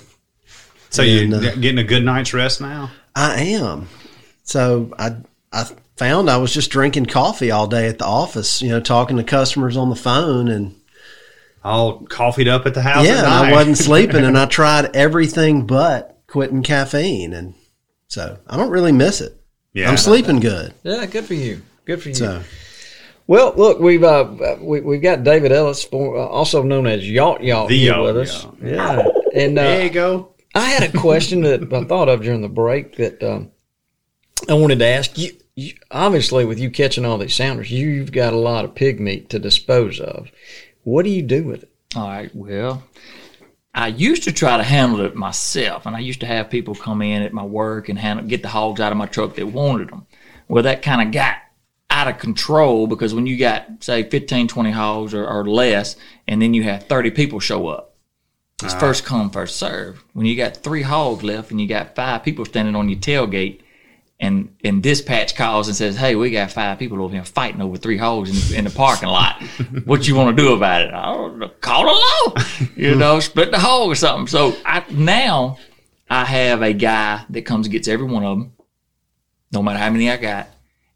So 0.89 1.01
you 1.01 1.23
And, 1.23 1.33
uh, 1.33 1.39
getting 1.55 1.79
a 1.79 1.83
good 1.83 2.05
night's 2.05 2.33
rest 2.33 2.61
now? 2.61 2.91
I 3.15 3.41
am. 3.41 3.89
So 4.43 4.93
I 4.97 5.15
I 5.51 5.65
found 5.97 6.29
I 6.29 6.37
was 6.37 6.53
just 6.53 6.69
drinking 6.69 7.05
coffee 7.07 7.51
all 7.51 7.67
day 7.67 7.87
at 7.87 7.97
the 7.99 8.05
office, 8.05 8.61
you 8.61 8.69
know, 8.69 8.79
talking 8.81 9.17
to 9.17 9.23
customers 9.23 9.75
on 9.77 9.89
the 9.89 9.95
phone 9.95 10.47
and 10.49 10.75
All 11.63 11.99
coffeeed 12.09 12.47
up 12.47 12.65
at 12.65 12.73
the 12.73 12.81
house. 12.81 13.05
yeah, 13.05 13.19
at 13.19 13.25
and 13.25 13.27
I 13.33 13.51
wasn't 13.51 13.77
sleeping 13.89 14.23
and 14.23 14.37
I 14.37 14.45
tried 14.45 14.95
everything 14.95 15.65
but 15.65 16.17
quitting 16.27 16.63
caffeine 16.63 17.33
and 17.33 17.53
so 18.07 18.37
I 18.47 18.57
don't 18.57 18.69
really 18.69 18.91
miss 18.91 19.21
it. 19.21 19.35
Yeah. 19.73 19.89
I'm 19.89 19.97
sleeping 19.97 20.39
good. 20.39 20.73
Yeah, 20.83 21.05
good 21.05 21.25
for 21.25 21.33
you. 21.33 21.61
Good 21.85 22.01
for 22.01 22.09
you. 22.09 22.15
So 22.15 22.41
Well, 23.27 23.53
look, 23.55 23.79
we've 23.79 24.03
uh, 24.03 24.57
we, 24.61 24.81
we've 24.81 25.01
got 25.01 25.23
David 25.23 25.51
Ellis, 25.51 25.83
for, 25.83 26.17
uh, 26.17 26.25
also 26.25 26.63
known 26.63 26.87
as 26.87 27.09
Yacht 27.09 27.43
Yacht, 27.43 27.69
The 27.69 27.77
here 27.77 27.93
Yacht 27.93 28.03
with 28.03 28.17
us. 28.17 28.43
Yacht. 28.43 28.55
Yeah, 28.63 29.07
and 29.33 29.57
uh, 29.59 29.63
There 29.63 29.83
you 29.83 29.89
go. 29.89 30.29
I 30.53 30.69
had 30.69 30.83
a 30.83 30.97
question 30.97 31.41
that 31.41 31.73
I 31.73 31.83
thought 31.83 32.07
of 32.07 32.21
during 32.21 32.41
the 32.41 32.47
break 32.49 32.95
that 32.95 33.21
um, 33.21 33.51
I 34.47 34.53
wanted 34.53 34.79
to 34.79 34.85
ask 34.85 35.17
you, 35.17 35.33
you. 35.55 35.73
Obviously, 35.91 36.45
with 36.45 36.59
you 36.59 36.69
catching 36.69 37.03
all 37.03 37.17
these 37.17 37.35
sounders, 37.35 37.69
you've 37.69 38.13
got 38.13 38.31
a 38.33 38.37
lot 38.37 38.63
of 38.63 38.73
pig 38.73 39.01
meat 39.01 39.29
to 39.31 39.39
dispose 39.39 39.99
of. 39.99 40.29
What 40.83 41.03
do 41.03 41.09
you 41.09 41.21
do 41.23 41.43
with 41.43 41.63
it? 41.63 41.71
All 41.95 42.07
right. 42.07 42.33
Well, 42.33 42.83
I 43.75 43.87
used 43.87 44.23
to 44.23 44.31
try 44.31 44.55
to 44.55 44.63
handle 44.63 45.01
it 45.01 45.15
myself, 45.15 45.85
and 45.85 45.97
I 45.97 45.99
used 45.99 46.21
to 46.21 46.25
have 46.25 46.49
people 46.49 46.75
come 46.75 47.01
in 47.01 47.21
at 47.21 47.33
my 47.33 47.43
work 47.43 47.89
and 47.89 47.99
handle, 47.99 48.25
get 48.25 48.41
the 48.41 48.47
hogs 48.47 48.79
out 48.79 48.93
of 48.93 48.97
my 48.97 49.05
truck 49.05 49.35
that 49.35 49.47
wanted 49.47 49.89
them. 49.89 50.07
Well, 50.47 50.63
that 50.63 50.81
kind 50.81 51.05
of 51.05 51.13
got 51.13 51.35
out 51.89 52.07
of 52.07 52.17
control 52.17 52.87
because 52.87 53.13
when 53.13 53.25
you 53.25 53.37
got, 53.37 53.83
say, 53.83 54.03
15, 54.03 54.47
20 54.47 54.71
hogs 54.71 55.13
or, 55.13 55.27
or 55.27 55.43
less, 55.45 55.97
and 56.25 56.41
then 56.41 56.53
you 56.53 56.63
have 56.63 56.83
30 56.83 57.11
people 57.11 57.41
show 57.41 57.67
up, 57.67 57.95
it's 58.63 58.73
first 58.73 59.03
come, 59.03 59.29
first 59.29 59.57
serve. 59.57 60.01
When 60.13 60.25
you 60.25 60.37
got 60.37 60.55
three 60.55 60.83
hogs 60.83 61.25
left 61.25 61.51
and 61.51 61.59
you 61.59 61.67
got 61.67 61.95
five 61.95 62.23
people 62.23 62.45
standing 62.45 62.77
on 62.77 62.87
your 62.87 62.99
tailgate, 62.99 63.59
and 64.19 64.55
and 64.63 64.81
dispatch 64.81 65.35
calls 65.35 65.67
and 65.67 65.75
says, 65.75 65.97
"Hey, 65.97 66.15
we 66.15 66.31
got 66.31 66.51
five 66.51 66.79
people 66.79 67.01
over 67.01 67.13
here 67.13 67.23
fighting 67.23 67.61
over 67.61 67.77
three 67.77 67.97
hogs 67.97 68.51
in, 68.51 68.59
in 68.59 68.63
the 68.65 68.69
parking 68.69 69.09
lot. 69.09 69.41
what 69.85 70.07
you 70.07 70.15
want 70.15 70.35
to 70.35 70.43
do 70.43 70.53
about 70.53 70.83
it? 70.83 70.93
I 70.93 71.13
don't 71.13 71.39
know, 71.39 71.49
call 71.61 71.83
the 71.83 71.91
law, 71.91 72.67
you 72.75 72.93
hmm. 72.93 72.99
know, 72.99 73.19
split 73.19 73.51
the 73.51 73.59
hog 73.59 73.89
or 73.89 73.95
something." 73.95 74.27
So 74.27 74.55
I 74.65 74.83
now 74.89 75.57
I 76.09 76.25
have 76.25 76.61
a 76.61 76.73
guy 76.73 77.25
that 77.29 77.41
comes 77.43 77.67
and 77.67 77.73
gets 77.73 77.87
every 77.87 78.07
one 78.07 78.23
of 78.23 78.37
them, 78.37 78.53
no 79.51 79.61
matter 79.61 79.79
how 79.79 79.89
many 79.89 80.09
I 80.09 80.17
got, 80.17 80.47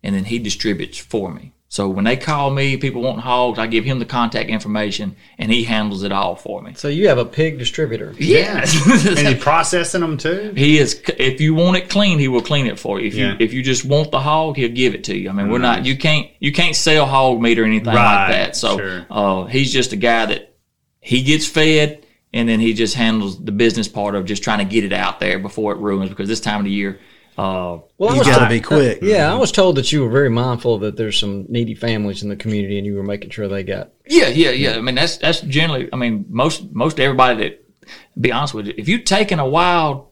and 0.01 0.15
then 0.15 0.26
he 0.26 0.39
distributes 0.39 0.97
for 0.97 1.32
me. 1.32 1.53
So 1.72 1.88
when 1.88 2.03
they 2.03 2.17
call 2.17 2.49
me, 2.49 2.78
people 2.78 3.03
want 3.03 3.20
hogs, 3.20 3.59
I 3.59 3.67
give 3.67 3.86
him 3.86 3.99
the 3.99 4.05
contact 4.05 4.49
information, 4.49 5.15
and 5.38 5.51
he 5.51 5.63
handles 5.63 6.01
it 6.01 6.11
all 6.11 6.36
for 6.36 6.63
me. 6.63 6.74
So 6.74 6.88
you 6.88 7.07
have 7.09 7.20
a 7.20 7.26
pig 7.26 7.59
distributor. 7.59 8.15
Yes. 8.17 8.76
and 9.20 9.30
you 9.30 9.36
processing 9.36 10.01
them 10.01 10.17
too? 10.17 10.51
He 10.57 10.80
is. 10.80 10.99
If 11.20 11.39
you 11.39 11.53
want 11.53 11.78
it 11.78 11.88
clean, 11.88 12.17
he 12.17 12.28
will 12.28 12.41
clean 12.41 12.65
it 12.65 12.80
for 12.80 12.99
you. 12.99 13.07
If 13.09 13.13
Yeah. 13.13 13.32
you 13.34 13.38
if 13.39 13.53
you 13.53 13.61
just 13.61 13.86
want 13.86 14.09
the 14.09 14.20
hog, 14.20 14.57
he'll 14.57 14.70
give 14.72 14.95
it 14.95 15.03
to 15.05 15.15
you. 15.15 15.30
I 15.30 15.32
mean, 15.32 15.49
we're 15.49 15.59
not. 15.59 15.86
You 15.86 15.95
can't 15.95 16.28
you 16.39 16.51
can't 16.51 16.76
sell 16.76 17.05
hog 17.05 17.39
meat 17.39 17.59
or 17.59 17.65
anything 17.65 17.93
Right, 17.93 18.24
like 18.26 18.32
that. 18.32 18.55
So 18.55 18.78
sure. 18.80 19.05
uh, 19.11 19.43
he's 19.45 19.72
just 19.72 19.93
a 19.93 19.95
guy 19.95 20.26
that 20.26 20.55
he 21.01 21.22
gets 21.22 21.45
fed, 21.47 22.03
and 22.34 22.49
then 22.49 22.59
he 22.59 22.74
just 22.74 22.95
handles 22.95 23.43
the 23.45 23.51
business 23.51 23.88
part 23.88 24.15
of 24.15 24.26
just 24.26 24.43
trying 24.43 24.57
to 24.59 24.65
get 24.65 24.84
it 24.86 24.91
out 24.91 25.20
there 25.20 25.38
before 25.38 25.74
it 25.74 25.78
ruins. 25.78 26.09
Because 26.09 26.28
this 26.28 26.41
time 26.41 26.57
of 26.61 26.65
the 26.65 26.72
year, 26.72 26.99
uh, 27.39 27.79
Well, 27.97 28.09
I 28.09 28.13
you 28.13 28.19
was 28.19 28.27
got 28.27 28.33
to 28.33 28.39
told- 28.39 28.49
be 28.49 28.59
quick. 28.61 28.99
Yeah, 29.01 29.31
I 29.31 29.35
was 29.37 29.51
told 29.51 29.77
that 29.77 29.91
you 29.91 30.03
were 30.03 30.09
very 30.09 30.29
mindful 30.29 30.79
that 30.79 30.97
there's 30.97 31.17
some 31.19 31.45
needy 31.49 31.75
families 31.75 32.21
in 32.23 32.29
the 32.29 32.35
community, 32.35 32.77
and 32.77 32.85
you 32.85 32.95
were 32.95 33.03
making 33.13 33.29
sure 33.29 33.47
they 33.47 33.63
got. 33.63 33.89
Yeah, 34.07 34.27
yeah, 34.27 34.51
yeah. 34.51 34.73
I 34.77 34.81
mean, 34.81 34.95
that's 34.95 35.17
that's 35.17 35.41
generally. 35.41 35.87
I 35.93 35.95
mean, 35.95 36.25
most 36.29 36.71
most 36.73 36.99
everybody 36.99 37.35
that. 37.43 37.65
Be 38.19 38.31
honest 38.31 38.53
with 38.53 38.67
you, 38.67 38.73
if 38.77 38.87
you're 38.89 38.99
taking 38.99 39.39
a 39.39 39.47
wild 39.47 40.07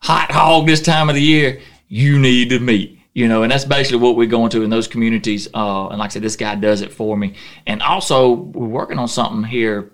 hot 0.00 0.30
hog 0.30 0.66
this 0.66 0.82
time 0.82 1.08
of 1.08 1.14
the 1.14 1.22
year, 1.22 1.60
you 1.88 2.18
need 2.18 2.50
the 2.50 2.58
meat. 2.58 2.98
You 3.14 3.26
know, 3.28 3.42
and 3.42 3.50
that's 3.50 3.64
basically 3.64 3.98
what 3.98 4.14
we're 4.16 4.28
going 4.28 4.50
to 4.50 4.62
in 4.62 4.70
those 4.70 4.86
communities. 4.86 5.48
Uh, 5.54 5.88
and 5.88 5.98
like 5.98 6.10
I 6.10 6.12
said, 6.14 6.22
this 6.22 6.36
guy 6.36 6.54
does 6.54 6.82
it 6.82 6.92
for 6.92 7.16
me. 7.16 7.34
And 7.66 7.82
also, 7.82 8.30
we're 8.32 8.68
working 8.68 8.98
on 8.98 9.08
something 9.08 9.42
here 9.42 9.90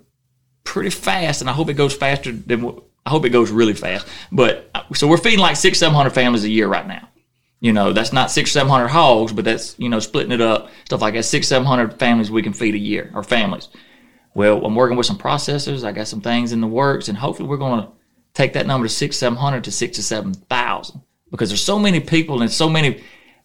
pretty 0.65 0.91
fast, 0.91 1.41
and 1.41 1.49
I 1.49 1.53
hope 1.55 1.69
it 1.71 1.75
goes 1.75 1.95
faster 1.95 2.33
than. 2.33 2.63
what- 2.63 2.83
I 3.07 3.11
hope 3.11 3.25
it 3.25 3.31
goes 3.31 3.51
really 3.51 3.75
fast. 3.75 4.07
But 4.33 4.71
uh, 4.75 4.83
so 4.95 5.07
we're 5.07 5.19
feeding 5.19 5.41
like 5.41 5.57
six, 5.57 5.79
seven 5.79 5.95
hundred 5.95 6.11
families 6.11 6.45
a 6.45 6.49
year 6.49 6.69
right 6.69 6.87
now. 6.87 7.09
You 7.61 7.73
know, 7.73 7.93
that's 7.93 8.13
not 8.13 8.31
six, 8.31 8.53
seven 8.53 8.71
hundred 8.71 8.89
hogs, 8.89 9.33
but 9.33 9.45
that's 9.45 9.79
you 9.79 9.89
know 9.89 9.99
splitting 9.99 10.33
it 10.33 10.41
up, 10.41 10.71
stuff 10.85 11.03
like 11.03 11.15
that. 11.15 11.25
Six, 11.25 11.49
seven 11.49 11.67
hundred 11.67 11.99
families 11.99 12.31
we 12.31 12.43
can 12.43 12.53
feed 12.53 12.75
a 12.75 12.79
year, 12.79 13.11
or 13.15 13.23
families. 13.23 13.69
Well, 14.35 14.65
I'm 14.65 14.75
working 14.75 14.97
with 14.97 15.07
some 15.07 15.19
processors. 15.19 15.85
I 15.85 15.93
got 15.93 16.09
some 16.09 16.21
things 16.21 16.53
in 16.53 16.61
the 16.61 16.67
works, 16.67 17.09
and 17.09 17.17
hopefully 17.17 17.49
we're 17.49 17.57
going 17.57 17.83
to 17.83 17.89
take 18.35 18.53
that 18.55 18.67
number 18.67 18.87
to 18.87 18.93
six, 18.93 19.17
seven 19.17 19.39
hundred 19.39 19.65
to 19.65 19.73
six 19.73 19.97
to 19.97 20.03
seven 20.03 20.35
thousand 20.35 21.03
because 21.31 21.51
there's 21.51 21.65
so 21.65 21.79
many 21.79 22.01
people 22.01 22.43
and 22.43 22.51
so 22.51 22.69
many 22.69 23.03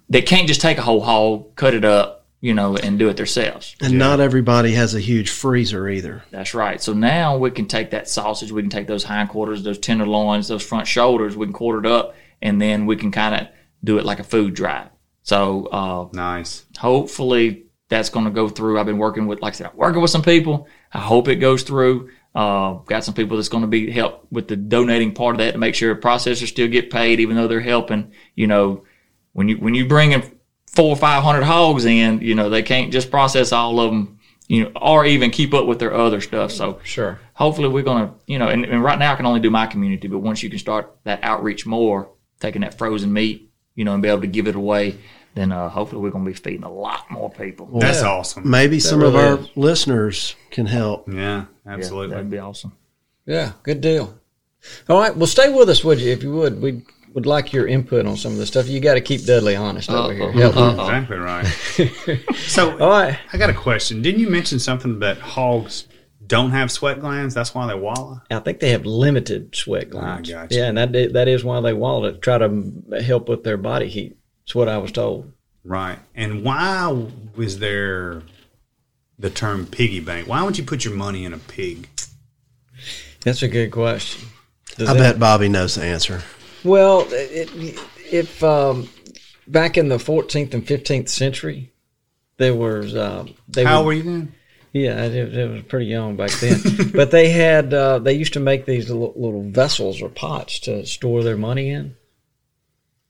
they 0.09 0.21
can't 0.21 0.47
just 0.47 0.61
take 0.61 0.77
a 0.77 0.81
whole 0.81 1.01
hog, 1.01 1.55
cut 1.55 1.73
it 1.73 1.85
up, 1.85 2.18
you 2.41 2.53
know, 2.53 2.77
and 2.77 2.97
do 2.97 3.09
it 3.09 3.17
themselves. 3.17 3.75
And 3.81 3.97
not 3.97 4.19
everybody 4.19 4.71
has 4.73 4.95
a 4.95 4.99
huge 4.99 5.29
freezer 5.29 5.89
either. 5.89 6.23
That's 6.31 6.53
right. 6.53 6.81
So 6.81 6.93
now 6.93 7.37
we 7.37 7.51
can 7.51 7.67
take 7.67 7.91
that 7.91 8.07
sausage, 8.07 8.51
we 8.51 8.61
can 8.61 8.69
take 8.69 8.87
those 8.87 9.03
hindquarters, 9.03 9.63
those 9.63 9.77
tenderloins, 9.79 10.47
those 10.47 10.63
front 10.65 10.87
shoulders, 10.87 11.35
we 11.35 11.45
can 11.45 11.53
quarter 11.53 11.79
it 11.79 11.85
up, 11.85 12.15
and 12.41 12.61
then 12.61 12.85
we 12.85 12.95
can 12.95 13.11
kind 13.11 13.35
of 13.35 13.47
do 13.83 13.97
it 13.97 14.05
like 14.05 14.19
a 14.19 14.23
food 14.23 14.53
drive. 14.53 14.87
So 15.23 15.65
uh, 15.67 16.09
Nice. 16.13 16.65
hopefully 16.77 17.65
that's 17.89 18.09
going 18.09 18.25
to 18.25 18.31
go 18.31 18.47
through. 18.49 18.79
I've 18.79 18.85
been 18.85 18.97
working 18.97 19.27
with, 19.27 19.41
like 19.41 19.53
I 19.53 19.57
said, 19.57 19.67
I'm 19.67 19.77
working 19.77 20.01
with 20.01 20.11
some 20.11 20.21
people. 20.21 20.67
I 20.93 20.99
hope 20.99 21.27
it 21.27 21.35
goes 21.37 21.63
through. 21.63 22.09
Uh, 22.35 22.73
got 22.85 23.03
some 23.03 23.15
people 23.15 23.37
that's 23.37 23.49
going 23.49 23.63
to 23.63 23.67
be 23.67 23.89
help 23.91 24.25
with 24.31 24.47
the 24.47 24.55
donating 24.55 25.13
part 25.13 25.35
of 25.35 25.39
that 25.39 25.51
to 25.53 25.57
make 25.57 25.73
sure 25.75 25.95
processors 25.95 26.47
still 26.47 26.67
get 26.67 26.91
paid, 26.91 27.19
even 27.19 27.35
though 27.35 27.47
they're 27.47 27.59
helping. 27.59 28.11
You 28.35 28.47
know, 28.47 28.85
when 29.33 29.49
you 29.49 29.57
when 29.57 29.73
you 29.73 29.87
bring 29.87 30.11
in 30.11 30.21
four 30.73 30.89
or 30.89 30.95
five 30.95 31.23
hundred 31.23 31.43
hogs 31.43 31.85
in, 31.85 32.21
you 32.21 32.35
know 32.35 32.49
they 32.49 32.63
can't 32.63 32.91
just 32.91 33.09
process 33.11 33.51
all 33.51 33.79
of 33.79 33.91
them, 33.91 34.19
you 34.47 34.63
know, 34.63 34.71
or 34.81 35.05
even 35.05 35.31
keep 35.31 35.53
up 35.53 35.65
with 35.65 35.79
their 35.79 35.93
other 35.93 36.21
stuff. 36.21 36.51
So 36.51 36.79
Sure. 36.83 37.19
hopefully 37.33 37.67
we're 37.69 37.83
going 37.83 38.07
to, 38.07 38.13
you 38.27 38.39
know, 38.39 38.47
and, 38.47 38.65
and 38.65 38.83
right 38.83 38.97
now 38.99 39.13
I 39.13 39.15
can 39.15 39.25
only 39.25 39.39
do 39.39 39.49
my 39.49 39.67
community, 39.67 40.07
but 40.07 40.19
once 40.19 40.41
you 40.43 40.49
can 40.49 40.59
start 40.59 40.95
that 41.03 41.19
outreach 41.23 41.65
more, 41.65 42.09
taking 42.39 42.61
that 42.61 42.77
frozen 42.77 43.11
meat, 43.11 43.51
you 43.75 43.83
know, 43.85 43.93
and 43.93 44.01
be 44.03 44.09
able 44.09 44.21
to 44.21 44.27
give 44.27 44.47
it 44.47 44.55
away, 44.55 44.97
then 45.35 45.51
uh, 45.51 45.69
hopefully 45.69 46.01
we're 46.01 46.09
going 46.11 46.25
to 46.25 46.31
be 46.31 46.35
feeding 46.35 46.63
a 46.63 46.71
lot 46.71 47.09
more 47.11 47.29
people. 47.29 47.67
That's 47.79 48.01
awesome. 48.01 48.49
Maybe 48.49 48.79
some 48.79 49.01
of 49.01 49.15
our 49.15 49.39
is. 49.39 49.49
listeners 49.55 50.35
can 50.51 50.65
help. 50.65 51.07
Yeah, 51.07 51.15
Yeah, 51.15 51.45
absolutely. 51.65 52.15
that'd 52.15 52.29
be 52.31 52.39
awesome. 52.39 52.73
Yeah, 53.25 53.51
good 53.63 53.81
deal. 53.81 54.17
All 54.89 54.99
right, 54.99 55.15
well, 55.15 55.27
stay 55.27 55.53
with 55.53 55.69
us, 55.69 55.83
would 55.83 55.99
you, 56.01 56.11
if 56.11 56.23
you 56.23 56.33
would? 56.33 56.61
We 56.61 56.83
would 57.19 57.25
like 57.25 57.51
your 57.51 57.67
input 57.67 58.05
on 58.05 58.15
some 58.15 58.31
of 58.31 58.37
this 58.37 58.47
stuff. 58.47 58.69
You 58.69 58.79
got 58.79 58.93
to 58.93 59.01
keep 59.01 59.25
Dudley 59.25 59.57
honest 59.57 59.89
over 59.89 60.13
here. 60.13 60.31
Help 60.31 60.55
him. 60.55 60.79
exactly 60.79 61.17
right. 61.17 61.43
so 62.37 62.79
All 62.79 62.89
right. 62.89 63.19
I 63.33 63.37
got 63.37 63.49
a 63.49 63.53
question. 63.53 64.01
Didn't 64.01 64.21
you 64.21 64.29
mention 64.29 64.57
something 64.57 64.99
that 64.99 65.17
hogs 65.17 65.85
don't 66.25 66.51
have 66.51 66.71
sweat 66.71 67.01
glands? 67.01 67.33
That's 67.35 67.53
why 67.53 67.67
they 67.67 67.75
wallow. 67.75 68.21
I 68.31 68.39
think 68.39 68.61
they 68.61 68.69
have 68.69 68.85
limited 68.85 69.53
sweat 69.53 69.89
glands. 69.89 70.29
gotcha. 70.29 70.55
Yeah, 70.55 70.67
and 70.69 70.77
that 70.77 71.11
that 71.13 71.27
is 71.27 71.43
why 71.43 71.59
they 71.59 71.73
wallow 71.73 72.09
to 72.09 72.17
try 72.17 72.37
to 72.37 73.01
help 73.03 73.27
with 73.27 73.43
their 73.43 73.57
body 73.57 73.89
heat. 73.89 74.17
That's 74.45 74.55
what 74.55 74.69
I 74.69 74.77
was 74.77 74.93
told. 74.93 75.29
Right. 75.65 75.99
And 76.15 76.45
why 76.45 77.07
was 77.35 77.59
there 77.59 78.23
the 79.17 79.29
term 79.29 79.65
piggy 79.65 79.99
bank? 79.99 80.25
Why 80.29 80.41
would 80.43 80.57
you 80.57 80.63
put 80.63 80.85
your 80.85 80.95
money 80.95 81.25
in 81.25 81.33
a 81.33 81.37
pig? 81.37 81.89
That's 83.25 83.43
a 83.43 83.49
good 83.49 83.71
question. 83.71 84.29
Does 84.77 84.87
I 84.87 84.93
that- 84.93 84.99
bet 84.99 85.19
Bobby 85.19 85.49
knows 85.49 85.75
the 85.75 85.83
answer. 85.83 86.21
Well, 86.63 87.07
it, 87.09 87.49
if 88.11 88.43
um, 88.43 88.89
back 89.47 89.77
in 89.77 89.89
the 89.89 89.97
14th 89.97 90.53
and 90.53 90.65
15th 90.65 91.09
century, 91.09 91.71
there 92.37 92.55
was. 92.55 92.95
Um, 92.95 93.33
they 93.47 93.63
How 93.63 93.79
would- 93.79 93.85
were 93.87 93.93
you 93.93 94.03
then? 94.03 94.33
Yeah, 94.71 95.03
it, 95.05 95.35
it 95.35 95.49
was 95.49 95.63
pretty 95.63 95.87
young 95.87 96.15
back 96.15 96.29
then. 96.33 96.61
but 96.93 97.09
they 97.09 97.29
had 97.29 97.73
uh, 97.73 97.97
they 97.97 98.13
used 98.13 98.33
to 98.33 98.39
make 98.39 98.65
these 98.65 98.87
little, 98.89 99.13
little 99.15 99.49
vessels 99.49 99.99
or 99.99 100.09
pots 100.09 100.59
to 100.61 100.85
store 100.85 101.23
their 101.23 101.37
money 101.37 101.71
in, 101.71 101.95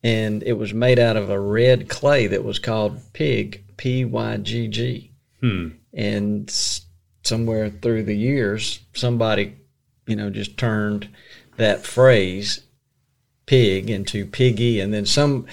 and 0.01 0.41
it 0.43 0.53
was 0.53 0.73
made 0.73 0.99
out 0.99 1.17
of 1.17 1.29
a 1.29 1.39
red 1.39 1.89
clay 1.89 2.27
that 2.27 2.45
was 2.45 2.59
called 2.59 3.01
pig, 3.11 3.65
P 3.75 4.05
Y 4.05 4.37
G 4.37 4.67
G. 4.69 5.11
Hmm. 5.41 5.69
And 5.93 6.49
somewhere 7.23 7.69
through 7.69 8.03
the 8.03 8.15
years, 8.15 8.79
somebody, 8.93 9.57
you 10.07 10.15
know, 10.15 10.29
just 10.29 10.57
turned 10.57 11.09
that 11.57 11.85
phrase 11.85 12.61
pig 13.49 13.89
into 13.89 14.25
piggy, 14.27 14.79
and 14.79 14.93
then 14.93 15.05
some 15.07 15.47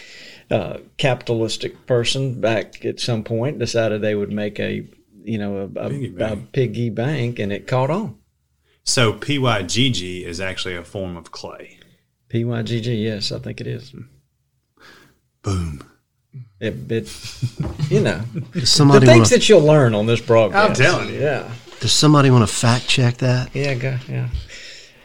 uh, 0.50 0.76
capitalistic 0.98 1.86
person 1.86 2.38
back 2.40 2.84
at 2.84 3.00
some 3.00 3.24
point 3.24 3.58
decided 3.58 4.02
they 4.02 4.14
would 4.14 4.30
make 4.30 4.60
a, 4.60 4.86
you 5.24 5.38
know, 5.38 5.70
a, 5.76 5.80
a, 5.86 5.88
Piggy 5.88 6.06
a 6.08 6.10
bank. 6.10 6.52
piggy 6.52 6.90
bank, 6.90 7.38
and 7.38 7.50
it 7.52 7.66
caught 7.66 7.88
on. 7.90 8.18
So 8.84 9.14
PYGG 9.14 10.22
is 10.24 10.40
actually 10.40 10.76
a 10.76 10.84
form 10.84 11.16
of 11.16 11.32
clay. 11.32 11.78
P 12.28 12.44
Y 12.44 12.62
G 12.62 12.80
G, 12.82 12.94
yes, 12.94 13.32
I 13.32 13.38
think 13.38 13.60
it 13.62 13.66
is. 13.66 13.94
Boom. 15.42 15.82
It, 16.60 16.90
it 16.92 17.10
you 17.90 18.00
know, 18.00 18.20
Does 18.52 18.70
somebody 18.70 19.06
the 19.06 19.12
things 19.12 19.30
wanna- 19.30 19.38
that 19.38 19.48
you'll 19.48 19.62
learn 19.64 19.94
on 19.94 20.06
this 20.06 20.20
broadcast. 20.20 20.68
I'm 20.80 20.86
telling 20.86 21.14
you. 21.14 21.20
Yeah, 21.20 21.50
Does 21.80 21.92
somebody 21.92 22.30
want 22.30 22.46
to 22.48 22.54
fact 22.54 22.88
check 22.88 23.16
that? 23.18 23.54
yeah, 23.54 23.74
go, 23.74 23.96
yeah. 24.08 24.28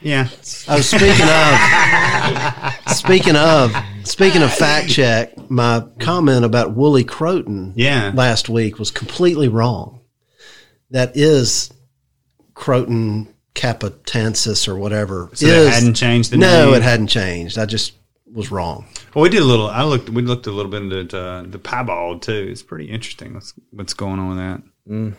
Yeah. 0.02 0.28
Oh, 0.68 0.82
speaking 0.82 1.28
of, 1.30 2.96
speaking 2.98 3.36
of, 3.36 3.76
speaking 4.04 4.42
of 4.42 4.54
fact 4.54 4.90
check, 4.90 5.50
my 5.50 5.86
comment 6.00 6.44
about 6.46 6.74
Wooly 6.76 7.04
Croton 7.04 7.74
Yeah. 7.76 8.12
last 8.14 8.50
week 8.50 8.80
was 8.80 8.92
completely 8.92 9.48
wrong. 9.48 10.02
That 10.90 11.16
is 11.16 11.72
Croton 12.54 13.28
capitansis 13.56 14.68
or 14.68 14.76
whatever. 14.76 15.30
So 15.34 15.46
they 15.46 15.68
is, 15.68 15.74
hadn't 15.74 15.94
changed 15.96 16.32
the 16.32 16.38
no, 16.38 16.66
name? 16.66 16.76
it 16.76 16.84
hadn't 16.84 17.08
changed. 17.08 17.58
I 17.58 17.66
just 17.66 17.94
was 18.34 18.52
wrong. 18.52 18.86
Well, 19.14 19.24
we 19.24 19.30
did 19.30 19.42
a 19.42 19.46
little. 19.46 19.68
I 19.68 19.84
looked. 19.84 20.10
We 20.10 20.22
looked 20.22 20.48
a 20.48 20.52
little 20.52 20.72
bit 20.72 20.84
into 20.84 21.18
uh, 21.18 21.44
the 21.44 21.60
piebald 21.60 22.22
too. 22.24 22.48
It's 22.50 22.64
pretty 22.64 22.86
interesting. 22.86 23.34
What's 23.34 23.54
what's 23.72 23.94
going 23.94 24.20
on 24.20 24.30
with 24.30 24.38
that? 24.38 24.62
Mm. 24.90 25.16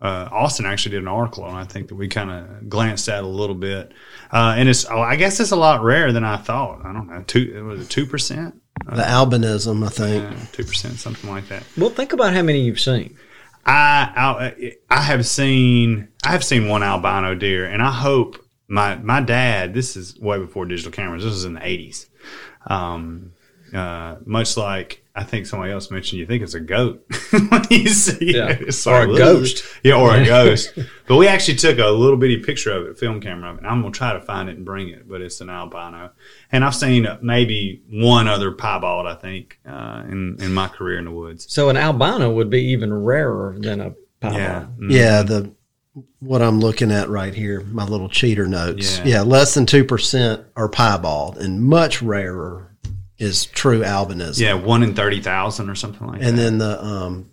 Uh, 0.00 0.28
Austin 0.30 0.66
actually 0.66 0.92
did 0.92 1.02
an 1.02 1.08
article 1.08 1.44
on. 1.44 1.56
it, 1.56 1.60
I 1.60 1.64
think 1.64 1.88
that 1.88 1.94
we 1.94 2.08
kind 2.08 2.30
of 2.30 2.68
glanced 2.68 3.08
at 3.08 3.24
a 3.24 3.26
little 3.26 3.54
bit, 3.54 3.92
uh, 4.30 4.54
and 4.56 4.68
it's. 4.68 4.84
Oh, 4.90 5.00
I 5.00 5.16
guess 5.16 5.40
it's 5.40 5.52
a 5.52 5.56
lot 5.56 5.82
rarer 5.82 6.12
than 6.12 6.24
I 6.24 6.36
thought. 6.36 6.84
I 6.84 6.92
don't 6.92 7.08
know. 7.08 7.24
Two 7.26 7.64
was 7.64 7.80
it 7.80 7.90
two 7.90 8.04
percent? 8.04 8.60
The 8.84 9.02
albinism, 9.02 9.84
I 9.84 9.88
think. 9.88 10.52
Two 10.52 10.64
percent, 10.64 10.98
something 10.98 11.30
like 11.30 11.48
that. 11.48 11.64
Well, 11.78 11.88
think 11.88 12.12
about 12.12 12.34
how 12.34 12.42
many 12.42 12.60
you've 12.60 12.80
seen. 12.80 13.16
I, 13.64 14.12
I 14.14 14.72
I 14.90 15.00
have 15.00 15.26
seen 15.26 16.08
I 16.24 16.32
have 16.32 16.44
seen 16.44 16.68
one 16.68 16.82
albino 16.82 17.34
deer, 17.34 17.64
and 17.66 17.82
I 17.82 17.90
hope 17.90 18.36
my 18.68 18.96
my 18.96 19.20
dad. 19.20 19.72
This 19.74 19.96
is 19.96 20.18
way 20.18 20.38
before 20.38 20.66
digital 20.66 20.92
cameras. 20.92 21.24
This 21.24 21.32
was 21.32 21.44
in 21.44 21.54
the 21.54 21.66
eighties. 21.66 22.08
Um, 22.66 23.32
uh, 23.74 24.16
much 24.24 24.56
like 24.56 25.04
I 25.18 25.24
think 25.24 25.46
somebody 25.46 25.72
else 25.72 25.90
mentioned, 25.90 26.20
you 26.20 26.26
think 26.26 26.42
it's 26.42 26.52
a 26.52 26.60
goat 26.60 27.02
when 27.30 27.62
you 27.70 27.88
see 27.88 28.34
Yeah. 28.36 28.50
it. 28.50 28.60
It's 28.60 28.86
Or 28.86 29.04
a 29.04 29.06
like, 29.06 29.16
ghost. 29.18 29.64
yeah, 29.82 29.94
or 29.94 30.14
a 30.14 30.24
ghost. 30.24 30.72
But 31.08 31.16
we 31.16 31.26
actually 31.28 31.54
took 31.56 31.78
a 31.78 31.86
little 31.88 32.16
bitty 32.16 32.38
picture 32.42 32.72
of 32.72 32.86
it, 32.88 32.98
film 32.98 33.20
camera 33.20 33.52
of 33.52 33.58
it. 33.58 33.64
I'm 33.64 33.80
gonna 33.80 33.92
try 33.92 34.12
to 34.12 34.20
find 34.20 34.48
it 34.48 34.56
and 34.56 34.64
bring 34.66 34.88
it, 34.88 35.08
but 35.08 35.20
it's 35.22 35.40
an 35.40 35.48
albino. 35.48 36.10
And 36.52 36.64
I've 36.64 36.74
seen 36.74 37.06
maybe 37.22 37.82
one 37.88 38.26
other 38.28 38.50
piebald, 38.50 39.06
I 39.06 39.14
think, 39.14 39.58
uh, 39.66 40.02
in 40.10 40.36
in 40.40 40.52
my 40.52 40.66
career 40.68 40.98
in 40.98 41.04
the 41.06 41.12
woods. 41.12 41.46
So 41.48 41.68
an 41.70 41.76
albino 41.76 42.30
would 42.32 42.50
be 42.50 42.60
even 42.72 42.92
rarer 42.92 43.56
than 43.58 43.80
a 43.80 43.90
piebald. 44.20 44.34
Yeah, 44.42 44.66
Mm. 44.80 44.90
Yeah, 44.90 45.22
the 45.22 45.52
what 46.20 46.42
I'm 46.42 46.58
looking 46.60 46.90
at 46.92 47.08
right 47.08 47.32
here, 47.34 47.60
my 47.70 47.84
little 47.86 48.08
cheater 48.08 48.46
notes. 48.46 48.98
Yeah. 48.98 49.04
Yeah, 49.06 49.20
less 49.22 49.54
than 49.54 49.64
two 49.64 49.84
percent 49.84 50.42
are 50.56 50.68
piebald, 50.68 51.38
and 51.38 51.62
much 51.62 52.02
rarer 52.02 52.75
is 53.18 53.46
true 53.46 53.80
albinism. 53.82 54.40
yeah, 54.40 54.54
one 54.54 54.82
in 54.82 54.94
thirty 54.94 55.20
thousand 55.20 55.70
or 55.70 55.74
something 55.74 56.06
like 56.06 56.22
And 56.22 56.22
that. 56.22 56.28
And 56.28 56.38
then 56.38 56.58
the 56.58 56.84
um, 56.84 57.30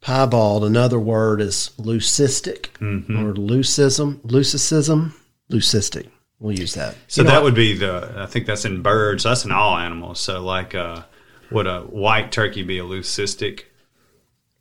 piebald, 0.00 0.64
another 0.64 0.98
word 0.98 1.40
is 1.40 1.70
leucistic 1.78 2.68
Mhm. 2.80 3.10
or 3.22 3.34
leucism, 3.34 4.20
leucism, 4.22 5.12
leucistic. 5.50 6.08
We'll 6.40 6.58
use 6.58 6.74
that. 6.74 6.94
So 7.08 7.24
that 7.24 7.42
would 7.42 7.54
be 7.56 7.74
the. 7.76 8.14
I 8.16 8.26
think 8.26 8.46
that's 8.46 8.64
in 8.64 8.80
birds. 8.80 9.24
That's 9.24 9.44
in 9.44 9.50
all 9.52 9.76
animals. 9.76 10.20
So 10.20 10.40
like, 10.42 10.72
uh, 10.74 11.02
would 11.50 11.66
a 11.66 11.80
white 11.80 12.30
turkey 12.30 12.62
be 12.62 12.78
a 12.78 12.84
leucistic 12.84 13.64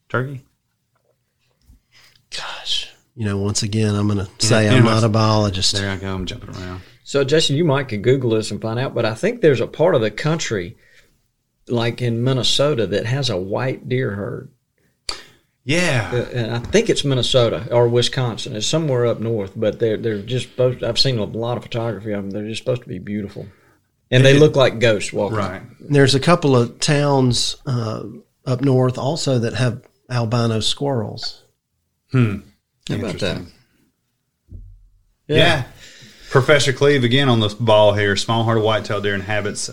turkey? 0.09 0.43
Gosh, 2.35 2.86
you 3.17 3.25
know, 3.25 3.37
once 3.37 3.63
again, 3.63 3.95
I'm 3.95 4.07
going 4.07 4.23
to 4.23 4.45
say 4.45 4.65
Yeah, 4.65 4.75
I'm 4.75 4.83
not 4.83 5.03
a 5.03 5.09
biologist. 5.09 5.73
There 5.73 5.89
I 5.89 5.95
go. 5.95 6.13
I'm 6.13 6.27
jumping 6.27 6.55
around. 6.55 6.83
So, 7.03 7.23
Jason, 7.23 7.55
you 7.55 7.65
might 7.65 7.87
could 7.87 8.03
Google 8.03 8.29
this 8.29 8.51
and 8.51 8.61
find 8.61 8.79
out, 8.79 8.93
but 8.93 9.05
I 9.05 9.15
think 9.15 9.41
there's 9.41 9.59
a 9.59 9.65
part 9.65 9.95
of 9.95 10.01
the 10.01 10.11
country, 10.11 10.77
like 11.67 11.99
in 11.99 12.23
Minnesota, 12.23 12.85
that 12.85 13.07
has 13.07 13.31
a 13.31 13.37
white 13.37 13.89
deer 13.89 14.11
herd. 14.11 14.51
Yeah. 15.63 16.11
Uh, 16.13 16.37
and 16.37 16.51
I 16.51 16.59
think 16.59 16.91
it's 16.91 17.03
Minnesota 17.03 17.67
or 17.71 17.87
Wisconsin. 17.87 18.55
It's 18.55 18.67
somewhere 18.67 19.07
up 19.07 19.19
north, 19.19 19.53
but 19.55 19.79
they're 19.79 19.97
they're 19.97 20.21
just 20.21 20.49
supposed. 20.49 20.83
I've 20.83 20.99
seen 20.99 21.17
a 21.17 21.23
lot 21.23 21.57
of 21.57 21.63
photography 21.63 22.11
of 22.11 22.21
them. 22.21 22.29
They're 22.29 22.47
just 22.47 22.61
supposed 22.61 22.83
to 22.83 22.87
be 22.87 22.99
beautiful, 22.99 23.47
and 24.11 24.23
they 24.23 24.37
look 24.37 24.55
like 24.55 24.79
ghosts 24.79 25.11
walking. 25.11 25.37
Right. 25.37 25.61
There's 25.79 26.13
a 26.13 26.19
couple 26.19 26.55
of 26.55 26.79
towns 26.79 27.55
uh, 27.65 28.03
up 28.45 28.61
north 28.61 28.99
also 28.99 29.39
that 29.39 29.55
have 29.55 29.81
albino 30.09 30.59
squirrels. 30.59 31.43
Hmm. 32.11 32.37
How 32.87 32.95
about 32.95 33.19
that? 33.19 33.41
Yeah. 35.27 35.65
Professor 36.29 36.73
Cleve 36.73 37.03
again 37.03 37.29
on 37.29 37.39
this 37.39 37.53
ball 37.53 37.93
here. 37.93 38.15
Small-hearted 38.15 38.63
whitetail 38.63 39.01
deer 39.01 39.15
inhabits 39.15 39.69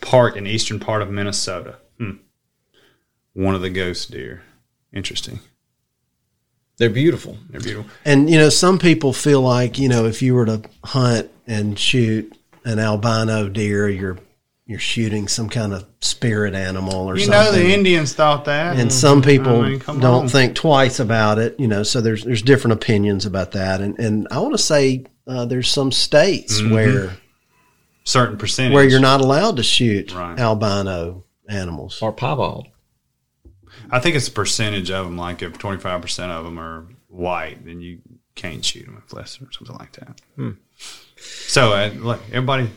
park 0.00 0.36
in 0.36 0.46
eastern 0.46 0.80
part 0.80 1.02
of 1.02 1.10
Minnesota. 1.10 1.76
Hmm. 1.98 2.12
One 3.34 3.54
of 3.54 3.62
the 3.62 3.70
ghost 3.70 4.10
deer. 4.10 4.42
Interesting. 4.92 5.40
They're 6.78 6.90
beautiful. 6.90 7.38
They're 7.50 7.60
beautiful. 7.60 7.90
And 8.04 8.28
you 8.28 8.38
know, 8.38 8.48
some 8.48 8.78
people 8.78 9.12
feel 9.12 9.40
like 9.40 9.78
you 9.78 9.88
know, 9.88 10.06
if 10.06 10.22
you 10.22 10.34
were 10.34 10.46
to 10.46 10.62
hunt 10.84 11.30
and 11.46 11.78
shoot 11.78 12.36
an 12.64 12.78
albino 12.78 13.48
deer, 13.48 13.88
you're 13.88 14.18
you're 14.66 14.78
shooting 14.78 15.26
some 15.28 15.48
kind 15.48 15.72
of 15.72 15.84
spirit 16.00 16.54
animal 16.54 16.94
or 17.08 17.16
You 17.16 17.24
something. 17.26 17.40
know 17.44 17.52
the 17.52 17.74
Indians 17.74 18.14
thought 18.14 18.44
that, 18.46 18.76
and 18.76 18.92
some 18.92 19.20
people 19.22 19.62
I 19.62 19.68
mean, 19.70 19.78
don't 19.80 20.04
on. 20.04 20.28
think 20.28 20.54
twice 20.54 21.00
about 21.00 21.38
it. 21.38 21.58
You 21.58 21.68
know, 21.68 21.82
so 21.82 22.00
there's 22.00 22.24
there's 22.24 22.42
different 22.42 22.72
opinions 22.74 23.26
about 23.26 23.52
that, 23.52 23.80
and 23.80 23.98
and 23.98 24.28
I 24.30 24.38
want 24.38 24.54
to 24.54 24.58
say 24.62 25.04
uh, 25.26 25.44
there's 25.44 25.68
some 25.68 25.90
states 25.92 26.60
Mhm. 26.60 26.70
where 26.72 27.16
certain 28.04 28.36
percentage 28.38 28.74
where 28.74 28.84
you're 28.84 29.00
not 29.00 29.20
allowed 29.20 29.56
to 29.56 29.62
shoot 29.62 30.12
Right. 30.14 30.38
albino 30.38 31.24
animals 31.48 31.98
or 32.02 32.12
piebald. 32.12 32.66
I 33.90 33.98
think 34.00 34.16
it's 34.16 34.28
a 34.28 34.32
percentage 34.32 34.90
of 34.90 35.04
them. 35.06 35.16
Like 35.16 35.42
if 35.42 35.58
25% 35.58 36.30
of 36.30 36.44
them 36.44 36.58
are 36.58 36.86
white, 37.08 37.64
then 37.64 37.80
you 37.80 37.98
can't 38.34 38.64
shoot 38.64 38.86
them 38.86 39.00
if 39.04 39.12
less 39.12 39.40
or 39.40 39.52
something 39.52 39.76
like 39.76 39.92
that. 39.92 40.20
Hmm. 40.36 40.50
So, 41.16 41.72
uh, 41.72 41.90
look, 41.96 42.20
everybody, 42.28 42.70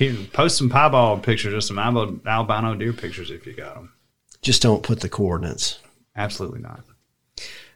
here, 0.00 0.16
post 0.32 0.56
some 0.56 0.70
piebald 0.70 1.22
pictures 1.22 1.52
or 1.52 1.60
some 1.60 1.78
albino 1.78 2.74
deer 2.74 2.94
pictures 2.94 3.30
if 3.30 3.46
you 3.46 3.52
got 3.52 3.74
them. 3.74 3.92
Just 4.40 4.62
don't 4.62 4.82
put 4.82 5.00
the 5.00 5.10
coordinates. 5.10 5.78
Absolutely 6.16 6.60
not. 6.60 6.84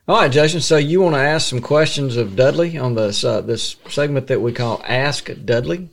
All 0.08 0.20
right, 0.20 0.32
Jason. 0.32 0.62
So 0.62 0.78
you 0.78 1.02
want 1.02 1.14
to 1.16 1.20
ask 1.20 1.48
some 1.48 1.60
questions 1.60 2.16
of 2.16 2.34
Dudley 2.34 2.78
on 2.78 2.94
this 2.94 3.24
uh, 3.24 3.42
this 3.42 3.76
segment 3.88 4.26
that 4.28 4.40
we 4.40 4.52
call 4.52 4.82
Ask 4.86 5.30
Dudley? 5.44 5.90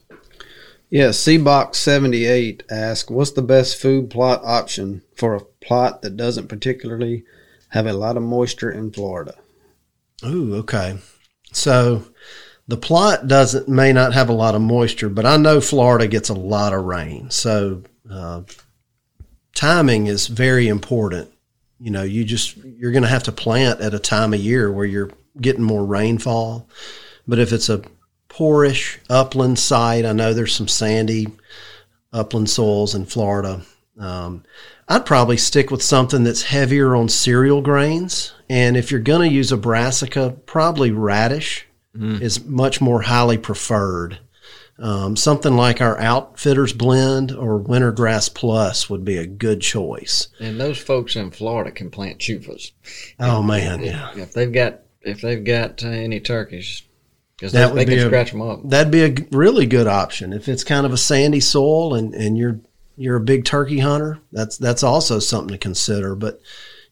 Yeah, 0.89 1.09
Seabox78 1.09 2.63
asks, 2.69 3.09
what's 3.09 3.32
the 3.32 3.41
best 3.41 3.82
food 3.82 4.09
plot 4.09 4.41
option 4.43 5.01
for 5.15 5.36
a 5.36 5.41
plot 5.41 6.01
that 6.01 6.17
doesn't 6.17 6.47
particularly 6.47 7.23
have 7.69 7.88
a 7.88 7.93
lot 7.93 8.17
of 8.17 8.23
moisture 8.23 8.71
in 8.71 8.91
Florida? 8.91 9.36
Ooh, 10.25 10.55
okay. 10.55 10.97
So 11.51 12.05
the 12.72 12.78
plot 12.78 13.28
doesn't 13.28 13.67
may 13.67 13.91
not 13.91 14.13
have 14.13 14.30
a 14.30 14.34
lot 14.34 14.55
of 14.55 14.61
moisture, 14.61 15.09
but 15.09 15.26
I 15.26 15.36
know 15.36 15.59
Florida 15.59 16.07
gets 16.07 16.30
a 16.30 16.34
lot 16.34 16.72
of 16.72 16.86
rain. 16.86 17.30
So 17.30 17.84
uh, 18.09 18.43
timing 19.53 20.07
is 20.07 20.28
very 20.28 20.69
important. 20.69 21.30
You 21.82 21.91
know, 21.91 22.03
you 22.03 22.24
just 22.24 22.55
you're 22.55 22.93
going 22.93 23.03
to 23.03 23.09
have 23.09 23.24
to 23.24 23.34
plant 23.34 23.82
at 23.82 23.93
a 23.93 23.99
time 23.99 24.34
of 24.34 24.39
year 24.39 24.72
where 24.72 24.86
you're 24.86 25.11
getting 25.41 25.63
more 25.63 25.86
rainfall. 25.86 26.69
But 27.28 27.39
if 27.39 27.51
it's 27.51 27.67
a 27.67 27.84
poorish 28.30 28.99
upland 29.09 29.59
site, 29.59 30.05
I 30.05 30.13
know 30.13 30.34
there's 30.34 30.55
some 30.55 30.69
sandy 30.69 31.28
upland 32.13 32.49
soils 32.49 32.95
in 32.95 33.05
Florida. 33.05 33.63
Um, 33.99 34.45
I'd 34.88 35.05
probably 35.05 35.36
stick 35.36 35.72
with 35.72 35.84
something 35.84 36.24
that's 36.24 36.43
heavier 36.43 36.95
on 36.95 37.09
cereal 37.09 37.61
grains. 37.61 38.32
And 38.49 38.78
if 38.78 38.91
you're 38.91 39.01
going 39.01 39.30
to 39.30 39.36
use 39.36 39.51
a 39.51 39.57
brassica, 39.57 40.38
probably 40.45 40.91
radish 40.91 41.67
is 41.93 42.43
much 42.45 42.79
more 42.81 43.01
highly 43.01 43.37
preferred. 43.37 44.19
Um, 44.79 45.15
something 45.15 45.55
like 45.55 45.79
our 45.81 45.99
Outfitters 45.99 46.73
Blend 46.73 47.31
or 47.31 47.59
Wintergrass 47.59 48.33
Plus 48.33 48.89
would 48.89 49.05
be 49.05 49.17
a 49.17 49.27
good 49.27 49.61
choice. 49.61 50.29
And 50.39 50.59
those 50.59 50.79
folks 50.79 51.15
in 51.15 51.29
Florida 51.31 51.69
can 51.71 51.91
plant 51.91 52.17
chufas. 52.19 52.71
Oh 53.19 53.43
man, 53.43 53.81
If- 53.81 53.85
yeah. 53.85 54.11
If 54.15 54.33
they've 54.33 54.51
got 54.51 54.79
if 55.03 55.21
they've 55.21 55.43
got 55.43 55.83
uh, 55.83 55.87
any 55.89 56.19
turkeys, 56.19 56.83
because 57.35 57.51
That 57.53 57.67
they, 57.67 57.73
would 57.73 57.87
be 57.87 57.95
can 57.95 58.03
a- 58.05 58.07
scratch 58.07 58.31
them 58.31 58.41
up. 58.41 58.61
That'd 58.63 58.91
be 58.91 59.03
a 59.03 59.15
really 59.31 59.65
good 59.67 59.87
option 59.87 60.31
if 60.33 60.47
it's 60.47 60.63
kind 60.63 60.85
of 60.85 60.93
a 60.93 60.97
sandy 60.97 61.39
soil 61.41 61.93
and, 61.93 62.13
and 62.15 62.37
you're 62.37 62.59
you're 62.97 63.17
a 63.17 63.21
big 63.21 63.45
turkey 63.45 63.79
hunter. 63.79 64.19
That's 64.31 64.57
that's 64.57 64.83
also 64.83 65.19
something 65.19 65.49
to 65.49 65.57
consider. 65.59 66.15
But 66.15 66.41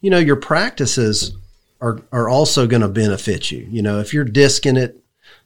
you 0.02 0.10
know 0.12 0.20
your 0.20 0.36
practices 0.36 1.36
are 1.82 2.02
are 2.12 2.30
also 2.30 2.68
going 2.68 2.82
to 2.82 2.88
benefit 2.88 3.52
you. 3.52 3.68
You 3.70 3.82
know 3.82 4.00
if 4.00 4.14
you're 4.14 4.26
disking 4.26 4.78
it 4.78 4.98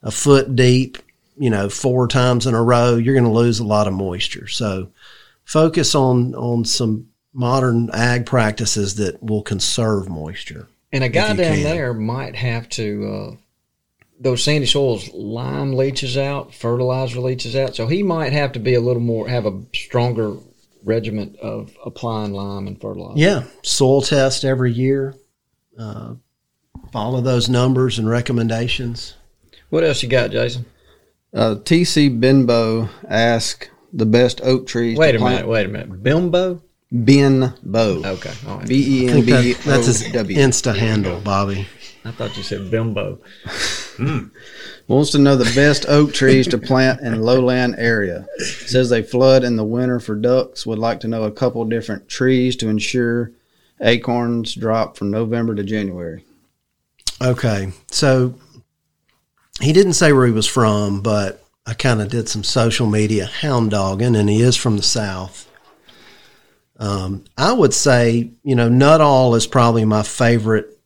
a 0.01 0.11
foot 0.11 0.55
deep, 0.55 0.97
you 1.37 1.49
know 1.49 1.69
four 1.69 2.07
times 2.07 2.47
in 2.47 2.53
a 2.53 2.63
row, 2.63 2.95
you're 2.95 3.15
going 3.15 3.25
to 3.25 3.31
lose 3.31 3.59
a 3.59 3.65
lot 3.65 3.87
of 3.87 3.93
moisture. 3.93 4.47
So 4.47 4.89
focus 5.45 5.95
on 5.95 6.35
on 6.35 6.65
some 6.65 7.07
modern 7.33 7.89
ag 7.93 8.25
practices 8.25 8.95
that 8.95 9.21
will 9.21 9.41
conserve 9.41 10.09
moisture. 10.09 10.67
And 10.91 11.03
a 11.03 11.09
guy 11.09 11.33
down 11.33 11.55
can. 11.55 11.63
there 11.63 11.93
might 11.93 12.35
have 12.35 12.69
to 12.69 13.31
uh, 13.33 13.35
those 14.19 14.43
sandy 14.43 14.67
soils 14.67 15.11
lime 15.13 15.73
leaches 15.73 16.17
out, 16.17 16.53
fertilizer 16.53 17.19
leaches 17.19 17.55
out. 17.55 17.75
So 17.75 17.87
he 17.87 18.03
might 18.03 18.33
have 18.33 18.53
to 18.53 18.59
be 18.59 18.75
a 18.75 18.81
little 18.81 19.01
more 19.01 19.27
have 19.27 19.45
a 19.45 19.61
stronger 19.73 20.35
regiment 20.83 21.37
of 21.37 21.75
applying 21.85 22.33
lime 22.33 22.67
and 22.67 22.79
fertilizer. 22.79 23.19
Yeah, 23.19 23.43
soil 23.63 24.01
test 24.01 24.45
every 24.45 24.71
year. 24.71 25.15
Uh, 25.77 26.15
follow 26.93 27.21
those 27.21 27.49
numbers 27.49 27.97
and 27.97 28.07
recommendations. 28.07 29.15
What 29.71 29.83
else 29.83 30.03
you 30.03 30.09
got, 30.09 30.29
Jason? 30.29 30.65
Uh, 31.33 31.55
TC 31.55 32.21
Benbow 32.21 32.87
asked 33.09 33.71
the 33.91 34.05
best 34.05 34.39
oak 34.43 34.67
trees. 34.67 34.95
Wait 34.95 35.13
to 35.13 35.17
a 35.17 35.19
plant. 35.19 35.35
minute, 35.37 35.49
wait 35.49 35.65
a 35.65 35.69
minute. 35.69 36.03
Bimbo? 36.03 36.61
Benbow. 36.91 38.03
Okay, 38.05 38.33
all 38.47 38.59
right. 38.59 38.67
B 38.67 39.05
E 39.05 39.07
I 39.07 39.09
N 39.09 39.13
think 39.13 39.25
B 39.25 39.53
that, 39.53 39.63
that's 39.63 39.87
his 39.87 40.03
O 40.03 40.11
W. 40.11 40.37
Insta 40.37 40.77
handle, 40.77 41.19
Bobby. 41.19 41.67
I 42.05 42.11
thought 42.11 42.37
you 42.37 42.43
said 42.43 42.69
bimbo. 42.69 43.17
Wants 44.87 45.11
to 45.11 45.17
know 45.17 45.35
the 45.35 45.51
best 45.55 45.85
oak 45.87 46.13
trees 46.13 46.47
to 46.49 46.57
plant 46.59 46.99
in 47.01 47.21
lowland 47.21 47.75
area. 47.77 48.27
Says 48.37 48.89
they 48.89 49.01
flood 49.01 49.43
in 49.43 49.55
the 49.55 49.63
winter 49.63 49.99
for 49.99 50.13
ducks. 50.13 50.65
Would 50.67 50.77
like 50.77 50.99
to 50.99 51.07
know 51.07 51.23
a 51.23 51.31
couple 51.31 51.63
different 51.65 52.09
trees 52.09 52.55
to 52.57 52.67
ensure 52.67 53.31
acorns 53.81 54.53
drop 54.53 54.97
from 54.97 55.09
November 55.09 55.55
to 55.55 55.63
January. 55.63 56.25
Okay, 57.23 57.71
so 57.89 58.35
he 59.61 59.71
didn't 59.71 59.93
say 59.93 60.11
where 60.11 60.25
he 60.25 60.33
was 60.33 60.47
from, 60.47 61.01
but 61.01 61.41
I 61.65 61.73
kind 61.73 62.01
of 62.01 62.09
did 62.09 62.27
some 62.27 62.43
social 62.43 62.85
media 62.85 63.25
hound 63.25 63.71
dogging, 63.71 64.17
and 64.17 64.29
he 64.29 64.41
is 64.41 64.57
from 64.57 64.75
the 64.75 64.83
south. 64.83 65.49
Um, 66.77 67.23
I 67.37 67.53
would 67.53 67.73
say, 67.73 68.31
you 68.43 68.55
know, 68.55 68.67
Nuttall 68.67 69.35
is 69.35 69.47
probably 69.47 69.85
my 69.85 70.03
favorite 70.03 70.77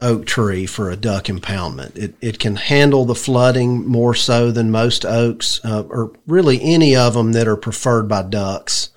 oak 0.00 0.26
tree 0.26 0.66
for 0.66 0.90
a 0.90 0.96
duck 0.96 1.26
impoundment. 1.26 1.96
It, 1.96 2.14
it 2.20 2.38
can 2.40 2.56
handle 2.56 3.04
the 3.04 3.14
flooding 3.14 3.86
more 3.86 4.14
so 4.14 4.50
than 4.50 4.72
most 4.72 5.04
oaks, 5.04 5.60
uh, 5.64 5.84
or 5.88 6.12
really 6.26 6.60
any 6.60 6.96
of 6.96 7.14
them 7.14 7.30
that 7.32 7.46
are 7.46 7.56
preferred 7.56 8.08
by 8.08 8.22
ducks. 8.22 8.90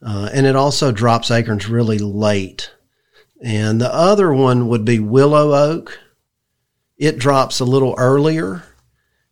Uh, 0.00 0.30
and 0.32 0.46
it 0.46 0.54
also 0.54 0.92
drops 0.92 1.32
acorns 1.32 1.68
really 1.68 1.98
late. 1.98 2.70
And 3.42 3.80
the 3.80 3.92
other 3.92 4.32
one 4.32 4.68
would 4.68 4.84
be 4.84 5.00
willow 5.00 5.52
oak. 5.52 5.98
It 6.98 7.18
drops 7.18 7.60
a 7.60 7.64
little 7.64 7.94
earlier. 7.96 8.64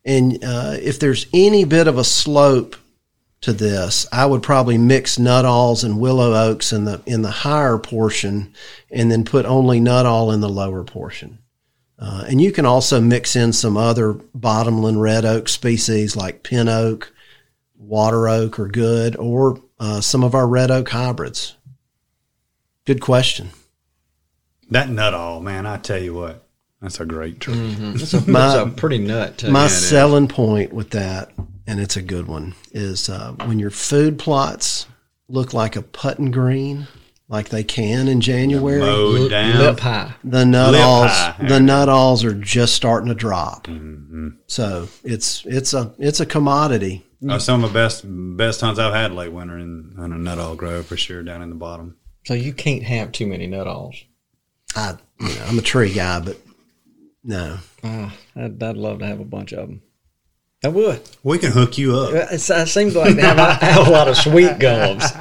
And 0.04 0.42
uh, 0.44 0.76
if 0.80 1.00
there's 1.00 1.26
any 1.32 1.64
bit 1.64 1.88
of 1.88 1.98
a 1.98 2.04
slope 2.04 2.76
to 3.40 3.52
this, 3.52 4.06
I 4.12 4.24
would 4.24 4.42
probably 4.42 4.78
mix 4.78 5.18
nuttalls 5.18 5.84
and 5.84 6.00
willow 6.00 6.32
oaks 6.34 6.72
in 6.72 6.84
the 6.84 7.02
in 7.06 7.22
the 7.22 7.30
higher 7.30 7.76
portion, 7.76 8.54
and 8.90 9.10
then 9.10 9.24
put 9.24 9.44
only 9.46 9.80
nuttall 9.80 10.30
in 10.30 10.40
the 10.40 10.48
lower 10.48 10.84
portion. 10.84 11.38
Uh, 11.98 12.24
and 12.28 12.40
you 12.40 12.52
can 12.52 12.66
also 12.66 13.00
mix 13.00 13.34
in 13.34 13.52
some 13.52 13.76
other 13.76 14.12
bottomland 14.34 15.00
red 15.00 15.24
oak 15.24 15.48
species 15.48 16.14
like 16.14 16.42
pin 16.42 16.68
oak, 16.68 17.12
water 17.76 18.28
oak 18.28 18.58
are 18.58 18.68
good, 18.68 19.16
or 19.16 19.60
uh, 19.80 20.00
some 20.00 20.22
of 20.22 20.34
our 20.34 20.46
red 20.46 20.70
oak 20.70 20.88
hybrids. 20.90 21.56
Good 22.84 23.00
question. 23.00 23.50
That 24.70 24.88
nut 24.88 25.14
all, 25.14 25.40
man, 25.40 25.66
I 25.66 25.78
tell 25.78 25.98
you 25.98 26.14
what, 26.14 26.45
that's 26.80 27.00
a 27.00 27.06
great 27.06 27.40
tree. 27.40 27.76
It's, 27.78 28.12
a, 28.14 28.30
My- 28.30 28.60
it's 28.62 28.72
a 28.72 28.74
pretty 28.74 28.98
nut, 28.98 29.38
too. 29.38 29.50
My 29.50 29.60
Yeah, 29.60 29.64
it 29.66 29.72
is. 29.72 29.88
selling 29.88 30.28
point 30.28 30.72
with 30.72 30.90
that, 30.90 31.32
and 31.66 31.80
it's 31.80 31.96
a 31.96 32.02
good 32.02 32.26
one, 32.26 32.54
is 32.72 33.08
uh, 33.08 33.32
when 33.46 33.58
your 33.58 33.70
food 33.70 34.18
plots 34.18 34.86
look 35.28 35.52
like 35.52 35.74
a 35.76 35.82
putting 35.82 36.30
green, 36.30 36.86
like 37.28 37.48
they 37.48 37.64
can 37.64 38.06
in 38.06 38.20
January. 38.20 38.78
Mowed 38.80 39.30
down. 39.30 39.58
Lip 39.58 39.80
high. 39.80 40.14
The 40.22 40.44
nut 40.44 40.72
Lip 40.72 40.80
alls, 40.80 41.10
high. 41.10 41.34
the 41.40 41.58
nuttalls 41.58 42.22
are 42.24 42.34
just 42.34 42.74
starting 42.74 43.08
to 43.08 43.14
drop. 43.16 43.66
Mm-hmm. 43.66 44.28
So 44.46 44.88
it's 45.02 45.44
it's 45.44 45.74
a 45.74 45.92
it's 45.98 46.20
a 46.20 46.26
commodity. 46.26 47.04
Oh, 47.28 47.38
some 47.38 47.64
of 47.64 47.72
the 47.72 47.74
best 47.74 48.04
best 48.06 48.60
hunts 48.60 48.78
I've 48.78 48.94
had 48.94 49.10
late 49.12 49.32
winter 49.32 49.58
in, 49.58 49.94
in 49.98 50.12
a 50.12 50.18
nuttall 50.18 50.54
grove 50.54 50.86
for 50.86 50.96
sure 50.96 51.24
down 51.24 51.42
in 51.42 51.48
the 51.50 51.56
bottom. 51.56 51.96
So 52.26 52.34
you 52.34 52.52
can't 52.52 52.84
have 52.84 53.10
too 53.10 53.26
many 53.26 53.48
nuttalls. 53.48 54.04
I 54.76 54.96
you 55.18 55.28
know, 55.34 55.44
I'm 55.48 55.58
a 55.58 55.62
tree 55.62 55.92
guy, 55.92 56.20
but 56.20 56.38
no. 57.26 57.58
Ah, 57.84 58.16
I'd, 58.34 58.62
I'd 58.62 58.76
love 58.76 59.00
to 59.00 59.06
have 59.06 59.20
a 59.20 59.24
bunch 59.24 59.52
of 59.52 59.68
them. 59.68 59.82
I 60.64 60.68
would. 60.68 61.00
We 61.22 61.38
can 61.38 61.52
hook 61.52 61.76
you 61.78 61.94
up. 61.96 62.12
It, 62.14 62.28
it 62.32 62.68
seems 62.68 62.96
like 62.96 63.16
I 63.18 63.20
have, 63.20 63.38
I 63.38 63.52
have 63.66 63.86
a 63.86 63.90
lot 63.90 64.08
of 64.08 64.16
sweet 64.16 64.58
gums. 64.58 65.04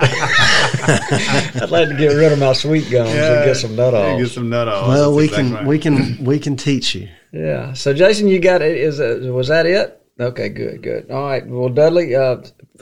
I'd 0.57 1.67
like 1.69 1.89
to 1.89 1.95
get 1.97 2.13
rid 2.15 2.31
of 2.31 2.39
my 2.39 2.53
sweet 2.53 2.89
gums 2.89 3.09
and 3.09 3.45
get 3.45 3.55
some 3.55 3.75
nut 3.75 3.93
Yeah, 3.93 3.99
alls. 4.11 4.21
get 4.21 4.31
some 4.31 4.49
nuttalls. 4.49 4.87
well, 4.87 5.11
That's 5.11 5.17
we 5.17 5.23
exactly 5.25 5.43
can 5.49 5.53
right. 5.55 5.65
we 5.67 5.79
can 5.79 6.23
we 6.25 6.39
can 6.39 6.55
teach 6.55 6.95
you. 6.95 7.09
Yeah. 7.31 7.73
So 7.73 7.93
Jason, 7.93 8.27
you 8.27 8.39
got 8.39 8.61
it. 8.61 8.77
Is 8.77 8.99
uh, 8.99 9.19
was 9.31 9.49
that 9.49 9.65
it? 9.65 10.01
Okay. 10.19 10.49
Good. 10.49 10.81
Good. 10.81 11.11
All 11.11 11.23
right. 11.25 11.45
Well, 11.45 11.69
Dudley, 11.69 12.15
uh, 12.15 12.37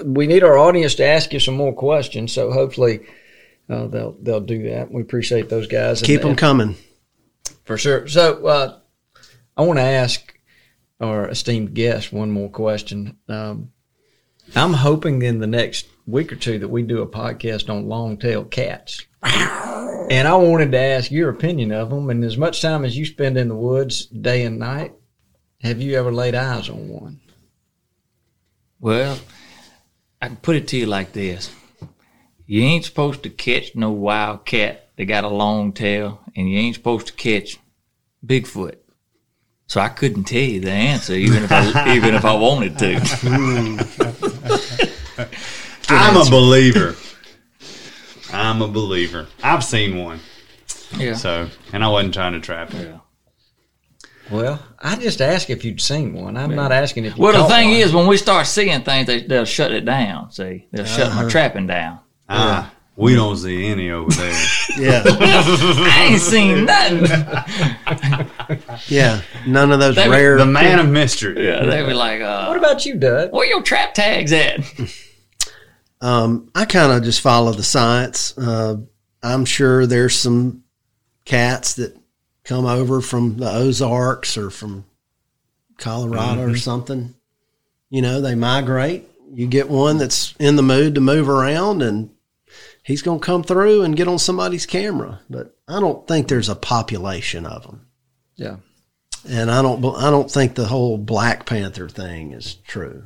we 0.05 0.27
need 0.27 0.43
our 0.43 0.57
audience 0.57 0.95
to 0.95 1.05
ask 1.05 1.33
you 1.33 1.39
some 1.39 1.55
more 1.55 1.73
questions. 1.73 2.31
So 2.33 2.51
hopefully 2.51 2.99
uh, 3.69 3.87
they'll 3.87 4.15
they'll 4.21 4.39
do 4.41 4.69
that. 4.69 4.91
We 4.91 5.01
appreciate 5.01 5.49
those 5.49 5.67
guys. 5.67 6.01
Keep 6.01 6.21
And- 6.21 6.29
them 6.31 6.35
coming. 6.35 6.75
For 7.65 7.77
sure. 7.77 8.07
So 8.07 8.45
uh, 8.45 8.79
I 9.55 9.61
want 9.63 9.77
to 9.77 9.83
ask 9.83 10.33
our 10.99 11.27
esteemed 11.29 11.73
guest 11.73 12.11
one 12.11 12.31
more 12.31 12.49
question. 12.49 13.17
Um, 13.27 13.71
I'm 14.55 14.73
hoping 14.73 15.21
in 15.21 15.39
the 15.39 15.47
next 15.47 15.87
week 16.05 16.31
or 16.31 16.35
two 16.35 16.59
that 16.59 16.67
we 16.67 16.83
do 16.83 17.01
a 17.01 17.07
podcast 17.07 17.69
on 17.69 17.87
long 17.87 18.17
tailed 18.17 18.51
cats. 18.51 19.05
And 19.21 20.27
I 20.27 20.35
wanted 20.35 20.71
to 20.73 20.79
ask 20.79 21.11
your 21.11 21.29
opinion 21.29 21.71
of 21.71 21.89
them. 21.89 22.09
And 22.09 22.23
as 22.23 22.37
much 22.37 22.61
time 22.61 22.83
as 22.83 22.97
you 22.97 23.05
spend 23.05 23.37
in 23.37 23.47
the 23.47 23.55
woods 23.55 24.05
day 24.07 24.43
and 24.43 24.59
night, 24.59 24.93
have 25.61 25.81
you 25.81 25.97
ever 25.97 26.11
laid 26.11 26.35
eyes 26.35 26.69
on 26.69 26.89
one? 26.89 27.21
Well, 28.81 29.17
I 30.21 30.27
can 30.27 30.35
put 30.37 30.57
it 30.57 30.67
to 30.69 30.77
you 30.77 30.87
like 30.87 31.13
this: 31.13 31.55
you 32.45 32.61
ain't 32.63 32.83
supposed 32.83 33.23
to 33.23 33.29
catch 33.29 33.75
no 33.75 33.91
wild 33.91 34.45
cat 34.45 34.89
that 34.97 35.05
got 35.05 35.23
a 35.23 35.29
long 35.29 35.71
tail, 35.71 36.19
and 36.35 36.49
you 36.49 36.59
ain't 36.59 36.75
supposed 36.75 37.07
to 37.07 37.13
catch 37.13 37.57
Bigfoot. 38.25 38.75
So 39.67 39.81
I 39.81 39.89
couldn't 39.89 40.25
tell 40.25 40.39
you 40.41 40.59
the 40.59 40.71
answer, 40.71 41.13
even 41.13 41.43
if 41.43 41.51
I 41.51 41.95
even 41.95 42.13
if 42.15 42.25
I 42.25 42.33
wanted 42.33 42.77
to. 42.79 42.95
I'm 45.89 46.17
a 46.17 46.29
believer. 46.29 46.95
I'm 48.31 48.61
a 48.61 48.67
believer. 48.67 49.27
I've 49.43 49.63
seen 49.63 49.97
one. 49.97 50.19
Yeah. 50.97 51.13
So, 51.15 51.49
and 51.71 51.83
I 51.83 51.87
wasn't 51.87 52.13
trying 52.13 52.33
to 52.33 52.39
trap 52.39 52.73
it. 52.73 52.95
Well, 54.31 54.63
I 54.79 54.95
just 54.95 55.21
asked 55.21 55.49
if 55.49 55.65
you'd 55.65 55.81
seen 55.81 56.13
one. 56.13 56.37
I'm 56.37 56.55
not 56.55 56.71
asking 56.71 57.05
if 57.05 57.17
you 57.17 57.21
Well, 57.23 57.43
the 57.43 57.47
thing 57.53 57.69
one. 57.69 57.77
is, 57.77 57.93
when 57.93 58.07
we 58.07 58.17
start 58.17 58.47
seeing 58.47 58.81
things, 58.83 59.05
they, 59.07 59.21
they'll 59.23 59.45
shut 59.45 59.71
it 59.71 59.85
down. 59.85 60.31
See, 60.31 60.67
they'll 60.71 60.85
shut 60.85 61.07
Uh-huh. 61.07 61.23
my 61.23 61.29
trapping 61.29 61.67
down. 61.67 61.99
Ah, 62.29 62.71
we 62.95 63.15
don't 63.15 63.37
see 63.37 63.65
any 63.67 63.89
over 63.91 64.11
there. 64.11 64.45
Yeah, 64.77 65.03
I 65.05 66.07
ain't 66.09 66.21
seen 66.21 66.65
nothing. 66.65 67.05
yeah. 68.87 69.21
None 69.45 69.71
of 69.71 69.79
those 69.79 69.95
They- 69.95 70.09
rare. 70.09 70.37
the 70.37 70.45
man 70.47 70.79
of 70.79 70.89
mystery. 70.89 71.45
Yeah, 71.45 71.63
they 71.65 71.83
were 71.83 71.93
like, 71.93 72.21
uh, 72.21 72.45
What 72.47 72.57
about 72.57 72.83
you, 72.85 72.95
Dud? 72.95 73.31
where 73.31 73.45
your 73.47 73.61
trap 73.61 73.93
tags 73.93 74.31
at? 74.33 74.61
Um, 76.01 76.49
I 76.55 76.65
kind 76.65 76.91
of 76.91 77.03
just 77.03 77.21
follow 77.21 77.51
the 77.53 77.63
science. 77.63 78.35
Uh, 78.37 78.77
I'm 79.21 79.45
sure 79.45 79.85
there's 79.85 80.15
some 80.17 80.63
cats 81.23 81.75
that 81.75 81.95
come 82.43 82.65
over 82.65 82.99
from 82.99 83.37
the 83.37 83.49
Ozarks 83.49 84.35
or 84.37 84.49
from 84.49 84.85
Colorado 85.77 86.41
or 86.49 86.57
something. 86.57 87.13
You 87.89 88.01
know, 88.01 88.21
they 88.21 88.35
migrate. 88.35 89.07
You 89.31 89.47
get 89.47 89.69
one 89.69 89.97
that's 89.97 90.33
in 90.39 90.55
the 90.55 90.63
mood 90.63 90.95
to 90.95 91.01
move 91.01 91.29
around, 91.29 91.81
and 91.83 92.09
he's 92.83 93.01
going 93.01 93.19
to 93.19 93.25
come 93.25 93.43
through 93.43 93.81
and 93.81 93.95
get 93.95 94.07
on 94.07 94.19
somebody's 94.19 94.65
camera. 94.65 95.21
But 95.29 95.55
I 95.67 95.79
don't 95.79 96.07
think 96.07 96.27
there's 96.27 96.49
a 96.49 96.55
population 96.55 97.45
of 97.45 97.63
them. 97.63 97.87
Yeah. 98.35 98.57
And 99.27 99.49
I 99.49 99.61
don't, 99.61 99.83
I 99.95 100.11
don't 100.11 100.29
think 100.29 100.55
the 100.55 100.65
whole 100.65 100.97
Black 100.97 101.45
Panther 101.45 101.87
thing 101.87 102.33
is 102.33 102.55
true. 102.55 103.05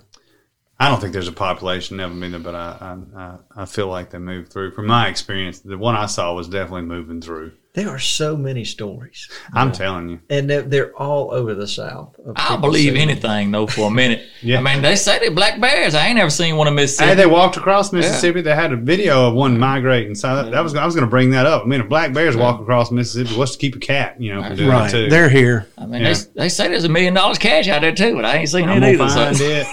I 0.80 0.90
don't 0.90 1.02
think 1.02 1.12
there's 1.14 1.28
a 1.28 1.32
population, 1.34 1.98
never 1.98 2.14
been 2.14 2.32
there, 2.32 2.40
but 2.40 2.54
I, 2.54 2.98
I, 3.16 3.38
I 3.56 3.66
feel 3.66 3.88
like 3.88 4.12
they 4.12 4.20
move 4.20 4.50
through. 4.50 4.72
From 4.74 4.86
my 4.86 5.08
experience, 5.08 5.60
the 5.60 5.76
one 5.78 5.96
I 5.96 6.06
saw 6.06 6.34
was 6.36 6.48
definitely 6.48 6.84
moving 6.84 7.20
through. 7.20 7.54
There 7.74 7.90
are 7.90 8.00
so 8.00 8.36
many 8.36 8.64
stories. 8.64 9.28
I'm 9.54 9.72
telling 9.72 10.10
you. 10.10 10.20
And 10.32 10.50
they're, 10.50 10.64
they're 10.64 10.96
all 10.96 11.32
over 11.32 11.54
the 11.56 11.68
South. 11.68 12.16
I'll 12.36 12.58
believe 12.58 12.94
seeing 12.94 12.98
anything 12.98 13.52
though 13.52 13.68
for 13.68 13.88
a 13.88 13.92
minute. 13.92 14.24
Yeah. 14.44 14.60
I 14.60 14.62
mean, 14.62 14.84
they 14.84 14.96
say 14.96 15.18
they're 15.18 15.32
black 15.32 15.60
bears. 15.60 15.96
I 15.96 16.06
ain't 16.08 16.16
never 16.18 16.30
seen 16.30 16.58
one 16.58 16.68
in 16.68 16.76
Mississippi. 16.76 17.10
Hey, 17.10 17.16
they 17.16 17.26
walked 17.26 17.58
across 17.58 17.92
Mississippi. 17.92 18.42
They 18.42 18.54
had 18.54 18.72
a 18.72 18.76
video 18.76 19.28
of 19.28 19.34
one 19.34 19.58
migrating. 19.60 20.14
So 20.14 20.36
that, 20.44 20.52
that 20.52 20.62
was 20.62 20.76
I 20.76 20.86
was 20.86 20.94
going 20.94 21.06
to 21.08 21.10
bring 21.10 21.32
that 21.32 21.48
up. 21.48 21.64
I 21.64 21.66
mean, 21.66 21.82
if 21.82 21.90
black 21.90 22.14
bears 22.14 22.38
walk 22.38 22.62
across 22.62 22.92
Mississippi, 22.92 23.36
what's 23.38 23.54
to 23.54 23.58
keep 23.58 23.76
a 23.76 23.80
cat? 23.80 24.22
You 24.22 24.36
know, 24.36 24.44
from 24.44 24.56
doing 24.56 24.70
Right. 24.70 24.92
too. 24.92 25.10
They're 25.10 25.28
here. 25.30 25.68
I 25.78 25.88
mean, 25.88 26.04
Yeah. 26.04 26.14
they, 26.14 26.20
they 26.44 26.50
say 26.50 26.68
there's 26.68 26.84
a 26.84 26.90
million 26.90 27.16
dollars 27.16 27.40
cash 27.40 27.68
out 27.68 27.82
there 27.82 27.94
too, 27.96 28.16
but 28.16 28.26
I 28.26 28.38
ain't 28.38 28.50
seen 28.50 28.70
I'm 28.70 28.82
it 28.84 28.94
either. 28.94 29.08
find 29.10 29.36
so 29.36 29.44
it. 29.44 29.68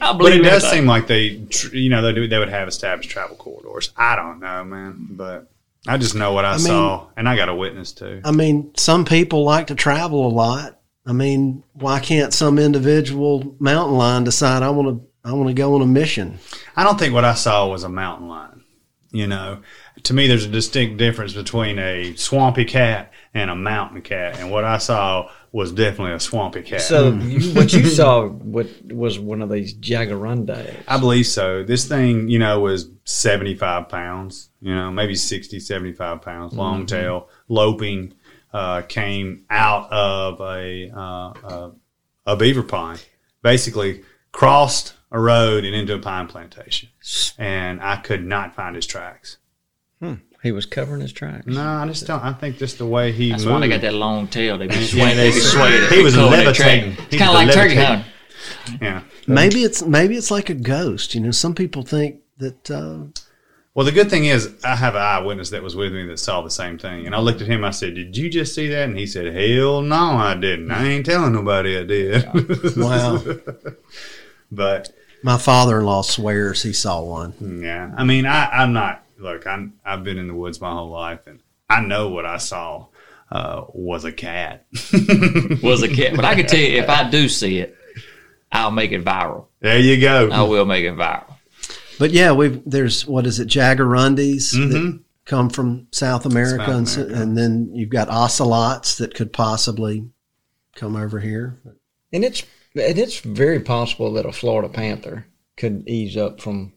I 0.00 0.12
But 0.12 0.32
it 0.32 0.42
does 0.42 0.68
seem 0.68 0.86
like 0.86 1.06
they, 1.06 1.46
you 1.72 1.90
know, 1.90 2.02
they 2.02 2.12
do. 2.12 2.26
They 2.26 2.38
would 2.38 2.48
have 2.48 2.68
established 2.68 3.10
travel 3.10 3.36
corridors. 3.36 3.92
I 3.96 4.16
don't 4.16 4.40
know, 4.40 4.64
man, 4.64 5.08
but 5.10 5.50
I 5.86 5.98
just 5.98 6.14
know 6.14 6.32
what 6.32 6.44
I, 6.44 6.52
I 6.52 6.56
mean- 6.56 6.66
saw, 6.66 7.06
and 7.16 7.28
I 7.28 7.36
got 7.36 7.48
a 7.48 7.54
witness 7.54 7.92
too. 7.92 8.20
I 8.24 8.30
mean, 8.30 8.72
some 8.76 9.04
people 9.04 9.44
like 9.44 9.68
to 9.68 9.74
travel 9.74 10.26
a 10.26 10.28
lot. 10.28 10.78
I 11.06 11.12
mean, 11.12 11.64
why 11.72 11.98
can't 11.98 12.32
some 12.32 12.58
individual 12.58 13.56
mountain 13.58 13.96
lion 13.96 14.24
decide 14.24 14.62
I 14.62 14.70
want 14.70 14.88
to 14.88 15.06
I 15.28 15.32
want 15.32 15.48
to 15.48 15.54
go 15.54 15.74
on 15.74 15.82
a 15.82 15.86
mission? 15.86 16.38
I 16.76 16.84
don't 16.84 16.98
think 16.98 17.14
what 17.14 17.24
I 17.24 17.34
saw 17.34 17.68
was 17.68 17.84
a 17.84 17.88
mountain 17.88 18.28
lion. 18.28 18.64
You 19.12 19.26
know, 19.26 19.60
to 20.04 20.14
me, 20.14 20.28
there's 20.28 20.44
a 20.44 20.48
distinct 20.48 20.98
difference 20.98 21.32
between 21.32 21.78
a 21.78 22.14
swampy 22.14 22.64
cat 22.64 23.12
and 23.32 23.48
a 23.50 23.54
mountain 23.54 24.02
cat, 24.02 24.38
and 24.40 24.50
what 24.50 24.64
I 24.64 24.78
saw 24.78 25.30
was 25.52 25.70
definitely 25.72 26.14
a 26.14 26.20
swampy 26.20 26.62
cat. 26.62 26.80
So 26.80 27.12
you, 27.12 27.52
what 27.54 27.72
you 27.72 27.84
saw 28.00 28.26
what 28.26 28.66
was 28.86 29.18
one 29.18 29.40
of 29.42 29.50
these 29.50 29.74
jaguarundi. 29.74 30.74
I 30.88 30.98
believe 30.98 31.26
so. 31.26 31.62
This 31.62 31.86
thing, 31.86 32.28
you 32.28 32.38
know, 32.40 32.60
was 32.60 32.88
75 33.04 33.88
pounds, 33.88 34.50
you 34.60 34.74
know, 34.74 34.90
maybe 34.90 35.14
60, 35.14 35.60
75 35.60 36.22
pounds, 36.22 36.54
long 36.54 36.84
Mhm. 36.84 36.88
tail, 36.88 37.28
loping, 37.48 38.14
uh, 38.52 38.82
came 38.82 39.44
out 39.48 39.90
of 39.92 40.40
a, 40.40 40.90
uh, 40.90 41.00
a, 41.00 41.72
a 42.26 42.36
beaver 42.36 42.62
pond, 42.64 43.04
basically 43.42 44.02
crossed 44.32 44.94
a 45.12 45.20
road 45.20 45.64
and 45.64 45.74
into 45.74 45.94
a 45.94 45.98
pine 45.98 46.26
plantation. 46.26 46.88
And 47.38 47.80
I 47.80 47.96
could 47.96 48.24
not 48.24 48.54
find 48.56 48.74
his 48.76 48.86
tracks. 48.86 49.38
He 50.42 50.52
was 50.52 50.64
covering 50.66 51.00
his 51.02 51.12
tracks. 51.12 51.46
No, 51.46 51.60
I 51.62 51.86
just 51.86 52.06
don't. 52.06 52.22
I 52.24 52.32
think 52.32 52.56
just 52.58 52.78
the 52.78 52.86
way 52.86 53.12
he 53.12 53.30
That's 53.30 53.42
moved. 53.44 53.52
why 53.54 53.60
they 53.60 53.68
got 53.68 53.80
that 53.82 53.94
long 53.94 54.26
tail. 54.26 54.56
They 54.56 54.68
be 54.68 54.74
Yeah, 54.78 54.86
swaying. 54.86 55.16
they- 55.16 55.30
They 55.30 55.34
be 55.36 55.40
swaying. 55.40 55.88
He 55.90 56.02
was 56.02 56.14
Cover 56.14 56.30
their 56.36 56.44
levitating. 56.44 56.92
He 56.92 56.98
It's 57.02 57.16
kind 57.18 57.22
of 57.22 57.28
was 57.28 57.46
like 57.46 57.54
turkey 57.54 57.74
levitating. 57.76 58.04
hunting. 58.04 58.78
Yeah. 58.80 59.02
Maybe 59.26 59.62
it's 59.64 59.82
maybe 59.82 60.16
it's 60.16 60.30
like 60.30 60.48
a 60.48 60.54
ghost. 60.54 61.14
You 61.14 61.20
know, 61.20 61.30
some 61.30 61.54
people 61.54 61.82
think 61.82 62.20
that 62.38 62.70
uh, 62.70 63.04
Well, 63.74 63.84
the 63.84 63.92
good 63.92 64.08
thing 64.08 64.24
is, 64.24 64.50
I 64.64 64.74
have 64.76 64.94
an 64.94 65.02
eyewitness 65.02 65.50
that 65.50 65.62
was 65.62 65.76
with 65.76 65.92
me 65.92 66.06
that 66.06 66.18
saw 66.18 66.40
the 66.40 66.50
same 66.50 66.78
thing. 66.78 67.04
And 67.06 67.14
I 67.14 67.20
looked 67.20 67.42
at 67.42 67.46
him. 67.46 67.62
I 67.64 67.70
said, 67.70 67.94
"Did 67.94 68.16
you 68.16 68.30
just 68.30 68.54
see 68.54 68.68
that?" 68.68 68.88
And 68.88 68.98
he 68.98 69.06
said, 69.06 69.32
"Hell 69.34 69.82
no, 69.82 69.96
I 70.16 70.34
didn't. 70.34 70.70
I 70.70 70.86
ain't 70.86 71.04
telling 71.06 71.32
nobody 71.34 71.76
I 71.78 71.84
did." 71.84 72.26
Wow. 72.76 73.22
but 74.50 74.90
my 75.22 75.36
father-in-law 75.36 76.02
swears 76.02 76.62
he 76.62 76.72
saw 76.72 77.02
one. 77.02 77.60
yeah, 77.62 77.92
I 77.96 78.04
mean, 78.04 78.26
I, 78.26 78.46
I'm 78.46 78.72
not. 78.72 79.04
Look, 79.20 79.46
I'm. 79.46 79.74
I've 79.84 80.02
been 80.04 80.18
in 80.18 80.28
the 80.28 80.34
woods 80.34 80.60
my 80.60 80.72
whole 80.72 80.90
life, 80.90 81.26
and 81.26 81.40
I 81.68 81.80
know 81.82 82.08
what 82.08 82.24
I 82.26 82.38
saw 82.38 82.86
uh, 83.30 83.64
was 83.72 84.04
a 84.04 84.12
cat. 84.12 84.66
Was 85.62 85.82
a 85.82 85.88
cat, 85.88 86.16
but 86.16 86.24
I 86.24 86.34
can 86.34 86.46
tell 86.46 86.58
you 86.58 86.78
if 86.78 86.88
I 86.88 87.08
do 87.10 87.28
see 87.28 87.58
it, 87.58 87.76
I'll 88.50 88.70
make 88.70 88.92
it 88.92 89.04
viral. 89.04 89.46
There 89.60 89.78
you 89.78 90.00
go. 90.00 90.30
I 90.30 90.42
will 90.42 90.64
make 90.64 90.84
it 90.84 90.94
viral. 90.96 91.34
But 91.98 92.10
yeah, 92.12 92.32
we've 92.32 92.60
there's 92.66 93.06
what 93.06 93.26
is 93.26 93.38
it, 93.38 93.46
jaguarundis 93.48 94.52
that 94.52 94.76
Mhm. 94.78 95.00
come 95.26 95.50
from 95.50 95.86
South 95.92 96.24
America, 96.26 96.64
South 96.64 96.74
and, 96.76 96.88
America. 97.06 97.22
and 97.22 97.36
then 97.36 97.70
you've 97.74 97.90
got 97.90 98.08
ocelots 98.08 98.96
that 98.98 99.14
could 99.14 99.32
possibly 99.32 100.08
come 100.74 100.96
over 100.96 101.20
here. 101.20 101.60
And 102.12 102.24
it's 102.24 102.42
and 102.74 102.98
it's 102.98 103.20
very 103.20 103.60
possible 103.60 104.12
that 104.14 104.26
a 104.26 104.32
Florida 104.32 104.68
panther 104.68 105.26
could 105.56 105.86
ease 105.86 106.16
up 106.16 106.40
from 106.40 106.72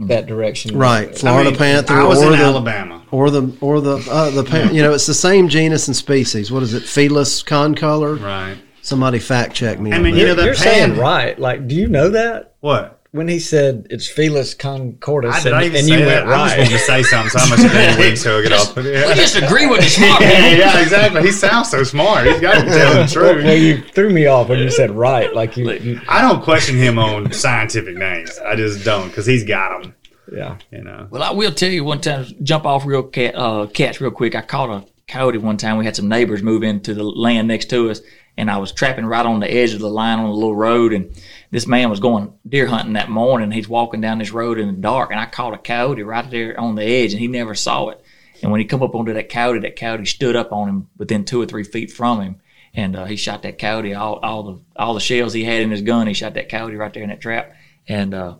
that 0.00 0.26
direction. 0.26 0.76
Right, 0.76 1.16
Florida 1.16 1.50
mean, 1.50 1.58
panther. 1.58 1.94
I 1.94 2.04
was 2.04 2.22
or 2.22 2.32
in 2.32 2.38
the, 2.38 2.44
Alabama. 2.44 3.02
or 3.10 3.30
the 3.30 3.56
or 3.60 3.80
the 3.80 3.96
uh, 4.10 4.30
the 4.30 4.44
pan, 4.44 4.74
you 4.74 4.82
know 4.82 4.92
it's 4.92 5.06
the 5.06 5.14
same 5.14 5.48
genus 5.48 5.88
and 5.88 5.96
species. 5.96 6.50
What 6.52 6.62
is 6.62 6.74
it, 6.74 6.82
Felis 6.84 7.42
concolor? 7.44 8.16
Right. 8.22 8.56
Somebody 8.82 9.18
fact 9.18 9.54
check 9.54 9.80
me. 9.80 9.92
I 9.92 9.98
mean, 9.98 10.14
you 10.14 10.26
know, 10.26 10.34
You're, 10.34 10.44
you're 10.44 10.54
pan- 10.54 10.62
saying 10.62 10.96
right. 10.98 11.36
Like, 11.38 11.66
do 11.66 11.74
you 11.74 11.88
know 11.88 12.10
that 12.10 12.54
What? 12.60 12.95
When 13.16 13.28
he 13.28 13.38
said 13.38 13.86
it's 13.90 14.06
Felis 14.08 14.54
concordis, 14.54 15.32
I, 15.32 15.42
did 15.42 15.46
and, 15.46 15.56
I 15.56 15.64
even 15.64 15.76
and 15.78 15.86
say 15.86 15.98
you 15.98 16.04
that? 16.04 16.26
went 16.26 16.28
I 16.28 16.44
just 16.44 16.50
right? 16.50 16.58
wanted 16.58 16.70
to 16.70 16.78
say 16.78 17.02
something, 17.02 17.30
so 17.30 17.38
I 17.38 17.48
must 17.48 17.64
agree 17.64 17.86
with 17.86 17.98
him 17.98 18.16
so 18.16 18.40
he'll 18.40 18.48
get 18.48 18.52
off. 18.58 18.76
We 18.76 19.14
just 19.14 19.36
agree 19.36 19.66
with 19.66 19.80
the 19.80 19.88
smart 19.88 20.20
yeah, 20.20 20.50
yeah, 20.50 20.80
exactly. 20.80 21.22
He 21.22 21.32
sounds 21.32 21.70
so 21.70 21.82
smart. 21.82 22.26
He's 22.26 22.40
got 22.40 22.54
to 22.54 22.64
tell 22.64 22.92
the 22.92 22.98
well, 22.98 23.08
truth. 23.08 23.44
well, 23.44 23.56
you 23.56 23.82
threw 23.82 24.10
me 24.10 24.26
off 24.26 24.48
when 24.48 24.58
you 24.58 24.70
said 24.70 24.90
right. 24.90 25.32
Like 25.34 25.56
you, 25.56 25.70
you 25.72 26.00
I 26.08 26.20
don't 26.22 26.42
question 26.42 26.76
him 26.76 26.98
on 26.98 27.32
scientific 27.32 27.96
names. 27.96 28.38
I 28.38 28.54
just 28.56 28.84
don't 28.84 29.08
because 29.08 29.26
he's 29.26 29.44
got 29.44 29.82
them. 29.82 29.94
yeah. 30.32 30.58
You 30.70 30.82
know. 30.82 31.08
Well, 31.10 31.22
I 31.22 31.30
will 31.30 31.52
tell 31.52 31.70
you 31.70 31.84
one 31.84 32.00
time, 32.00 32.26
jump 32.42 32.66
off 32.66 32.84
real 32.84 33.02
cat, 33.02 33.34
uh, 33.34 33.66
cats 33.66 34.00
real 34.00 34.10
quick. 34.10 34.34
I 34.34 34.42
caught 34.42 34.70
a 34.70 34.86
coyote 35.08 35.38
one 35.38 35.56
time. 35.56 35.78
We 35.78 35.84
had 35.84 35.96
some 35.96 36.08
neighbors 36.08 36.42
move 36.42 36.62
into 36.62 36.94
the 36.94 37.04
land 37.04 37.48
next 37.48 37.70
to 37.70 37.90
us, 37.90 38.00
and 38.36 38.50
I 38.50 38.58
was 38.58 38.72
trapping 38.72 39.06
right 39.06 39.24
on 39.24 39.40
the 39.40 39.50
edge 39.52 39.72
of 39.72 39.80
the 39.80 39.88
line 39.88 40.18
on 40.18 40.26
a 40.26 40.34
little 40.34 40.56
road. 40.56 40.92
And 40.92 41.10
this 41.50 41.66
man 41.66 41.90
was 41.90 42.00
going 42.00 42.32
deer 42.48 42.66
hunting 42.66 42.94
that 42.94 43.10
morning. 43.10 43.50
He's 43.50 43.68
walking 43.68 44.00
down 44.00 44.18
this 44.18 44.32
road 44.32 44.58
in 44.58 44.66
the 44.66 44.74
dark, 44.74 45.10
and 45.10 45.20
I 45.20 45.26
caught 45.26 45.54
a 45.54 45.58
coyote 45.58 46.02
right 46.02 46.28
there 46.30 46.58
on 46.58 46.74
the 46.74 46.84
edge, 46.84 47.12
and 47.12 47.20
he 47.20 47.28
never 47.28 47.54
saw 47.54 47.88
it. 47.88 48.02
And 48.42 48.50
when 48.50 48.60
he 48.60 48.66
come 48.66 48.82
up 48.82 48.94
onto 48.94 49.14
that 49.14 49.28
coyote, 49.28 49.60
that 49.60 49.76
coyote 49.76 50.04
stood 50.04 50.36
up 50.36 50.52
on 50.52 50.68
him 50.68 50.88
within 50.98 51.24
two 51.24 51.40
or 51.40 51.46
three 51.46 51.64
feet 51.64 51.90
from 51.90 52.20
him. 52.20 52.40
And 52.74 52.94
uh, 52.94 53.06
he 53.06 53.16
shot 53.16 53.42
that 53.42 53.58
coyote. 53.58 53.94
All, 53.94 54.16
all 54.16 54.42
the 54.42 54.60
all 54.76 54.92
the 54.92 55.00
shells 55.00 55.32
he 55.32 55.44
had 55.44 55.62
in 55.62 55.70
his 55.70 55.80
gun, 55.80 56.06
he 56.06 56.12
shot 56.12 56.34
that 56.34 56.50
coyote 56.50 56.76
right 56.76 56.92
there 56.92 57.02
in 57.02 57.08
that 57.08 57.22
trap. 57.22 57.54
And 57.88 58.12
uh, 58.12 58.36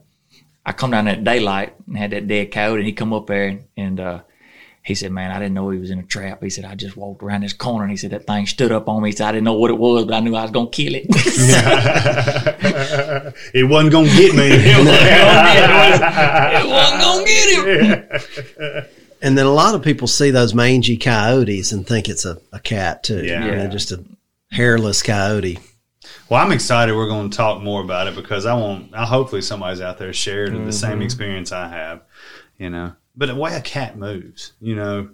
I 0.64 0.72
come 0.72 0.90
down 0.90 1.08
at 1.08 1.24
daylight 1.24 1.74
and 1.86 1.96
had 1.96 2.10
that 2.10 2.28
dead 2.28 2.50
coyote, 2.50 2.80
and 2.80 2.86
he 2.86 2.92
come 2.92 3.14
up 3.14 3.26
there 3.26 3.60
and 3.76 3.98
uh, 3.98 4.20
he 4.86 4.94
said, 4.94 5.10
"Man, 5.10 5.32
I 5.32 5.40
didn't 5.40 5.54
know 5.54 5.68
he 5.70 5.78
was 5.78 5.90
in 5.90 5.98
a 5.98 6.04
trap." 6.04 6.40
He 6.42 6.48
said, 6.48 6.64
"I 6.64 6.76
just 6.76 6.96
walked 6.96 7.22
around 7.22 7.42
this 7.42 7.52
corner, 7.52 7.82
and 7.82 7.90
he 7.90 7.96
said 7.96 8.10
that 8.10 8.26
thing 8.26 8.46
stood 8.46 8.70
up 8.70 8.88
on 8.88 9.02
me. 9.02 9.08
He 9.08 9.16
said 9.16 9.26
I 9.26 9.32
didn't 9.32 9.42
know 9.44 9.54
what 9.54 9.70
it 9.70 9.78
was, 9.78 10.04
but 10.04 10.14
I 10.14 10.20
knew 10.20 10.36
I 10.36 10.42
was 10.42 10.52
gonna 10.52 10.70
kill 10.70 10.94
it." 10.94 11.06
it 13.52 13.68
wasn't 13.68 13.92
gonna 13.92 14.08
get 14.08 14.34
me. 14.34 14.46
it 14.52 14.86
wasn't 16.68 17.02
gonna 17.02 17.24
get 17.24 17.66
him. 17.66 18.04
And 19.22 19.36
then 19.36 19.46
a 19.46 19.52
lot 19.52 19.74
of 19.74 19.82
people 19.82 20.06
see 20.06 20.30
those 20.30 20.54
mangy 20.54 20.96
coyotes 20.96 21.72
and 21.72 21.84
think 21.84 22.08
it's 22.08 22.24
a, 22.24 22.38
a 22.52 22.60
cat 22.60 23.02
too. 23.02 23.24
Yeah. 23.24 23.44
You 23.44 23.56
know, 23.56 23.66
just 23.66 23.90
a 23.90 24.04
hairless 24.52 25.02
coyote. 25.02 25.58
Well, 26.28 26.40
I'm 26.40 26.52
excited. 26.52 26.94
We're 26.94 27.08
going 27.08 27.30
to 27.30 27.36
talk 27.36 27.60
more 27.60 27.82
about 27.82 28.06
it 28.06 28.14
because 28.14 28.46
I 28.46 28.54
want. 28.54 28.94
I 28.94 29.04
hopefully 29.04 29.42
somebody's 29.42 29.80
out 29.80 29.98
there 29.98 30.12
shared 30.12 30.52
mm-hmm. 30.52 30.66
the 30.66 30.72
same 30.72 31.02
experience 31.02 31.50
I 31.50 31.66
have. 31.68 32.02
You 32.58 32.70
know, 32.70 32.92
but 33.16 33.26
the 33.26 33.34
way 33.34 33.54
a 33.54 33.60
cat 33.60 33.96
moves, 33.98 34.52
you 34.60 34.74
know, 34.76 35.08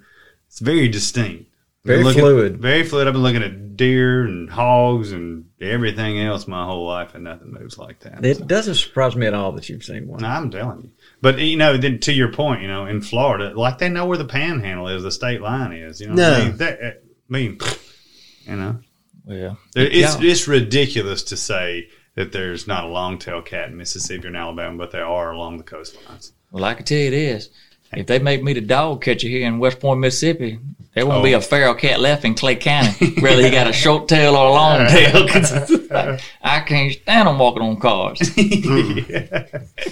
it's 0.48 0.59
very 0.61 0.88
distinct. 0.88 1.46
Very 1.84 2.05
looking- 2.05 2.20
fluid. 2.22 2.59
Very 2.59 2.84
fluid. 2.84 3.09
I've 3.09 3.12
been 3.14 3.22
looking 3.22 3.42
at 3.42 3.76
deer 3.76 4.22
and 4.22 4.48
hogs 4.48 5.11
and 5.11 5.46
everything 5.61 6.20
else 6.20 6.46
my 6.46 6.64
whole 6.64 6.86
life, 6.86 7.14
and 7.14 7.24
nothing 7.24 7.53
moves 7.53 7.76
like 7.78 7.98
that. 8.00 8.24
It 8.24 8.46
doesn't 8.46 8.76
surprise 8.76 9.16
me 9.16 9.26
at 9.26 9.34
all 9.34 9.50
that 9.53 9.68
you've 9.68 9.82
seen 9.82 10.07
one. 10.07 10.20
No, 10.22 10.28
I'm 10.28 10.50
telling 10.50 10.82
you. 10.82 10.90
But 11.20 11.38
you 11.40 11.57
know, 11.57 11.76
then 11.76 11.98
to 12.00 12.12
your 12.12 12.30
point, 12.32 12.62
you 12.62 12.68
know, 12.68 12.86
in 12.86 13.00
Florida, 13.00 13.53
like 13.59 13.78
they 13.78 13.88
know 13.88 14.07
where 14.07 14.18
the 14.18 14.24
Panhandle 14.24 14.86
is, 14.88 15.03
the 15.03 15.11
state 15.11 15.40
line 15.40 15.72
is. 15.72 16.00
You 16.00 16.09
know, 16.09 16.14
what 16.14 16.40
I 16.40 16.44
mean, 16.44 16.57
That- 16.59 16.78
eh, 16.82 16.90
I 16.90 17.32
mean, 17.32 17.59
you 18.46 18.57
know, 18.57 18.78
Well, 19.24 19.59
there- 19.74 19.86
it's 19.86 20.20
Yeah. 20.20 20.30
it's 20.30 20.46
ridiculous 20.46 21.22
to 21.24 21.36
say 21.36 21.88
that 22.14 22.30
there's 22.32 22.66
not 22.68 22.84
a 22.84 22.88
long-tailed 22.88 23.46
cat 23.46 23.70
in 23.70 23.76
Mississippi 23.76 24.26
and 24.28 24.36
Alabama, 24.36 24.76
but 24.78 24.90
there 24.92 25.07
are 25.07 25.32
along 25.32 25.57
the 25.59 25.64
coastlines. 25.64 26.32
well, 26.53 26.64
I 26.64 26.74
can 26.74 26.84
tell 26.84 26.98
you 26.98 27.11
this: 27.11 27.48
if 27.95 28.07
they 28.07 28.18
make 28.18 28.43
me 28.43 28.53
the 28.55 28.61
dog 28.61 29.03
catcher 29.03 29.28
here 29.28 29.47
in 29.47 29.59
West 29.59 29.80
Point, 29.80 30.01
Mississippi, 30.01 30.59
there 30.95 31.07
won't 31.07 31.24
be 31.24 31.34
Oh. 31.34 31.38
a 31.38 31.40
feral 31.40 31.74
cat 31.74 32.01
left 32.01 32.24
in 32.24 32.34
Clay 32.34 32.57
County, 32.57 33.14
whether 33.20 33.43
he 33.43 33.51
got 33.51 33.66
a 33.66 33.72
short 33.72 34.09
tail 34.09 34.34
or 34.36 34.47
a 34.49 34.53
long 34.53 34.86
tail. 34.88 35.26
'cause 35.28 35.53
I, 35.90 36.18
I 36.43 36.61
can't 36.61 36.93
stand 36.93 37.28
them 37.28 37.38
walking 37.38 37.62
on 37.62 37.76
cars. 37.80 38.20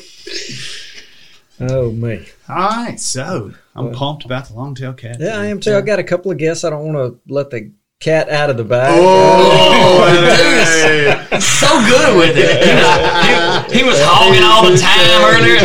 Oh 1.63 1.91
me. 1.93 2.25
All 2.49 2.57
right, 2.57 2.99
so 2.99 3.53
I'm 3.77 3.93
pumped 3.93 4.25
about 4.25 4.47
the 4.49 4.55
long-tailed 4.55 4.97
cat. 4.97 5.19
Yeah, 5.21 5.37
I 5.39 5.45
am 5.47 5.61
too. 5.61 5.75
I 5.77 5.83
got 5.83 5.99
a 5.99 6.03
couple 6.03 6.31
of 6.31 6.39
guests. 6.39 6.65
I 6.65 6.71
don't 6.71 6.91
want 6.91 6.97
to 6.97 7.33
let 7.33 7.51
the 7.51 7.71
cat 8.01 8.31
out 8.31 8.49
of 8.49 8.57
the 8.57 8.65
bag. 8.65 8.89
Oh, 8.95 10.09
dude, 11.31 11.43
so 11.43 11.69
good 11.87 12.17
with 12.17 12.35
it. 12.39 12.65
You 12.67 12.73
know, 12.81 13.67
he, 13.69 13.79
he 13.81 13.85
was 13.85 13.99
hogging 14.01 14.43
all 14.43 14.65
the 14.65 14.79
time 14.79 15.21
earlier. 15.37 15.59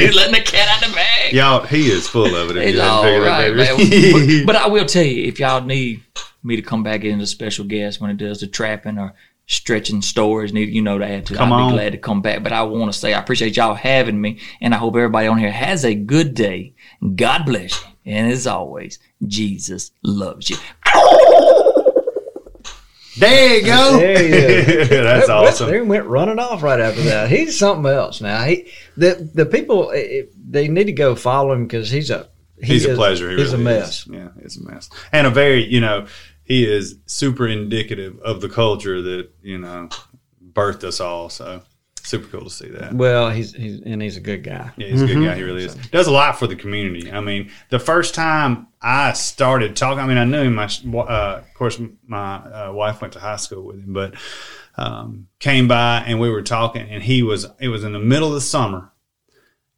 He's 0.00 0.16
letting 0.16 0.32
the 0.32 0.40
cat 0.40 0.68
out 0.70 0.82
of 0.82 0.88
the 0.88 0.94
bag. 0.96 1.17
Y'all, 1.32 1.64
he 1.66 1.88
is 1.90 2.08
full 2.08 2.34
of 2.34 2.50
it. 2.50 2.56
If 2.56 2.62
It's 2.68 2.76
you 2.76 2.82
all 2.82 3.02
right, 3.04 3.50
that 3.50 3.76
man. 3.76 4.46
but, 4.46 4.46
but 4.54 4.56
I 4.56 4.68
will 4.68 4.86
tell 4.86 5.04
you, 5.04 5.24
if 5.24 5.38
y'all 5.40 5.62
need 5.62 6.02
me 6.42 6.56
to 6.56 6.62
come 6.62 6.82
back 6.82 7.04
in 7.04 7.20
as 7.20 7.28
a 7.28 7.32
special 7.32 7.64
guest 7.64 8.00
when 8.00 8.10
it 8.10 8.16
does 8.16 8.40
the 8.40 8.46
trapping 8.46 8.98
or 8.98 9.14
stretching 9.46 10.02
stories, 10.02 10.52
need 10.52 10.68
you 10.70 10.82
know 10.82 10.98
that 10.98 11.26
too. 11.26 11.34
Come 11.34 11.52
I'll 11.52 11.64
on. 11.64 11.70
be 11.72 11.76
glad 11.76 11.92
to 11.92 11.98
come 11.98 12.20
back. 12.22 12.42
But 12.42 12.52
I 12.52 12.62
want 12.62 12.92
to 12.92 12.98
say 12.98 13.14
I 13.14 13.20
appreciate 13.20 13.56
y'all 13.56 13.74
having 13.74 14.20
me, 14.20 14.40
and 14.60 14.74
I 14.74 14.78
hope 14.78 14.94
everybody 14.96 15.26
on 15.26 15.38
here 15.38 15.50
has 15.50 15.84
a 15.84 15.94
good 15.94 16.34
day. 16.34 16.74
God 17.16 17.44
bless 17.46 17.82
you, 17.82 17.88
and 18.06 18.30
as 18.30 18.46
always, 18.46 18.98
Jesus 19.26 19.90
loves 20.02 20.50
you. 20.50 20.56
There 23.18 23.56
you 23.58 23.64
go. 23.66 23.98
There 23.98 24.18
he 24.18 24.28
is. 24.28 24.88
That's 24.88 25.26
That- 25.26 25.36
awesome. 25.36 25.70
They 25.70 25.80
went 25.80 26.06
running 26.06 26.38
off 26.38 26.62
right 26.62 26.80
after 26.80 27.02
that. 27.02 27.30
He's 27.30 27.58
something 27.58 27.90
else 27.90 28.20
now. 28.20 28.42
He 28.44 28.70
the 28.96 29.30
the 29.34 29.46
people 29.46 29.90
eh, 29.92 30.22
they 30.48 30.68
need 30.68 30.84
to 30.84 30.92
go 30.92 31.14
follow 31.14 31.52
him 31.52 31.64
because 31.66 31.90
he's 31.90 32.10
a 32.10 32.28
he 32.60 32.74
he's 32.74 32.86
a 32.86 32.94
pleasure. 32.94 33.30
He 33.30 33.36
he's 33.36 33.52
really 33.52 33.62
a 33.62 33.64
mess. 33.64 34.00
Is. 34.00 34.06
Yeah, 34.12 34.28
he's 34.42 34.56
a 34.56 34.64
mess. 34.70 34.90
And 35.12 35.26
a 35.26 35.30
very, 35.30 35.64
you 35.64 35.80
know, 35.80 36.06
he 36.44 36.64
is 36.64 36.96
super 37.06 37.46
indicative 37.46 38.18
of 38.20 38.40
the 38.40 38.48
culture 38.48 39.00
that, 39.02 39.30
you 39.42 39.58
know, 39.58 39.88
birthed 40.52 40.82
us 40.84 40.98
all. 41.00 41.28
So 41.28 41.62
super 42.08 42.26
cool 42.28 42.44
to 42.44 42.50
see 42.50 42.68
that. 42.68 42.94
Well, 42.94 43.30
he's 43.30 43.52
he's 43.52 43.80
and 43.80 44.00
he's 44.02 44.16
a 44.16 44.20
good 44.20 44.42
guy. 44.42 44.72
Yeah, 44.76 44.88
he's 44.88 45.02
a 45.02 45.06
good 45.06 45.24
guy. 45.24 45.34
He 45.36 45.42
really 45.42 45.64
is. 45.64 45.74
Does 45.74 46.06
a 46.06 46.10
lot 46.10 46.38
for 46.38 46.46
the 46.46 46.56
community. 46.56 47.12
I 47.12 47.20
mean, 47.20 47.50
the 47.68 47.78
first 47.78 48.14
time 48.14 48.68
I 48.80 49.12
started 49.12 49.76
talking, 49.76 50.00
I 50.00 50.06
mean, 50.06 50.18
I 50.18 50.24
knew 50.24 50.42
him. 50.42 50.54
My, 50.54 50.66
uh, 50.66 51.42
of 51.42 51.54
course, 51.54 51.80
my 52.06 52.36
uh, 52.36 52.72
wife 52.72 53.00
went 53.00 53.12
to 53.14 53.20
high 53.20 53.36
school 53.36 53.64
with 53.64 53.76
him, 53.76 53.92
but 53.92 54.14
um, 54.76 55.28
came 55.38 55.68
by 55.68 56.04
and 56.06 56.18
we 56.18 56.30
were 56.30 56.42
talking, 56.42 56.88
and 56.88 57.02
he 57.02 57.22
was. 57.22 57.46
It 57.60 57.68
was 57.68 57.84
in 57.84 57.92
the 57.92 57.98
middle 57.98 58.28
of 58.28 58.34
the 58.34 58.40
summer, 58.40 58.90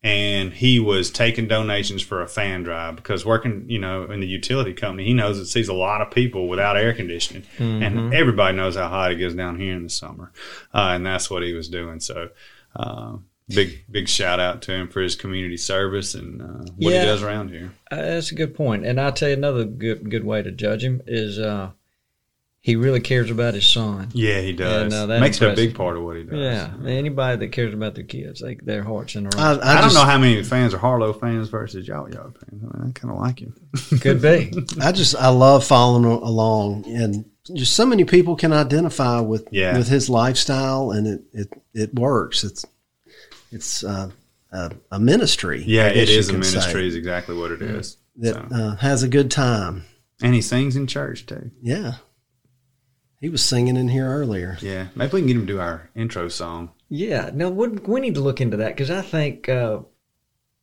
and 0.02 0.52
he 0.52 0.78
was 0.80 1.10
taking 1.10 1.46
donations 1.46 2.00
for 2.02 2.22
a 2.22 2.26
fan 2.28 2.62
drive 2.62 2.96
because 2.96 3.26
working, 3.26 3.64
you 3.68 3.78
know, 3.78 4.04
in 4.04 4.20
the 4.20 4.26
utility 4.26 4.72
company, 4.72 5.04
he 5.04 5.12
knows 5.12 5.38
it 5.38 5.46
sees 5.46 5.68
a 5.68 5.74
lot 5.74 6.00
of 6.00 6.10
people 6.10 6.48
without 6.48 6.76
air 6.76 6.94
conditioning, 6.94 7.42
and 7.58 7.82
Mhm. 7.96 8.14
everybody 8.14 8.56
knows 8.56 8.76
how 8.76 8.88
hot 8.88 9.12
it 9.12 9.16
gets 9.16 9.34
down 9.34 9.60
here 9.60 9.74
in 9.74 9.82
the 9.84 9.90
summer, 9.90 10.32
uh, 10.74 10.92
and 10.94 11.04
that's 11.04 11.30
what 11.30 11.42
he 11.42 11.52
was 11.52 11.68
doing. 11.68 12.00
So. 12.00 12.30
Uh, 12.74 13.16
Big 13.52 13.84
big 13.90 14.08
shout 14.08 14.38
out 14.38 14.62
to 14.62 14.72
him 14.72 14.86
for 14.86 15.00
his 15.00 15.16
community 15.16 15.56
service 15.56 16.14
and 16.14 16.40
uh, 16.40 16.70
what 16.76 16.94
Yeah. 16.94 17.00
he 17.00 17.06
does 17.06 17.20
around 17.20 17.48
here. 17.50 17.72
Uh, 17.90 17.96
that's 17.96 18.30
a 18.30 18.36
good. 18.36 18.54
And 18.60 19.00
I'll 19.00 19.10
tell 19.10 19.28
you 19.28 19.34
another 19.34 19.64
good 19.64 20.08
good 20.08 20.22
way 20.24 20.40
to 20.40 20.52
judge 20.52 20.84
him 20.84 21.02
is 21.08 21.36
uh, 21.40 21.70
he 22.62 22.76
really 22.76 23.00
cares 23.00 23.30
about 23.30 23.54
his 23.54 23.66
son. 23.66 24.08
Yeah, 24.12 24.40
he 24.40 24.52
does. 24.52 24.92
And, 24.92 24.92
uh, 24.92 25.06
that 25.06 25.20
Makes 25.20 25.40
it 25.40 25.50
a 25.50 25.54
big 25.56 25.74
part 25.74 25.96
of 25.96 26.02
what 26.02 26.16
he 26.16 26.24
does. 26.24 26.38
Yeah, 26.38 26.70
anybody 26.86 27.38
that 27.38 27.52
cares 27.52 27.72
about 27.72 27.94
their 27.94 28.04
kids, 28.04 28.40
they, 28.40 28.56
their 28.56 28.82
hearts 28.82 29.14
in 29.16 29.24
the 29.24 29.36
I, 29.38 29.54
right. 29.54 29.62
I, 29.62 29.78
I, 29.78 29.82
just, 29.82 29.94
don't 29.94 30.04
know 30.04 30.10
how 30.10 30.18
many 30.18 30.42
fans 30.42 30.74
are 30.74 30.78
Harlow 30.78 31.12
fans 31.14 31.48
versus 31.48 31.88
y'all 31.88 32.10
y'all 32.12 32.30
fans. 32.30 32.62
I, 32.62 32.78
mean, 32.78 32.88
I 32.88 32.98
kind 32.98 33.12
of 33.14 33.18
like 33.20 33.40
him. 33.40 33.54
Could 34.00 34.20
be. 34.20 34.52
I 34.80 34.92
just 34.92 35.16
I 35.16 35.28
love 35.28 35.64
following 35.64 36.04
along, 36.04 36.84
and 36.86 37.24
just 37.54 37.74
so 37.74 37.86
many 37.86 38.04
people 38.04 38.36
can 38.36 38.52
identify 38.52 39.20
with 39.20 39.48
Yeah. 39.50 39.76
with 39.78 39.88
his 39.88 40.10
lifestyle, 40.10 40.90
and 40.90 41.06
it 41.06 41.22
it, 41.32 41.62
it 41.72 41.94
works. 41.94 42.44
It's 42.44 42.66
it's 43.50 43.82
uh, 43.82 44.10
a, 44.52 44.72
a 44.92 45.00
ministry. 45.00 45.62
Yeah, 45.66 45.86
I 45.86 45.88
it 45.88 45.94
guess 45.94 46.10
you 46.10 46.18
is 46.18 46.28
a 46.28 46.32
can 46.32 46.42
say, 46.42 46.56
ministry. 46.58 46.86
Is 46.88 46.94
exactly 46.94 47.36
what 47.36 47.52
it 47.52 47.62
is. 47.62 47.96
that 48.16 48.34
So. 48.34 48.54
uh, 48.54 48.76
has 48.76 49.02
a 49.02 49.08
good 49.08 49.30
time. 49.30 49.84
And 50.22 50.34
he 50.34 50.42
sings 50.42 50.76
in 50.76 50.86
church 50.86 51.24
too. 51.24 51.50
Yeah, 51.62 51.94
he 53.20 53.28
was 53.28 53.42
singing 53.42 53.76
in 53.76 53.88
here 53.88 54.08
earlier. 54.08 54.56
Yeah, 54.60 54.86
maybe 54.94 55.12
we 55.14 55.20
can 55.20 55.26
get 55.28 55.36
him 55.36 55.46
to 55.46 55.52
do 55.54 55.60
our 55.60 55.90
intro 55.94 56.28
song. 56.28 56.70
Yeah, 56.88 57.30
no, 57.34 57.50
we, 57.50 57.68
we 57.68 58.00
need 58.00 58.14
to 58.14 58.20
look 58.20 58.40
into 58.40 58.56
that 58.58 58.68
because 58.68 58.90
I 58.90 59.02
think 59.02 59.48
uh, 59.48 59.80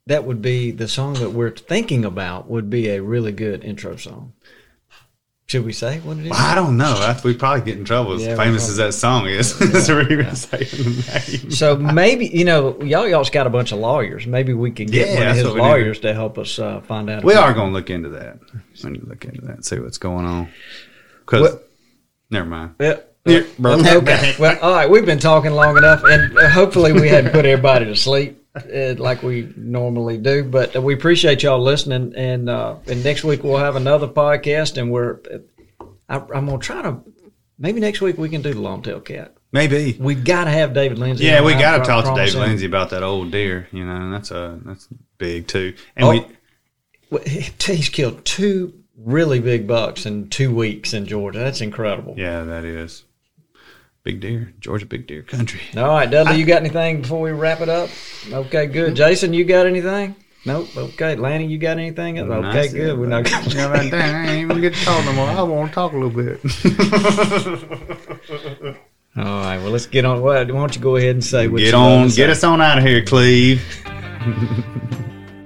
that 0.07 0.25
would 0.25 0.41
be 0.41 0.71
the 0.71 0.87
song 0.87 1.13
that 1.15 1.29
we're 1.31 1.51
thinking 1.51 2.03
about 2.03 2.49
would 2.49 2.69
be 2.69 2.89
a 2.89 3.01
really 3.01 3.31
good 3.31 3.63
intro 3.63 3.95
song. 3.95 4.33
Should 5.45 5.63
we 5.63 5.71
say 5.71 5.99
what 5.99 6.17
it 6.17 6.25
is? 6.25 6.31
Well, 6.31 6.41
I 6.45 6.55
don't 6.55 6.75
know. 6.75 6.93
I, 6.93 7.17
we 7.23 7.33
probably 7.33 7.61
get 7.63 7.77
in 7.77 7.85
trouble 7.85 8.11
as 8.15 8.21
Yeah, 8.25 8.35
famous 8.35 8.67
as 8.67 8.75
that 8.77 8.93
song 8.93 9.27
is. 9.27 9.51
so 9.85 9.95
we're 9.95 10.03
the 10.03 11.37
name. 11.41 11.51
So 11.51 11.77
maybe 11.77 12.27
you 12.27 12.43
know 12.43 12.81
y'all 12.81 13.07
y'all's 13.07 13.29
got 13.29 13.47
a 13.47 13.49
bunch 13.49 13.71
of 13.71 13.79
lawyers. 13.79 14.27
Maybe 14.27 14.51
we 14.53 14.71
could 14.71 14.91
get 14.91 15.07
Yeah, 15.07 15.19
one 15.19 15.27
of 15.29 15.35
his 15.37 15.45
what 15.45 15.53
we 15.53 15.59
need 15.61 15.63
to- 15.65 15.69
lawyers 15.69 15.99
to 16.01 16.13
help 16.13 16.37
us 16.37 16.59
uh, 16.59 16.81
find 16.81 17.09
out. 17.09 17.23
we 17.23 17.33
are 17.35 17.53
going 17.53 17.69
to 17.69 17.73
look 17.73 17.89
into 17.89 18.09
that. 18.09 18.39
We 18.83 18.89
need 18.89 18.99
to 19.03 19.05
look 19.07 19.23
into 19.23 19.39
that 19.43 19.51
and 19.55 19.65
see 19.65 19.79
what's 19.79 19.97
going 19.97 20.25
on. 20.25 20.49
Because 21.19 21.41
What- 21.53 21.66
never 22.29 22.47
mind. 22.47 22.75
Yeah. 22.79 22.99
Yeah. 23.25 23.41
Okay. 23.65 24.35
Well, 24.39 24.57
all 24.61 24.71
right. 24.73 24.89
We've 24.89 25.05
been 25.05 25.19
talking 25.19 25.51
long 25.51 25.75
enough, 25.77 26.03
and 26.05 26.37
uh, 26.37 26.49
hopefully 26.49 26.93
we 26.93 27.09
hadn't 27.09 27.31
put 27.33 27.45
everybody 27.45 27.85
to 27.85 27.95
sleep 27.95 28.41
uh, 28.55 28.93
like 28.97 29.21
we 29.21 29.51
normally 29.57 30.17
do. 30.17 30.45
But 30.45 30.75
uh, 30.77 30.81
we 30.81 30.93
appreciate 30.93 31.43
y'all 31.43 31.61
listening, 31.61 32.13
and 32.15 32.49
uh, 32.49 32.75
and 32.87 33.03
next 33.03 33.25
week 33.25 33.43
we'll 33.43 33.57
have 33.57 33.75
another 33.75 34.07
podcast, 34.07 34.77
and 34.77 34.91
we're 34.91 35.19
I, 36.07 36.15
I'm 36.19 36.45
gonna 36.45 36.57
try 36.59 36.81
to 36.83 36.99
maybe 37.59 37.81
next 37.81 37.99
week 37.99 38.17
we 38.17 38.29
can 38.29 38.41
do 38.41 38.53
the 38.53 38.61
long 38.61 38.81
tail 38.81 39.01
cat. 39.01 39.33
Maybe. 39.51 39.97
We've 39.99 40.23
got 40.23 40.43
to 40.45 40.51
have 40.51 40.73
David 40.73 40.97
Lindsay. 40.99 41.25
Yeah, 41.25 41.41
we 41.41 41.53
got 41.53 41.77
to 41.79 41.83
talk 41.83 42.05
to 42.05 42.13
Dave. 42.15 42.35
Lindsay 42.35 42.65
about 42.65 42.89
that 42.91 43.03
old 43.03 43.31
deer. 43.31 43.67
You 43.71 43.85
know, 43.85 44.09
that's 44.11 44.31
a 44.31 44.59
that's 44.65 44.87
big 45.17 45.47
too. 45.47 45.73
And 45.95 46.05
Oh. 46.05 46.11
we 46.11 47.19
He's 47.25 47.89
killed 47.89 48.23
two 48.25 48.83
really 48.97 49.39
big 49.39 49.67
bucks 49.67 50.05
in 50.05 50.29
two 50.29 50.53
weeks 50.53 50.93
in 50.93 51.05
Georgia. 51.05 51.39
That's 51.39 51.61
incredible. 51.61 52.15
yeah, 52.17 52.43
that 52.43 52.65
is 52.65 53.03
big 54.03 54.19
deer, 54.21 54.53
Georgia 54.59 54.85
big 54.85 55.07
deer 55.07 55.21
country. 55.21 55.59
All 55.75 55.87
right, 55.87 56.09
Dudley, 56.09 56.37
you 56.39 56.45
got 56.45 56.61
anything 56.61 57.01
before 57.01 57.21
we 57.21 57.31
wrap 57.31 57.61
it 57.61 57.69
up? 57.69 57.89
Okay, 58.31 58.67
good. 58.67 58.87
Mm-hmm. 58.87 58.95
Jason, 58.95 59.33
you 59.33 59.43
got 59.45 59.65
anything? 59.67 60.15
Nope. 60.45 60.69
Okay, 60.77 61.15
Lanny, 61.17 61.45
you 61.47 61.57
got 61.57 61.77
anything? 61.77 62.19
Okay, 62.19 62.41
Nice. 62.41 62.71
good. 62.73 62.97
We're 62.97 63.07
not. 63.07 63.29
Man, 63.53 63.89
dang, 63.89 63.93
I 63.93 64.31
ain't 64.31 64.49
even 64.49 64.61
get 64.61 64.73
to 64.75 64.85
talk 64.85 65.03
no 65.03 65.11
more. 65.11 65.27
I 65.27 65.41
want 65.41 65.71
to 65.71 65.75
talk 65.75 65.91
a 65.91 65.97
little 65.97 66.09
bit. 66.09 66.39
All 69.17 69.23
right. 69.23 69.57
Well, 69.57 69.71
let's 69.71 69.87
get 69.87 70.05
on. 70.05 70.21
Why 70.21 70.43
don't 70.45 70.73
you 70.75 70.81
go 70.81 70.95
ahead 70.95 71.15
and 71.15 71.23
say 71.25 71.49
what 71.49 71.57
get 71.57 71.73
on, 71.73 72.07
to 72.07 72.15
get 72.15 72.29
us 72.29 72.45
on 72.45 72.61
out 72.61 72.77
of 72.77 72.83
here, 72.85 73.03
Cleve. 73.03 73.61